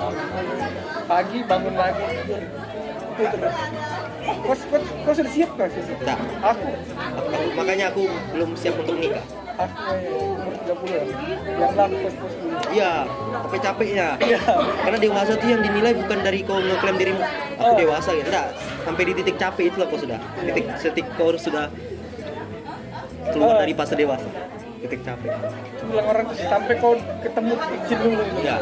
pagi 1.06 1.40
bangun 1.46 1.76
lagi. 1.78 2.02
Itu 3.14 3.36
terus 3.38 3.56
kau, 4.42 4.56
kau, 4.74 4.80
kau 5.06 5.14
sudah 5.14 5.30
siap 5.30 5.54
kan 5.54 5.70
sih 5.70 5.86
tak. 6.02 6.18
Aku? 6.42 6.66
Aku- 6.98 7.54
makanya 7.54 7.94
aku 7.94 8.10
belum 8.34 8.58
siap 8.58 8.74
untuk 8.82 8.98
nikah. 8.98 9.22
Aku 9.54 9.78
umur 10.34 10.54
30 10.58 10.90
ya? 10.90 11.04
Biarlah 11.54 11.86
pos-pos 11.94 12.34
dulu 12.34 12.58
iya 12.74 12.92
capek-capeknya 13.38 14.08
Iya. 14.18 14.42
karena 14.82 14.98
dewasa 14.98 15.32
tuh 15.38 15.46
yang 15.46 15.62
dinilai 15.62 15.94
bukan 15.94 16.20
dari 16.26 16.40
kau 16.42 16.58
ngeklaim 16.58 16.98
dirimu. 16.98 17.22
Aku 17.62 17.70
Oh. 17.70 17.78
dewasa 17.78 18.10
gitu 18.18 18.34
enggak. 18.34 18.50
Sampai 18.82 19.04
di 19.06 19.14
titik 19.14 19.38
capek 19.38 19.70
itulah 19.70 19.86
kau 19.86 20.02
sudah. 20.02 20.18
Titik 20.42 20.66
titik 20.82 21.06
kau 21.14 21.30
sudah 21.38 21.70
keluar 23.30 23.54
Oh. 23.54 23.60
dari 23.62 23.78
fase 23.78 23.94
dewasa 23.94 24.26
titik 24.82 25.02
capek 25.06 25.32
bilang 25.86 26.08
orang 26.10 26.26
sampai 26.34 26.74
kau 26.78 26.94
ketemu 27.22 27.54
titik 27.56 27.82
jenuh 27.88 28.18
ya 28.42 28.58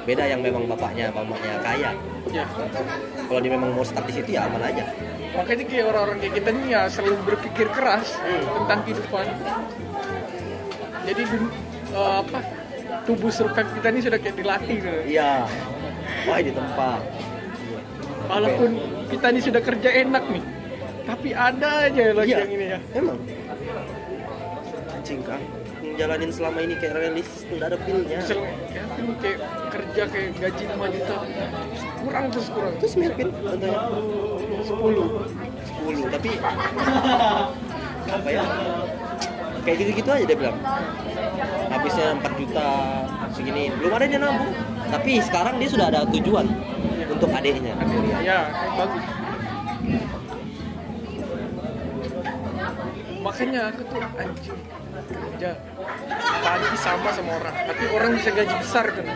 beda 0.00 0.24
yang 0.26 0.40
memang 0.42 0.64
bapaknya 0.66 1.12
bapaknya 1.12 1.56
kaya 1.62 1.92
Ya. 2.30 2.46
kalau 3.26 3.42
dia 3.42 3.50
memang 3.50 3.74
mau 3.74 3.82
start 3.82 4.06
di 4.06 4.14
situ 4.14 4.38
ya 4.38 4.46
aman 4.46 4.62
aja 4.62 4.86
Makanya 5.30 5.64
kayak 5.66 5.84
orang-orang 5.88 6.18
kayak 6.20 6.34
kita 6.36 6.48
nih 6.52 6.66
ya 6.68 6.80
selalu 6.86 7.16
berpikir 7.22 7.66
keras 7.70 8.18
Hmm. 8.18 8.42
tentang 8.60 8.78
kehidupan. 8.82 9.26
Jadi 11.06 11.22
eh, 11.90 12.14
apa 12.18 12.38
tubuh 13.02 13.30
survive 13.30 13.70
kita 13.78 13.88
ini 13.88 14.00
sudah 14.02 14.18
kayak 14.18 14.36
dilatih 14.36 14.76
gitu. 14.78 14.98
iya 15.06 15.46
wah 16.26 16.38
di 16.38 16.52
tempat 16.52 17.00
Walaupun 18.30 18.70
kita 19.10 19.26
ini 19.34 19.40
sudah 19.42 19.62
kerja 19.62 19.90
enak 20.06 20.24
nih, 20.30 20.44
tapi 21.02 21.28
ada 21.34 21.90
aja 21.90 22.04
lagi 22.14 22.30
iya 22.30 22.38
yang 22.46 22.52
ini 22.54 22.66
ya. 22.70 22.78
emang. 22.94 23.18
Anjing 24.94 25.20
kan 25.26 25.42
ngejalanin 25.80 26.30
selama 26.30 26.58
ini 26.62 26.74
kayak 26.78 26.94
realistis 26.94 27.42
tuh 27.50 27.58
ada 27.58 27.74
feelnya. 27.82 28.22
Misalnya 28.22 28.54
ya, 28.70 28.82
lu 29.02 29.12
kayak 29.18 29.38
kerja 29.74 30.02
kayak 30.06 30.30
gaji 30.38 30.64
5 30.70 30.94
juta, 30.94 31.16
kurang 32.06 32.24
terus 32.30 32.48
kurang. 32.54 32.74
terus 32.78 32.94
miripin 32.94 33.28
contohnya 33.34 33.80
10 34.62 34.70
10 34.70 36.14
tapi 36.14 36.30
apa 38.14 38.28
ya? 38.30 38.44
Kayak 39.60 39.76
gitu-gitu 39.76 40.08
aja 40.08 40.24
dia 40.24 40.38
bilang. 40.38 40.56
Habisnya 41.68 42.06
4 42.16 42.40
juta 42.40 42.68
segini. 43.34 43.74
Belum 43.74 43.92
ada 43.92 44.04
yang 44.06 44.22
nabung 44.22 44.54
tapi 44.90 45.22
sekarang 45.22 45.54
dia 45.62 45.68
sudah 45.70 45.86
ada 45.86 46.02
tujuan 46.10 46.46
untuk 47.20 47.36
adiknya 47.36 47.76
Ya, 48.24 48.48
bagus. 48.80 49.04
Makanya 53.20 53.60
aku 53.68 53.80
tuh 53.84 54.00
anjing 54.00 54.56
kerja 55.04 55.50
pagi 56.40 56.76
sama 56.80 57.08
sama 57.12 57.30
orang, 57.36 57.56
tapi 57.68 57.84
orang 57.92 58.10
bisa 58.16 58.32
gaji 58.32 58.54
besar 58.56 58.88
kan. 58.88 59.06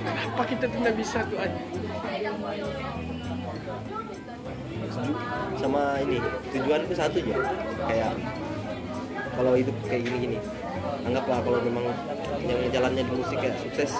Kenapa 0.00 0.42
kita 0.48 0.66
tidak 0.72 0.94
bisa 0.96 1.18
tuh 1.28 1.36
anjing? 1.36 1.68
sama 5.56 5.98
ini 6.04 6.18
tujuan 6.56 6.80
itu 6.88 6.94
satu 6.94 7.18
aja 7.20 7.36
kayak 7.84 8.12
kalau 9.36 9.52
hidup 9.54 9.76
kayak 9.86 10.02
gini-gini 10.08 10.38
anggaplah 11.06 11.38
kalau 11.44 11.58
memang 11.62 11.84
yang 12.46 12.60
jalannya 12.70 13.02
di 13.06 13.12
musik 13.14 13.38
ya 13.38 13.50
sukses. 13.62 13.92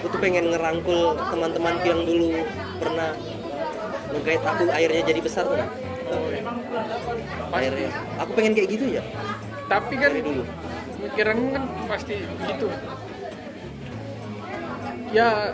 Aku 0.00 0.06
tuh 0.08 0.20
pengen 0.20 0.52
ngerangkul 0.52 1.16
teman-temanku 1.16 1.84
yang 1.84 2.02
dulu 2.04 2.28
pernah 2.80 3.12
ngegait 4.12 4.42
aku 4.44 4.62
akhirnya 4.68 5.02
jadi 5.04 5.20
besar 5.20 5.44
tuh. 5.48 5.60
Akhirnya 7.52 7.88
aku 8.20 8.30
pengen 8.36 8.52
kayak 8.56 8.68
gitu 8.72 8.86
ya. 9.00 9.02
Tapi 9.68 9.94
kan 9.96 10.12
dulu. 10.16 10.44
pikiran 11.04 11.36
kan 11.52 11.64
pasti 11.84 12.16
begitu. 12.40 12.68
Ya 15.12 15.52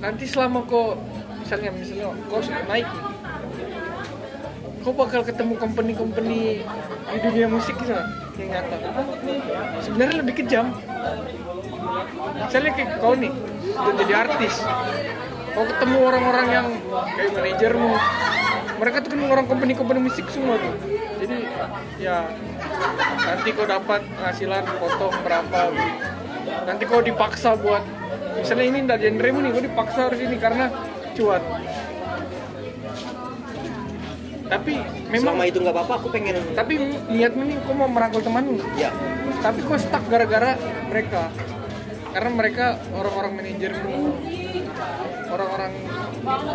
nanti 0.00 0.24
selama 0.24 0.64
kok 0.64 0.96
misalnya 1.44 1.70
misalnya 1.76 2.16
kau 2.32 2.40
sudah 2.40 2.64
naik 2.64 2.88
nih, 2.88 3.05
kau 4.86 4.94
bakal 4.94 5.26
ketemu 5.26 5.58
company-company 5.58 6.62
di 7.10 7.18
dunia 7.18 7.50
musik 7.50 7.74
gitu 7.74 7.90
yang 8.38 8.54
nyata. 8.54 8.76
Sebenarnya 9.82 10.16
lebih 10.22 10.34
kejam. 10.38 10.70
Misalnya 12.38 12.70
kayak 12.70 13.02
kau 13.02 13.18
nih 13.18 13.34
udah 13.66 13.94
jadi 13.98 14.14
artis, 14.14 14.62
kau 15.58 15.66
ketemu 15.66 15.96
orang-orang 16.06 16.46
yang 16.54 16.66
kayak 17.18 17.30
manajermu, 17.34 17.92
mereka 18.78 18.96
tuh 19.02 19.10
kan 19.10 19.20
orang 19.26 19.46
company-company 19.50 19.98
musik 20.06 20.30
semua 20.30 20.54
tuh. 20.54 20.74
Jadi 21.18 21.36
ya 21.98 22.30
nanti 23.26 23.48
kau 23.58 23.66
dapat 23.66 24.06
penghasilan 24.06 24.62
potong 24.78 25.16
berapa 25.26 25.74
nanti 26.46 26.82
kau 26.86 27.02
dipaksa 27.02 27.58
buat 27.58 27.82
misalnya 28.38 28.66
ini 28.70 28.78
ndak 28.86 29.02
genremu 29.02 29.38
nih 29.42 29.50
kau 29.50 29.64
dipaksa 29.66 29.98
harus 30.06 30.20
ini 30.22 30.36
karena 30.38 30.70
cuan 31.18 31.42
tapi 34.46 34.78
memang 35.10 35.34
selama 35.34 35.44
itu 35.50 35.58
nggak 35.58 35.74
apa-apa 35.74 35.94
aku 35.98 36.08
pengen 36.14 36.38
tapi 36.54 36.78
niatmu 37.10 37.42
nih 37.50 37.56
kau 37.66 37.74
mau 37.74 37.90
merangkul 37.90 38.22
temanmu 38.22 38.62
ya. 38.78 38.94
Tapi 39.42 39.58
kau 39.66 39.78
stuck 39.78 40.06
gara-gara 40.06 40.54
mereka. 40.86 41.30
Karena 42.14 42.30
mereka 42.32 42.80
orang-orang 42.96 43.32
manajermu 43.36 43.98
orang-orang 45.26 45.72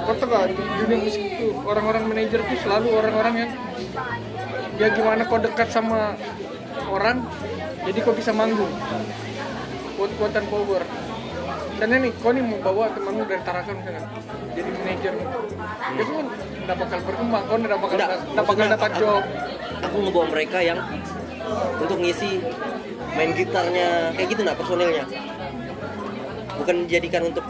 kau 0.07 0.13
gak 0.15 0.45
dunia 0.55 0.97
musik 1.03 1.21
itu 1.21 1.47
orang-orang 1.67 2.03
manajer 2.07 2.39
tuh 2.41 2.57
selalu 2.65 2.87
orang-orang 2.97 3.33
yang 3.45 3.51
ya 4.79 4.87
gimana 4.95 5.21
kau 5.27 5.37
dekat 5.37 5.69
sama 5.69 6.17
orang 6.89 7.21
jadi 7.85 7.99
kau 8.01 8.15
bisa 8.15 8.31
manggung. 8.33 8.71
Kuat-kuatan 9.99 10.43
power 10.49 10.81
karena 11.82 11.95
nih 11.97 12.11
kau 12.21 12.29
nih 12.29 12.45
mau 12.45 12.61
bawa 12.61 12.93
temanmu 12.93 13.25
dari 13.25 13.41
Tarakan 13.41 13.73
misalnya 13.82 14.03
jadi 14.53 14.69
manajer. 14.69 15.13
Itu 15.97 16.11
kan 16.13 16.25
nggak 16.61 16.77
bakal 16.77 16.99
berkembang 17.01 17.43
kau 17.49 17.57
nggak 17.57 17.79
bakal 17.82 17.97
nggak 17.97 18.45
bakal 18.45 18.65
dapat 18.69 18.91
aku- 18.93 18.99
job. 19.01 19.23
aku 19.82 19.95
ngebawa 19.97 20.25
mereka 20.29 20.57
yang 20.61 20.77
untuk 21.82 21.97
ngisi 21.97 22.38
main 23.17 23.34
gitarnya 23.34 24.13
kayak 24.13 24.27
gitu 24.29 24.41
nah 24.45 24.53
personilnya. 24.53 25.09
Bukan 26.53 26.86
dijadikan 26.86 27.34
untuk 27.34 27.45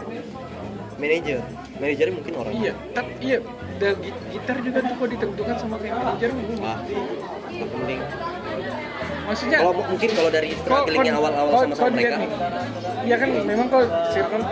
manajer. 0.96 1.44
Manajernya 1.76 2.14
mungkin 2.16 2.34
orang. 2.40 2.52
Iya, 2.56 2.72
tapi 2.96 3.10
iya, 3.20 3.38
da, 3.76 3.88
gi- 4.00 4.16
gitar 4.32 4.56
juga 4.64 4.78
tuh 4.80 4.94
kok 4.96 5.08
ditentukan 5.12 5.56
sama 5.60 5.76
kayak 5.76 5.94
manajer 5.98 6.30
nggak 6.32 6.78
penting 7.68 8.00
Maksudnya 9.22 9.58
kalau 9.62 9.72
mungkin 9.86 10.08
kalau 10.18 10.30
dari 10.34 10.50
struggling 10.58 11.04
yang 11.06 11.16
awal-awal 11.22 11.62
kau 11.72 11.88
lihat 11.88 11.94
mereka 11.94 12.16
nih. 12.18 12.30
Iya 13.02 13.16
kan 13.18 13.28
memang 13.46 13.66
kau 13.70 13.82
circle 14.10 14.42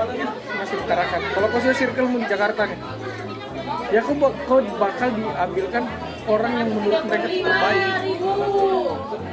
masih 0.59 0.77
ditarakan. 0.87 1.21
Kalau 1.35 1.47
kau 1.51 1.61
sudah 1.61 1.77
circle 1.77 2.07
di 2.07 2.27
Jakarta 2.31 2.63
nih, 2.71 2.79
ya 3.91 4.01
kau, 4.03 4.15
kau 4.47 4.59
bakal 4.79 5.09
diambilkan 5.15 5.83
orang 6.31 6.53
yang 6.55 6.69
menurut 6.71 7.03
mereka 7.07 7.27
terbaik. 7.27 7.85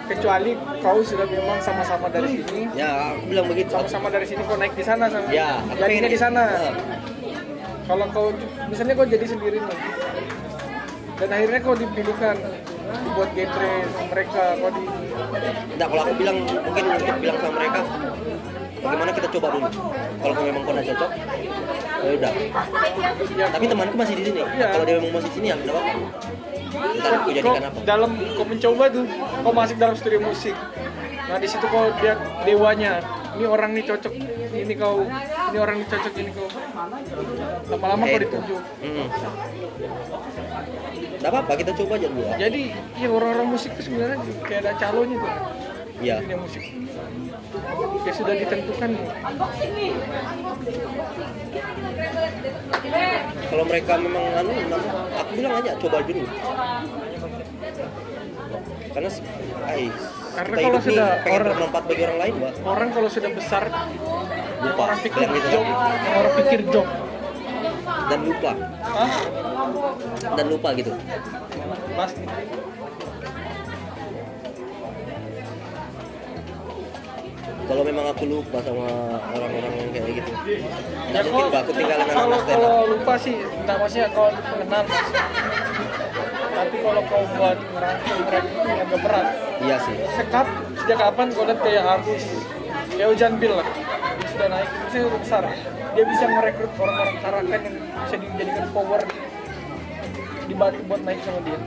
Kecuali 0.08 0.52
kau 0.80 1.00
sudah 1.04 1.28
memang 1.28 1.60
sama-sama 1.60 2.08
dari 2.08 2.40
sini, 2.40 2.72
ya 2.74 3.12
aku 3.12 3.28
bilang 3.28 3.48
begitu 3.52 3.70
sama-sama 3.76 4.08
dari 4.08 4.24
sini 4.24 4.42
kau 4.48 4.56
naik 4.56 4.72
di 4.72 4.86
sana 4.88 5.12
sama 5.12 5.28
ya 5.30 5.60
jadinya 5.76 6.10
di 6.10 6.20
sana. 6.20 6.44
Nah, 6.48 6.74
Kalau 7.88 8.06
kau 8.12 8.28
misalnya 8.68 9.00
kau 9.00 9.08
jadi 9.08 9.24
sendiri 9.24 9.64
nih, 9.64 9.80
dan 11.24 11.30
akhirnya 11.32 11.60
kau 11.64 11.72
dipilihkan 11.72 12.36
buat 13.16 13.30
genre 13.32 13.72
sama 13.88 14.04
mereka, 14.12 14.44
kau 14.60 14.72
di 14.76 14.84
Enggak, 15.28 15.88
kalau 15.88 16.02
aku 16.02 16.14
bilang 16.16 16.38
mungkin 16.42 16.84
untuk 16.90 17.18
bilang 17.20 17.38
sama 17.38 17.54
mereka 17.56 17.80
bagaimana 18.78 19.12
kita 19.12 19.28
coba 19.34 19.48
dulu. 19.50 19.68
Kalau 20.18 20.34
memang 20.40 20.62
kau 20.62 20.72
nggak 20.72 20.88
cocok, 20.88 21.12
ya 21.98 22.10
udah. 22.14 22.32
ya 23.34 23.46
Tapi 23.50 23.66
temanku 23.66 23.96
masih 23.96 24.16
di 24.16 24.24
sini. 24.24 24.40
Iya. 24.48 24.68
Kalau 24.72 24.84
dia 24.84 24.96
memang 24.98 25.14
masih 25.14 25.30
di 25.30 25.36
sini 25.36 25.48
ya 25.48 25.56
udah 25.58 25.76
apa. 25.76 25.92
ntar 26.78 27.10
aku 27.12 27.24
kau 27.24 27.34
jadikan 27.34 27.64
apa 27.64 27.80
dalam 27.82 28.12
kau 28.36 28.46
mencoba 28.46 28.84
tuh 28.88 29.06
kau 29.42 29.50
masuk 29.52 29.78
dalam 29.78 29.96
studio 29.98 30.20
musik 30.22 30.54
nah 31.26 31.36
di 31.36 31.48
situ 31.50 31.66
kau 31.66 31.90
lihat 31.98 32.20
dewanya 32.46 33.02
ini 33.34 33.46
orang 33.46 33.74
nih 33.74 33.84
cocok 33.84 34.14
ini 34.54 34.74
kau 34.76 35.02
ini 35.50 35.58
orang 35.58 35.82
nih 35.82 35.88
cocok 35.90 36.14
ini 36.16 36.30
kau 36.30 36.46
lama-lama 37.68 38.04
kau 38.04 38.10
Kayak- 38.10 38.24
ditunjuk 38.24 38.62
Hmm. 38.78 39.08
Gak 41.18 41.30
apa-apa 41.30 41.51
kita 41.55 41.72
coba 41.74 41.97
aja 41.97 42.07
dulu. 42.07 42.24
jadi 42.36 42.61
ya 42.95 43.07
orang-orang 43.09 43.47
musik 43.49 43.74
itu 43.74 43.82
sebenarnya 43.84 44.18
kayak 44.43 44.59
ada 44.61 44.72
calonnya 44.78 45.18
tuh 45.18 45.34
Iya. 45.97 46.15
dunia 46.22 46.38
musik 46.38 46.61
ya 47.99 48.13
sudah 48.13 48.34
ditentukan 48.38 48.89
Kalau 53.47 53.63
mereka 53.63 53.93
memang 53.97 54.24
anu, 54.36 54.51
aku 55.15 55.32
bilang 55.34 55.53
aja 55.57 55.72
coba 55.78 55.97
dulu. 56.03 56.26
Karena 58.89 59.09
ay, 59.65 59.82
Karena 60.34 60.53
kita 60.53 60.65
kalau 60.68 60.80
sudah 60.80 61.07
orang- 61.24 61.47
bermanfaat 61.47 61.84
bagi 61.88 62.01
orang 62.03 62.20
lain, 62.20 62.34
Mbak. 62.36 62.53
orang 62.63 62.89
kalau 62.91 63.09
sudah 63.09 63.32
besar 63.32 63.63
Lupa, 64.57 64.82
orang 64.84 64.99
pikir 64.99 65.28
gitu 65.28 65.47
job 65.51 65.65
orang 66.11 66.34
pikir 66.36 66.59
job 66.68 66.88
Dan 68.08 68.20
lupa, 68.22 68.52
Hah? 68.82 69.12
dan 70.34 70.46
lupa 70.48 70.70
gitu. 70.74 70.92
pasti 71.94 72.24
Kalau 77.68 77.84
memang 77.84 78.06
aku 78.08 78.24
lupa 78.26 78.64
sama 78.64 78.88
orang-orang 79.28 79.72
yang 79.76 79.90
kayak 79.92 80.08
gitu. 80.16 80.32
Ya, 80.48 80.60
Nggak 81.10 81.22
mungkin 81.26 81.36
kok- 81.38 81.50
Mbak, 81.50 81.62
aku 81.62 81.72
kalau 81.74 81.92
anak-anak 81.98 82.40
stand 82.40 82.52
kalau 82.54 82.72
up. 82.74 82.90
lupa 82.90 83.14
sih 83.18 83.36
nggak 83.36 83.76
maksudnya 83.78 84.08
kalau 84.10 84.32
Mas. 84.66 84.88
tapi 86.58 86.76
kalau 86.82 87.02
kau 87.06 87.24
buat 87.30 87.58
merangkul 87.70 88.18
mereka 88.18 88.38
itu 88.42 88.72
agak 88.74 89.00
berat 89.00 89.28
Iya 89.60 89.78
sih. 89.80 89.96
sekap 90.12 90.48
sejak 90.76 90.98
kapan 90.98 91.28
kau 91.30 91.44
lihat 91.44 91.60
kayak 91.62 91.84
artis 91.86 92.24
ya 92.94 93.06
Ujan 93.06 93.34
Bill 93.38 93.54
lah 93.54 93.68
sudah 94.26 94.48
naik 94.50 94.70
dia 94.90 95.00
sudah 95.00 95.20
besar 95.22 95.44
dia 95.98 96.06
bisa 96.06 96.26
merekrut 96.30 96.72
orang-orang 96.78 97.18
Tarakan 97.18 97.62
yang 97.66 97.76
bisa 98.06 98.16
dijadikan 98.22 98.66
power 98.70 99.02
dibantu 100.45 100.82
buat 100.86 101.02
naik 101.02 101.20
sama 101.26 101.39
dia 101.41 101.58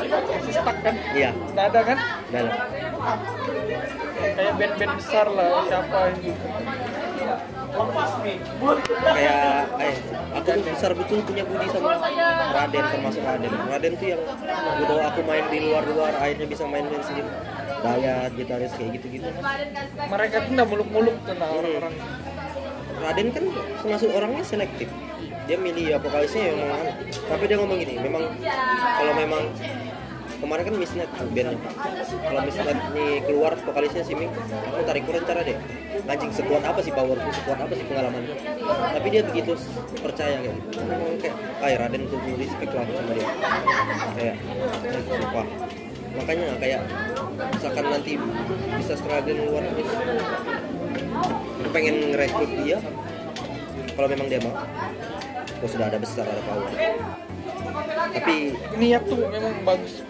masih 0.00 0.52
stuck 0.52 0.78
kan 0.84 0.94
Iya, 1.16 1.30
nggak 1.32 1.66
ada 1.72 1.80
kan 1.84 1.98
dalam. 2.28 2.54
kayak 4.20 4.52
band-band 4.60 4.92
besar 5.00 5.26
lah 5.32 5.48
siapa 5.64 5.98
gitu 6.20 6.46
Kayak, 9.00 9.70
eh, 9.78 9.94
aku 10.34 10.42
tuh 10.42 10.62
besar 10.74 10.90
betul 10.92 11.18
punya 11.22 11.46
budi 11.46 11.66
sama 11.70 11.96
Raden 12.50 12.84
termasuk 12.90 13.22
Raden. 13.22 13.52
Raden 13.70 13.92
tuh 13.94 14.08
yang 14.10 14.20
bawa 14.84 15.02
aku 15.14 15.20
main 15.22 15.46
di 15.48 15.58
luar-luar, 15.70 16.12
akhirnya 16.18 16.50
bisa 16.50 16.66
main-main 16.66 16.98
sendiri. 17.00 17.30
Dayat, 17.80 18.36
gitaris 18.36 18.72
kayak 18.76 18.90
gitu-gitu. 19.00 19.24
mereka 20.12 20.36
tuh 20.44 20.52
nggak 20.52 20.68
muluk-muluk 20.68 21.16
tuh 21.24 21.34
nah 21.40 21.48
orang-orang 21.48 21.94
Raden 23.00 23.28
kan 23.32 23.44
termasuk 23.80 24.12
orangnya 24.12 24.44
selektif. 24.44 24.88
Dia 25.48 25.56
milih 25.58 25.96
ya 25.96 25.96
vokalisnya 25.98 26.52
yang 26.52 26.56
memang 26.62 26.78
anu. 26.84 26.92
Tapi 27.10 27.44
dia 27.48 27.56
ngomong 27.58 27.78
gini, 27.80 27.94
memang 27.98 28.22
kalau 29.00 29.12
memang 29.16 29.42
kemarin 30.40 30.62
kan 30.68 30.74
Misnet 30.78 31.10
tuh. 31.16 31.28
Kalau 32.22 32.40
Misnet 32.46 32.78
nih 32.94 33.10
keluar 33.26 33.52
vokalisnya 33.58 34.06
si 34.06 34.14
Ming, 34.14 34.30
aku 34.70 34.82
tarik 34.86 35.02
kurang 35.08 35.24
cara 35.26 35.40
deh. 35.42 35.56
Anjing 36.06 36.32
sekuat 36.32 36.62
apa 36.62 36.80
sih 36.84 36.92
powerku, 36.94 37.28
sekuat 37.34 37.58
apa 37.60 37.72
sih 37.74 37.84
pengalamannya. 37.88 38.36
Tapi 38.94 39.06
dia 39.10 39.22
begitu 39.26 39.52
percaya 39.98 40.38
kayak 40.38 40.54
gitu. 40.54 40.78
Memang 40.86 41.18
kayak, 41.18 41.36
ay 41.64 41.74
Raden 41.76 42.02
tuh 42.06 42.20
respect 42.38 42.72
lah 42.76 42.84
sama 42.86 43.12
dia. 43.16 43.28
Kayak, 44.16 44.36
sumpah. 45.08 45.46
Makanya 46.10 46.46
kayak 46.58 46.80
misalkan 47.54 47.84
nanti 47.86 48.12
bisa 48.78 48.94
struggle 48.98 49.38
luar 49.46 49.62
negeri 49.62 49.84
aku 51.20 51.59
pengen 51.70 52.12
ngerekrut 52.12 52.50
dia 52.62 52.78
kalau 53.94 54.08
memang 54.08 54.26
dia 54.32 54.40
mau. 54.40 54.54
Kalau 55.60 55.68
sudah 55.68 55.86
ada 55.92 55.98
besar 56.00 56.24
ada 56.24 56.42
power. 56.44 56.70
Tapi 58.16 58.56
niat 58.80 59.02
tuh 59.06 59.20
memang 59.28 59.54
bagus. 59.64 60.04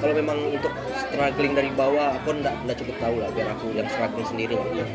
kalau 0.00 0.16
memang 0.16 0.56
untuk 0.56 0.72
struggling 0.96 1.52
dari 1.52 1.68
bawah 1.76 2.16
aku 2.16 2.32
ndak 2.40 2.56
ndak 2.64 2.72
cukup 2.80 2.96
tahu 3.04 3.20
lah 3.20 3.28
biar 3.36 3.52
aku 3.52 3.68
yang 3.76 3.84
struggling 3.84 4.24
sendiri 4.24 4.56
lah. 4.56 4.88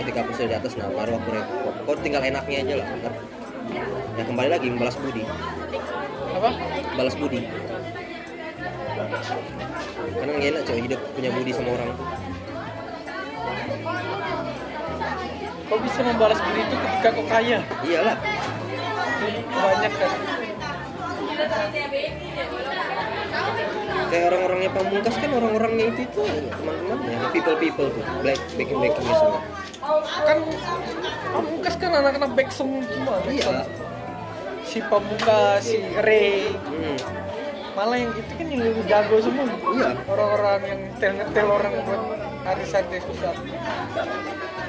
Ketika 0.00 0.24
aku 0.24 0.32
sudah 0.32 0.48
di 0.48 0.56
atas 0.56 0.72
nah 0.80 0.88
baru 0.88 1.20
aku 1.20 1.28
rekrut 1.36 1.74
kau 1.84 1.96
tinggal 2.00 2.24
enaknya 2.24 2.64
aja 2.64 2.74
lah 2.80 2.86
ntar. 2.96 3.12
Ya 4.16 4.24
kembali 4.24 4.48
lagi 4.48 4.72
balas 4.72 4.96
budi. 4.96 5.20
Apa? 6.32 6.50
Balas 6.96 7.14
budi. 7.20 7.44
Karena 10.16 10.30
nggak 10.32 10.48
enak 10.48 10.62
cowok 10.64 10.80
hidup 10.80 11.00
punya 11.12 11.30
budi 11.36 11.50
sama 11.52 11.70
orang 11.76 11.90
kau 15.68 15.78
bisa 15.80 16.00
membalas 16.00 16.40
budi 16.40 16.60
itu 16.64 16.76
ketika 16.76 17.08
kau 17.12 17.24
kaya. 17.28 17.58
Iyalah. 17.84 18.16
Banyak 19.48 19.92
kan? 19.92 20.12
Kayak 24.08 24.24
orang-orangnya 24.32 24.70
pamungkas 24.72 25.14
kan 25.20 25.30
orang-orangnya 25.36 25.84
itu 25.92 26.00
itu 26.08 26.22
teman-temannya 26.48 27.28
people 27.30 27.56
people 27.60 27.88
tuh 27.92 28.04
black 28.24 28.40
backing 28.56 28.78
backingnya 28.80 29.14
semua. 29.20 29.40
Kan 30.24 30.38
pamungkas 31.36 31.74
kan 31.76 31.90
anak-anak 31.92 32.30
backsong 32.32 32.70
semua. 32.88 33.16
Iya 33.28 33.68
si 34.68 34.84
pamungkas 34.84 35.64
si 35.64 35.80
Ray 36.04 36.52
hmm. 36.52 36.96
malah 37.72 37.96
yang 37.96 38.12
itu 38.12 38.32
kan 38.36 38.46
yang 38.52 38.62
lebih 38.68 38.84
jago 38.84 39.16
semua. 39.24 39.48
Iya. 39.48 39.90
orang-orang 40.04 40.60
yang 40.68 40.80
tel 41.00 41.12
ngetel 41.16 41.48
orang 41.48 41.72
buat 41.88 42.02
arisan 42.52 42.84
deh 42.92 43.00
susah 43.00 43.32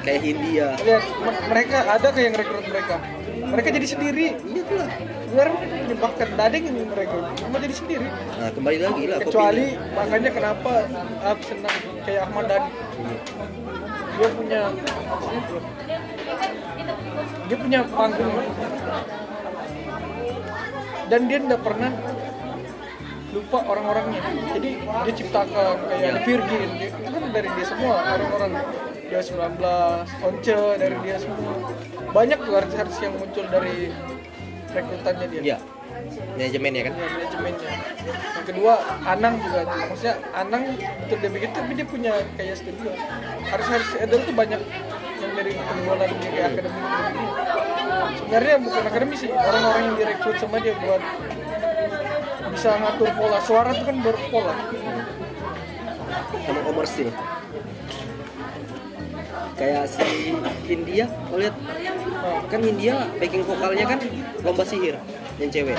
kayak 0.00 0.20
Hindia. 0.24 0.68
Me- 1.24 1.44
mereka 1.48 1.78
ada 1.86 2.08
kayak 2.12 2.26
yang 2.32 2.36
rekrut 2.36 2.66
mereka. 2.66 2.96
Mereka 3.40 3.68
jadi 3.72 3.86
sendiri. 3.88 4.26
Iya 4.36 4.62
tuh 4.64 4.76
lah. 4.78 4.90
Sebenarnya 5.30 5.94
bakat 5.94 6.28
nggak 6.34 6.46
ada 6.50 6.56
yang 6.58 6.88
mereka. 6.90 7.14
Cuma 7.38 7.56
jadi 7.62 7.74
sendiri. 7.74 8.08
Nah 8.10 8.50
kembali 8.50 8.78
lagi 8.82 9.02
lah 9.06 9.18
kecuali 9.22 9.66
makanya 9.94 10.30
kenapa 10.34 10.72
aku 11.22 11.42
senang 11.46 11.76
kayak 12.02 12.20
Ahmad 12.26 12.44
Dhani. 12.50 12.70
Dia 14.20 14.28
punya 14.36 14.60
dia 17.46 17.56
punya 17.56 17.80
panggung. 17.88 18.34
Dan 21.10 21.20
dia 21.26 21.38
tidak 21.42 21.60
pernah 21.66 21.90
lupa 23.30 23.58
orang-orangnya. 23.62 24.20
Jadi 24.58 24.70
dia 24.82 25.12
ciptakan 25.14 25.74
kayak 25.86 26.10
The 26.18 26.22
Virgin. 26.26 26.68
Dia, 26.78 26.90
kan 26.90 27.22
dari 27.30 27.48
dia 27.54 27.66
semua 27.66 27.94
orang-orang 28.02 28.52
dia 29.10 29.20
19 29.20 29.58
Once 30.22 30.54
dari 30.78 30.96
dia 31.02 31.16
semua 31.18 31.54
banyak 32.14 32.38
tuh 32.38 32.54
artis-artis 32.54 32.98
yang 33.02 33.14
muncul 33.18 33.44
dari 33.50 33.90
rekrutannya 34.70 35.26
dia 35.26 35.42
iya 35.42 35.58
manajemennya 36.38 36.82
kan 36.86 36.92
ya, 36.96 37.06
manajemennya. 37.12 37.70
Yang 38.40 38.46
kedua, 38.48 38.72
Anang 39.04 39.34
juga. 39.42 39.60
Maksudnya 39.68 40.14
Anang 40.32 40.62
betul 40.80 41.16
dia 41.20 41.30
begitu, 41.30 41.52
tapi 41.52 41.72
dia 41.76 41.86
punya 41.86 42.12
kayak 42.40 42.56
studio. 42.56 42.90
Harus 43.50 43.66
harus 43.68 43.88
ada 44.00 44.14
tuh 44.16 44.34
banyak 44.34 44.60
yang 45.20 45.32
dari 45.36 45.52
penjualan 45.52 46.08
dia 46.08 46.30
kayak 46.30 46.46
akademi 46.56 46.80
akademi. 46.80 47.26
Sebenarnya 48.16 48.56
bukan 48.64 48.82
akademi 48.88 49.14
sih, 49.18 49.30
orang-orang 49.30 49.82
yang 49.84 49.96
direkrut 50.00 50.36
sama 50.40 50.56
dia 50.62 50.74
buat 50.80 51.02
bisa 52.50 52.70
ngatur 52.76 53.10
pola 53.14 53.38
suara 53.44 53.70
tuh 53.76 53.84
kan 53.86 53.96
berpola. 54.00 54.54
sama 56.40 56.60
komersil 56.66 57.10
kayak 59.60 59.84
si 59.92 60.32
Hindia 60.64 61.04
kau 61.28 61.36
lihat. 61.36 61.52
Kan 62.48 62.60
Hindia 62.64 63.04
backing 63.20 63.44
vokalnya 63.44 63.84
kan 63.84 64.00
lomba 64.40 64.64
sihir 64.64 64.96
yang 65.36 65.50
cewek. 65.52 65.76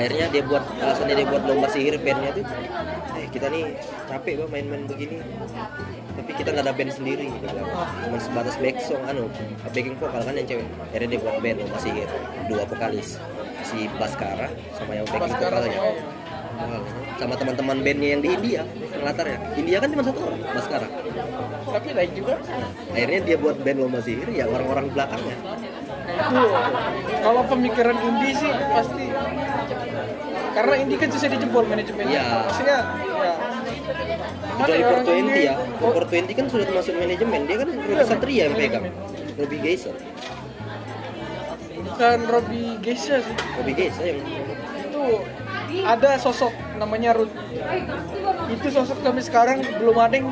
Akhirnya 0.00 0.26
dia 0.32 0.42
buat 0.48 0.64
alasannya 0.80 1.14
dia 1.20 1.26
buat 1.28 1.42
lomba 1.44 1.68
sihir 1.68 2.00
bandnya 2.00 2.32
tuh 2.32 2.46
eh 3.20 3.28
kita 3.28 3.52
nih 3.52 3.76
capek 4.08 4.32
bang 4.40 4.50
main-main 4.50 4.82
begini. 4.88 5.20
Tapi 6.16 6.30
kita 6.32 6.48
nggak 6.56 6.64
ada 6.64 6.72
band 6.72 6.92
sendiri 6.92 7.28
gitu 7.28 7.46
cuma 8.08 8.18
sebatas 8.18 8.56
back 8.56 8.76
song 8.80 9.02
anu 9.04 9.28
backing 9.68 9.96
vokal 10.00 10.24
kan 10.24 10.34
yang 10.34 10.48
cewek. 10.48 10.66
Akhirnya 10.88 11.08
dia 11.12 11.20
buat 11.20 11.36
band 11.44 11.56
lomba 11.60 11.78
sihir 11.84 12.08
dua 12.48 12.62
vokalis. 12.64 13.20
Si 13.60 13.92
Baskara 14.00 14.48
sama 14.72 14.96
yang 14.96 15.04
backing 15.04 15.36
vokalnya 15.36 15.80
sama- 17.16 17.36
teman-teman 17.36 17.76
bandnya 17.80 18.08
yang 18.10 18.20
di 18.20 18.30
India 18.30 18.62
yang 18.64 19.02
latarnya 19.02 19.38
India 19.54 19.76
kan 19.78 19.88
cuma 19.88 20.02
satu 20.02 20.20
orang 20.22 20.40
Baskara 20.46 20.88
tapi 21.70 21.88
naik 21.92 22.12
juga. 22.12 22.34
akhirnya 22.90 23.20
dia 23.22 23.36
buat 23.36 23.56
band 23.56 23.78
lomba 23.78 24.00
sihir 24.02 24.26
ya 24.28 24.44
orang-orang 24.44 24.90
belakangnya. 24.90 25.36
Itu 26.10 26.42
kalau 27.22 27.42
pemikiran 27.46 27.96
indie 27.96 28.34
sih 28.34 28.50
pasti. 28.50 29.06
Karena 30.50 30.74
indie 30.76 30.98
kan 30.98 31.08
susah 31.08 31.30
dijebol 31.30 31.62
manajemennya. 31.62 32.10
Iya. 32.10 32.36
Maksudnya 32.42 32.78
ya. 32.98 33.32
Kecuali 34.58 34.82
420 34.82 35.22
indie- 35.22 35.46
ya 35.46 35.54
Oh, 35.78 35.90
420 35.94 36.34
kan 36.34 36.46
sudah 36.50 36.66
termasuk 36.66 36.94
manajemen. 36.96 37.40
Dia 37.46 37.56
kan 37.56 37.68
Robi 37.70 37.94
Iya, 37.94 38.04
Satria 38.04 38.42
yang 38.42 38.54
pegang. 38.58 38.84
Robi 39.38 39.56
Geisha 39.62 39.90
bukan 41.80 42.18
Robby 42.26 42.62
Geisha 42.82 43.16
sih. 43.20 43.34
Robi 43.56 43.72
Geisha 43.72 44.02
yang 44.04 44.18
ada 45.80 46.10
sosok 46.16 46.50
namanya 46.76 47.10
Ruth 47.12 47.32
itu 48.48 48.66
sosok 48.68 48.98
sampai 49.00 49.22
sekarang 49.22 49.56
belum 49.76 49.96
ada 49.96 50.14
yang 50.14 50.28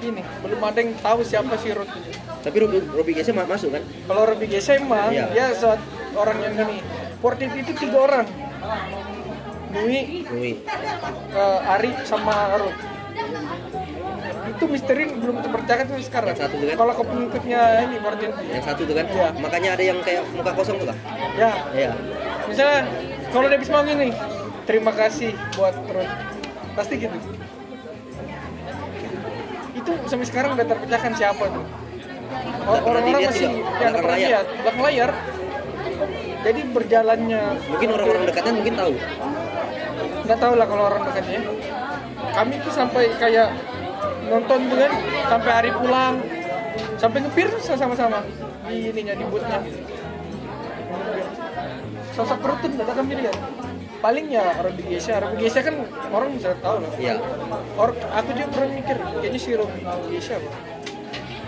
ini 0.00 0.22
belum 0.40 0.60
ada 0.60 0.78
yang 0.78 0.92
tahu 0.96 1.20
siapa 1.20 1.54
si 1.56 1.70
Ruth 1.70 1.90
Tapi 2.40 2.56
Robi, 2.58 2.76
Robi 2.86 3.12
Gese 3.14 3.32
ma- 3.32 3.48
masuk 3.48 3.72
kan? 3.72 3.80
kalau 4.04 4.22
Robi 4.26 4.44
Gesa 4.46 4.76
emang 4.76 5.08
dia 5.08 5.48
saat 5.50 5.80
orang 6.12 6.36
yang 6.38 6.54
ini 6.60 6.84
Fortit 7.18 7.48
itu 7.50 7.72
tiga 7.74 7.98
orang 8.02 8.26
Nui, 9.70 10.22
Nui. 10.28 10.52
eh, 11.32 11.60
Ari 11.66 11.90
sama 12.04 12.52
Ruth 12.54 12.78
itu 14.44 14.64
misteri 14.66 15.08
belum 15.08 15.40
terpecahkan 15.40 15.84
sampai 15.88 16.04
sekarang 16.04 16.28
Yang 16.30 16.40
satu 16.42 16.54
tuh 16.54 16.66
kan? 16.68 16.76
kalau 16.76 16.92
ke 16.92 17.02
pengikutnya 17.02 17.60
ini 17.82 17.96
Fortit 17.98 18.30
Yang 18.44 18.64
satu 18.66 18.80
tuh 18.84 18.94
kan? 18.94 19.06
Iya. 19.08 19.28
Makanya 19.34 19.70
ada 19.72 19.84
yang 19.84 19.98
kayak 19.98 20.22
muka 20.30 20.52
kosong 20.52 20.76
tuh 20.76 20.86
kan? 20.86 20.96
ya 21.34 21.50
Iya. 21.72 21.90
misalnya 22.44 22.78
kalau 23.32 23.46
dia 23.48 23.56
bisa 23.56 23.80
gini 23.82 24.08
terima 24.64 24.92
kasih 24.92 25.36
buat 25.56 25.76
Ruth 25.92 26.14
pasti 26.74 26.94
gitu. 26.98 27.18
Itu 29.78 29.92
sampai 30.08 30.26
sekarang 30.26 30.58
udah 30.58 30.66
terpecahkan 30.66 31.12
siapa 31.14 31.44
tuh? 31.46 31.64
Orang-orang 32.64 33.28
masih 33.28 33.46
juga, 33.60 33.78
ya, 33.78 33.88
belakang 33.92 34.08
layar. 34.10 34.44
belakang 34.64 34.82
layar. 34.82 35.10
Jadi 36.44 36.60
berjalannya 36.76 37.42
Mungkin 37.72 37.88
orang-orang 37.94 38.22
dekatnya 38.28 38.52
mungkin 38.52 38.74
tahu. 38.76 38.94
nggak 40.24 40.38
tahu 40.40 40.54
lah 40.56 40.66
kalau 40.66 40.84
orang 40.88 41.02
dekatnya. 41.12 41.40
Kami 42.34 42.54
tuh 42.64 42.72
sampai 42.72 43.04
kayak 43.20 43.48
nonton 44.26 44.60
tuh 44.72 44.76
kan 44.80 44.92
sampai 45.28 45.50
hari 45.52 45.70
pulang. 45.70 46.14
Sampai 46.98 47.18
ngepir 47.20 47.48
sama-sama 47.60 48.24
di 48.64 48.88
ininya 48.90 49.14
di 49.14 49.24
bootnya 49.28 49.60
sosok 52.14 52.38
perutun 52.40 52.70
nggak 52.78 52.94
kami 52.94 53.14
lihat 53.26 53.36
paling 54.04 54.28
ya 54.28 54.60
Robi 54.60 54.84
Gesha 54.84 55.16
Robi 55.16 55.48
Gesha 55.48 55.64
kan 55.64 55.80
orang 56.12 56.36
bisa 56.36 56.52
tahu 56.60 56.84
lah. 56.84 56.92
Iya. 57.00 57.16
Or, 57.80 57.96
aku 57.96 58.36
juga 58.36 58.48
pernah 58.52 58.68
mikir 58.76 58.96
kayaknya 59.00 59.40
si 59.40 59.50
Robi 59.56 59.80
Gesha 60.12 60.36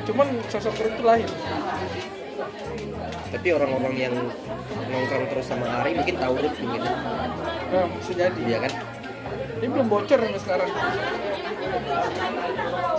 cuman 0.06 0.26
sosok 0.48 0.72
perut 0.78 0.92
tuh 0.96 1.04
lahir. 1.04 1.28
Tapi 3.34 3.48
orang-orang 3.52 3.94
yang 3.98 4.14
nongkrong 4.86 5.26
terus 5.28 5.46
sama 5.50 5.66
Ari 5.82 5.98
mungkin 5.98 6.16
tahu 6.16 6.34
Ruth 6.38 6.56
mungkin. 6.62 6.82
nah, 7.74 7.86
bisa 8.00 8.12
jadi. 8.14 8.40
Iya 8.46 8.58
kan? 8.64 8.72
ini 9.56 9.66
belum 9.66 9.88
bocor 9.90 10.18
sampai 10.22 10.40
sekarang. 10.40 10.70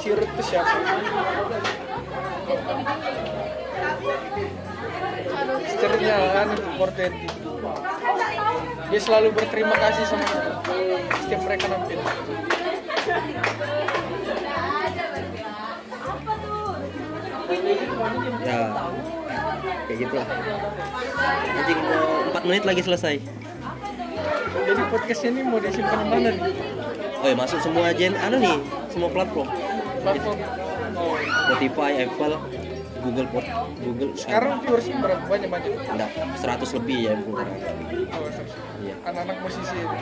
Si 0.03 0.07
Ruth 0.11 0.31
itu 0.35 0.43
siapa? 0.43 0.77
Istrinya 5.63 6.15
kan 6.35 6.47
Portet 6.75 7.13
dia 8.87 8.99
selalu 9.03 9.27
berterima 9.35 9.75
kasih 9.75 10.03
sama 10.07 10.25
setiap 11.23 11.41
mereka 11.43 11.65
nampil 11.67 11.99
Ya. 18.47 18.71
Kayak 19.87 19.97
gitu 19.99 20.13
lah. 20.15 20.27
Anjing 21.51 21.79
mau 21.83 22.07
4 22.31 22.47
menit 22.47 22.63
lagi 22.63 22.81
selesai. 22.83 23.15
jadi 24.67 24.83
podcastnya 24.91 25.29
ini 25.31 25.41
mau 25.47 25.59
disimpan 25.63 25.99
di 26.03 26.07
mana 26.11 26.29
nih 26.35 26.43
Oh 27.23 27.27
ya 27.27 27.35
masuk 27.39 27.59
semua 27.63 27.91
gen 27.95 28.13
ada 28.19 28.35
nih 28.35 28.59
semua 28.91 29.09
platform. 29.11 29.47
platform 30.03 30.37
oh. 30.95 31.15
Spotify, 31.47 31.91
Apple, 32.03 32.35
Google 33.07 33.27
Pod, 33.29 33.45
Google. 33.79 34.11
sekarang 34.13 34.59
viewersnya 34.59 34.99
berapa 34.99 35.23
banyak 35.23 35.47
banyak 35.47 35.71
enggak 35.87 36.09
100 36.35 36.77
lebih 36.77 36.97
ya 36.99 37.11
sekarang. 37.15 37.55
oh, 38.09 38.27
Iya. 38.77 38.95
anak-anak 39.01 39.37
musisi 39.39 39.75
itu. 39.75 39.95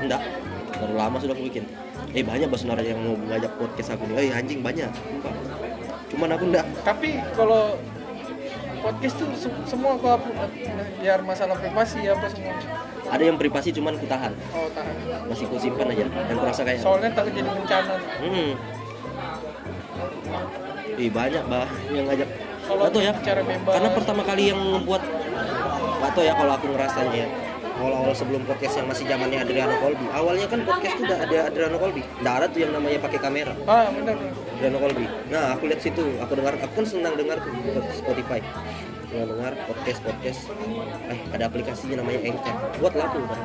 Enggak. 0.00 0.20
Dari 0.72 0.94
lama 0.94 1.16
sudah 1.16 1.32
aku 1.32 1.44
bikin. 1.44 1.64
Eh 2.10 2.22
banyak 2.22 2.48
bahasa 2.48 2.64
yang 2.78 2.98
mau 2.98 3.14
ngajak 3.14 3.52
podcast 3.54 3.92
aku 3.92 4.08
nih. 4.08 4.16
Eh 4.22 4.32
anjing 4.32 4.60
banyak. 4.60 4.88
Sumpah. 4.88 5.32
Cuman 6.06 6.28
aku 6.30 6.44
enggak. 6.46 6.66
tapi 6.80 7.08
kalau 7.32 7.76
podcast 8.78 9.14
tuh 9.16 9.28
se- 9.34 9.64
semua 9.66 9.94
aku 9.94 10.06
upload 10.06 10.52
biar 10.96 11.18
masalah 11.20 11.54
privasi 11.54 12.06
apa 12.06 12.26
semua 12.26 12.54
Ada 13.06 13.22
yang 13.24 13.36
privasi 13.36 13.70
cuman 13.70 13.94
ku 13.94 14.06
tahan. 14.06 14.30
oh 14.50 14.68
tahan 14.70 14.94
Masih 15.26 15.44
ku 15.46 15.56
simpan 15.56 15.86
aja. 15.88 16.04
Dan 16.06 16.36
kurasa 16.36 16.62
kayak 16.62 16.80
soalnya 16.80 17.10
takut 17.10 17.32
jadi 17.32 17.46
bencana 17.46 17.94
Hmm. 18.16 18.50
Ih 20.96 21.10
banyak 21.10 21.44
bah 21.44 21.68
yang 21.90 22.06
ngajak. 22.06 22.28
Kalau 22.66 22.82
Gak 22.82 22.92
tau 22.92 23.02
ya. 23.02 23.12
Karena 23.66 23.88
pertama 23.94 24.22
kali 24.26 24.42
yang 24.50 24.58
membuat 24.58 25.02
Gak 25.96 26.10
tau 26.12 26.24
ya 26.26 26.34
kalau 26.36 26.52
aku 26.54 26.66
ngerasanya 26.70 27.14
ya. 27.16 27.28
Awal-awal 27.76 28.16
sebelum 28.16 28.40
podcast 28.48 28.80
yang 28.80 28.88
masih 28.88 29.04
zamannya 29.04 29.44
Adriano 29.44 29.76
Colby. 29.84 30.08
Awalnya 30.08 30.48
kan 30.48 30.64
podcast 30.64 30.96
tuh 30.96 31.04
udah 31.04 31.18
ada 31.20 31.38
Adriano 31.52 31.76
Colby. 31.76 32.00
Nggak 32.24 32.34
ada 32.40 32.46
tuh 32.48 32.60
yang 32.64 32.72
namanya 32.72 32.98
pakai 33.04 33.20
kamera. 33.20 33.52
ah 33.68 33.84
benar 33.92 34.16
Adriano 34.56 34.78
Colby. 34.80 35.04
Nah 35.28 35.52
aku 35.52 35.68
lihat 35.68 35.80
situ, 35.84 36.04
aku 36.16 36.32
dengar, 36.40 36.56
aku 36.56 36.72
kan 36.72 36.86
senang 36.88 37.14
dengar 37.20 37.36
tuh 37.44 37.52
Spotify. 37.92 38.40
Senang 39.12 39.28
dengar 39.28 39.52
podcast 39.68 40.00
podcast. 40.00 40.40
Eh 41.12 41.20
ada 41.36 41.44
aplikasinya 41.52 42.00
namanya 42.00 42.24
Anchor. 42.24 42.54
Buat 42.80 42.94
lagu 42.96 43.20
kan. 43.28 43.40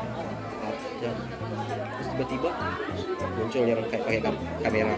Terus 1.01 2.07
tiba-tiba 2.15 2.49
muncul 3.35 3.63
yang 3.67 3.79
kayak 3.91 4.03
pakai 4.07 4.19
kam- 4.23 4.43
kamera. 4.63 4.95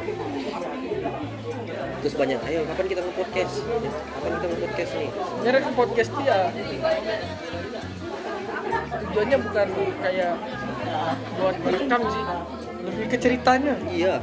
Terus 2.04 2.16
banyak, 2.20 2.40
ayo 2.44 2.60
kapan 2.68 2.86
kita 2.92 3.02
nge-podcast? 3.02 3.54
Ya, 3.64 3.90
Kapan 4.12 4.32
kita 4.36 4.46
nge-podcast 4.52 4.92
nih? 4.94 5.10
sebenarnya 5.14 5.62
ke 5.64 5.72
podcast 5.72 6.10
tuh 6.12 6.24
ya 6.24 6.40
tujuannya 8.94 9.38
bukan 9.40 9.68
kayak 10.02 10.34
buat 11.38 11.56
merekam 11.62 12.02
sih 12.10 12.24
lebih 12.84 13.06
ke 13.08 13.18
ceritanya 13.20 13.74
Iya. 13.88 14.16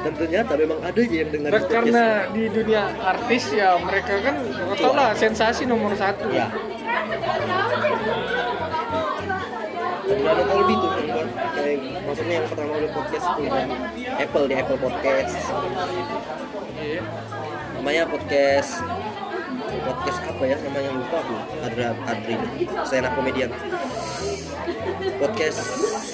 Dan 0.00 0.12
ternyata 0.16 0.52
memang 0.56 0.80
ada 0.80 0.96
aja 0.96 1.16
yang 1.16 1.28
dengar 1.28 1.52
karena 1.68 2.04
di 2.32 2.48
dunia 2.48 2.88
artis 2.98 3.52
ya 3.52 3.76
mereka 3.76 4.16
kan 4.24 4.36
tau 4.80 4.92
lah 4.96 5.12
sensasi 5.12 5.68
nomor 5.68 5.92
satu 5.92 6.32
Ya. 6.32 6.48
Tuh 10.00 10.16
yang 10.16 10.20
buat 10.24 10.48
kayak 10.48 10.89
maksudnya 12.20 12.36
yang 12.36 12.48
pertama 12.52 12.70
kali 12.76 12.88
podcast 12.92 13.26
tuh 13.32 13.44
kan 13.48 13.68
Apple 14.20 14.44
di 14.44 14.54
Apple 14.60 14.76
Podcast. 14.76 15.34
Namanya 17.80 18.02
podcast 18.12 18.70
podcast 19.88 20.18
apa 20.28 20.42
ya? 20.44 20.56
Namanya 20.60 20.90
lupa 21.00 21.16
aku. 21.24 21.36
Adra 21.64 21.88
Adri. 22.04 22.36
Stand 22.84 23.08
up 23.08 23.16
comedian. 23.16 23.48
Podcast 25.16 25.60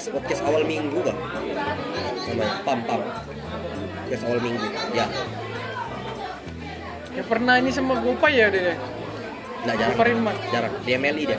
podcast 0.07 0.41
awal 0.47 0.63
minggu 0.63 0.95
kan 1.03 1.17
namanya 2.31 2.55
pam 2.63 2.79
pam. 2.87 3.01
Podcast 4.07 4.23
awal 4.31 4.39
minggu 4.39 4.63
ya. 4.95 5.11
Ya 7.19 7.23
pernah 7.27 7.59
ini 7.59 7.67
sama 7.75 7.99
Gopay 7.99 8.31
ya 8.31 8.47
deh 8.47 8.79
nggak 9.67 9.75
jarang. 9.75 10.23
Jarang. 10.55 10.73
Dia 10.87 10.95
Meli 10.95 11.27
dia. 11.27 11.35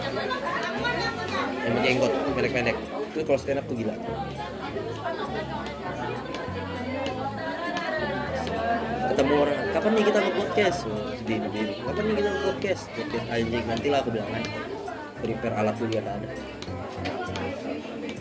Yang 1.64 1.72
berjenggot 1.72 2.12
pendek-pendek 2.36 2.97
itu 3.18 3.26
kalau 3.26 3.40
stand 3.42 3.58
up 3.58 3.66
tuh 3.66 3.74
gila. 3.74 3.94
Ketemu 9.10 9.34
orang 9.34 9.58
kapan 9.74 9.90
nih 9.90 10.04
kita 10.06 10.18
nge-podcast? 10.22 10.78
Oh, 10.86 11.10
sedih 11.18 11.38
sedih. 11.42 11.66
Kapan 11.82 12.02
nih 12.06 12.14
kita 12.14 12.30
nge-podcast? 12.30 12.82
Podcast 12.94 13.26
anjing 13.34 13.64
nanti 13.66 13.86
lah 13.90 13.98
aku 14.06 14.10
bilang 14.14 14.30
kan 14.30 14.44
prepare 15.18 15.54
alat 15.58 15.74
dulu 15.82 15.90
ya 15.90 16.02
ada 16.06 16.30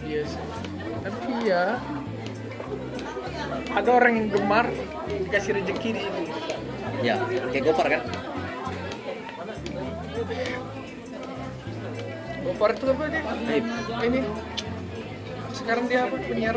iya 0.02 0.22
sih. 0.26 0.41
Tapi 1.06 1.32
ya 1.45 1.64
ada 3.70 3.89
orang 3.93 4.14
yang 4.18 4.28
gemar 4.34 4.66
dikasih 5.06 5.62
rezeki 5.62 5.89
di 5.93 6.02
sini. 6.02 6.24
Ya 7.06 7.22
kayak 7.54 7.64
gopar 7.70 7.88
kan? 7.93 8.02
Gopar 12.48 12.70
itu 12.74 12.86
apa 12.89 13.04
dia? 13.12 13.22
Ini 14.08 14.20
sekarang 15.68 15.91
dia 15.91 16.07
apa 16.07 16.15
penyiar? 16.15 16.55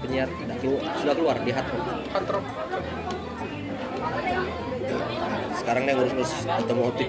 Penyiar 0.00 0.28
udah 0.32 0.56
kelu- 0.64 0.80
sudah 1.04 1.12
keluar 1.12 1.36
di 1.44 1.52
hard 1.52 1.68
Rock. 1.76 2.08
hard 2.08 2.28
rock. 2.32 2.46
Sekarang 5.60 5.82
dia 5.84 5.92
ngurus-ngurus 5.92 6.32
otomotif. 6.48 7.04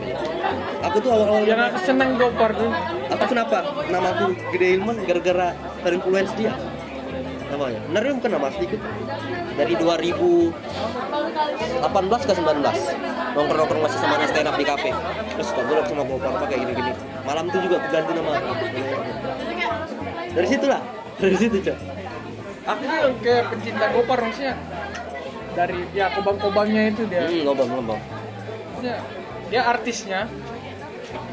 Aku 0.84 0.99
tuh 0.99 1.11
awal-awal 1.15 1.47
yang 1.47 1.71
aku 1.71 1.79
seneng 1.88 2.19
Gopar 2.19 2.51
tuh 2.51 2.67
aku 3.07 3.23
kenapa? 3.32 3.63
Nama 3.88 4.07
aku 4.11 4.36
Gede 4.51 4.75
Ilman 4.75 5.07
gara-gara 5.07 5.55
terinfluence 5.88 6.36
dia. 6.36 6.51
Namanya 7.47 7.79
benar 7.88 8.01
dia 8.03 8.13
bukan 8.19 8.32
nama 8.36 8.45
asli 8.51 8.67
itu 8.67 8.75
dari 9.55 9.73
2018 9.79 10.51
ke 12.27 12.34
19 12.36 12.43
nongkrong-nongkrong 13.39 13.84
masih 13.88 13.99
sama 14.03 14.19
stand 14.27 14.51
up 14.51 14.59
di 14.59 14.67
kafe. 14.67 14.91
Terus 15.39 15.47
kok 15.47 15.63
gue 15.63 15.79
sama 15.88 16.03
Gopar 16.03 16.36
apa 16.36 16.43
kayak 16.51 16.67
gini-gini. 16.67 16.91
Malam 17.23 17.47
tuh 17.47 17.63
juga 17.63 17.79
ganti 17.88 18.11
nama. 18.19 18.36
Dari 20.36 20.49
situ 20.51 20.67
lah 20.67 20.99
dari 21.22 21.36
situ 21.38 21.57
cok 21.61 21.78
aku 22.61 22.82
tuh 22.86 22.97
yang 22.97 23.15
kayak 23.22 23.43
pencinta 23.53 23.86
Gopar 23.93 24.19
maksudnya 24.26 24.55
dari 25.51 25.80
ya 25.93 26.05
kobang-kobangnya 26.15 26.82
itu 26.95 27.03
dia 27.05 27.28
hmm 27.28 27.43
ngobam 27.45 27.67
ngobam 27.69 27.99
Maksudnya, 28.72 28.97
dia 29.53 29.61
artisnya 29.69 30.19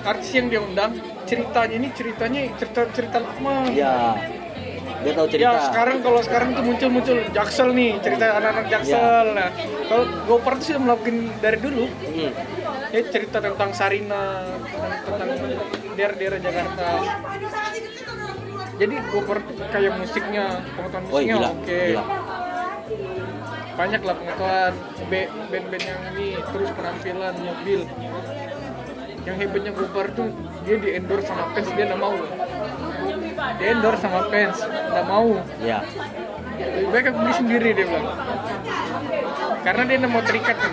artis 0.05 0.31
yang 0.37 0.47
dia 0.53 0.61
undang 0.61 0.93
ceritanya 1.25 1.75
ini 1.81 1.89
ceritanya 1.97 2.41
cerita 2.61 2.81
cerita 2.93 3.19
lama 3.25 3.73
ya 3.73 4.19
dia 4.99 5.13
tahu 5.15 5.27
cerita 5.31 5.47
Ya 5.47 5.53
sekarang 5.63 5.97
kalau 6.03 6.21
sekarang 6.21 6.49
tuh 6.59 6.65
muncul 6.67 6.89
muncul 6.91 7.19
Jaksel 7.31 7.69
nih 7.71 8.03
cerita 8.03 8.35
anak-anak 8.43 8.67
Jaksel. 8.67 9.27
Nah 9.31 9.49
kalau 9.87 10.05
Gopar 10.27 10.59
tuh 10.59 10.75
sudah 10.75 10.81
melakukan 10.83 11.17
dari 11.39 11.59
dulu. 11.63 11.87
Hmm. 11.87 12.31
Ya 12.89 13.01
cerita 13.07 13.39
tentang 13.39 13.71
Sarina, 13.77 14.49
tentang, 15.07 15.29
tentang 15.39 15.61
daerah-daerah 15.95 16.39
Jakarta. 16.41 16.87
Jadi 18.79 18.95
Gopar 19.11 19.39
tuh 19.43 19.55
kayak 19.75 19.93
musiknya, 19.99 20.63
pengetahuan 20.79 21.03
oh 21.03 21.11
musiknya 21.11 21.35
gila 21.35 21.49
oke. 21.51 21.81
gila 21.83 22.05
Banyak 23.79 24.01
lah 24.03 24.15
pengetahuan 24.19 24.75
band-band 25.51 25.83
yang 25.83 26.01
ini 26.15 26.29
terus 26.51 26.71
penampilan 26.79 27.35
mobil. 27.43 27.81
Yang 29.27 29.37
hebatnya 29.43 29.73
Gopar 29.75 30.07
tuh 30.15 30.31
dia 30.63 30.77
di 30.79 30.89
endorse 30.95 31.27
sama 31.27 31.45
fans 31.53 31.69
dia 31.75 31.85
nggak 31.91 32.01
mau. 32.01 32.15
Di 33.59 33.65
endorse 33.67 34.03
sama 34.03 34.21
fans 34.31 34.59
nggak 34.63 35.07
mau 35.07 35.29
ya 35.63 35.79
lebih 36.59 36.91
baik 36.91 37.07
aku 37.11 37.19
beli 37.23 37.35
sendiri 37.35 37.69
dia 37.75 37.87
bilang 37.87 38.07
karena 39.63 39.83
dia 39.87 39.97
nggak 40.03 40.13
mau 40.13 40.23
terikat 40.23 40.57
kan 40.59 40.73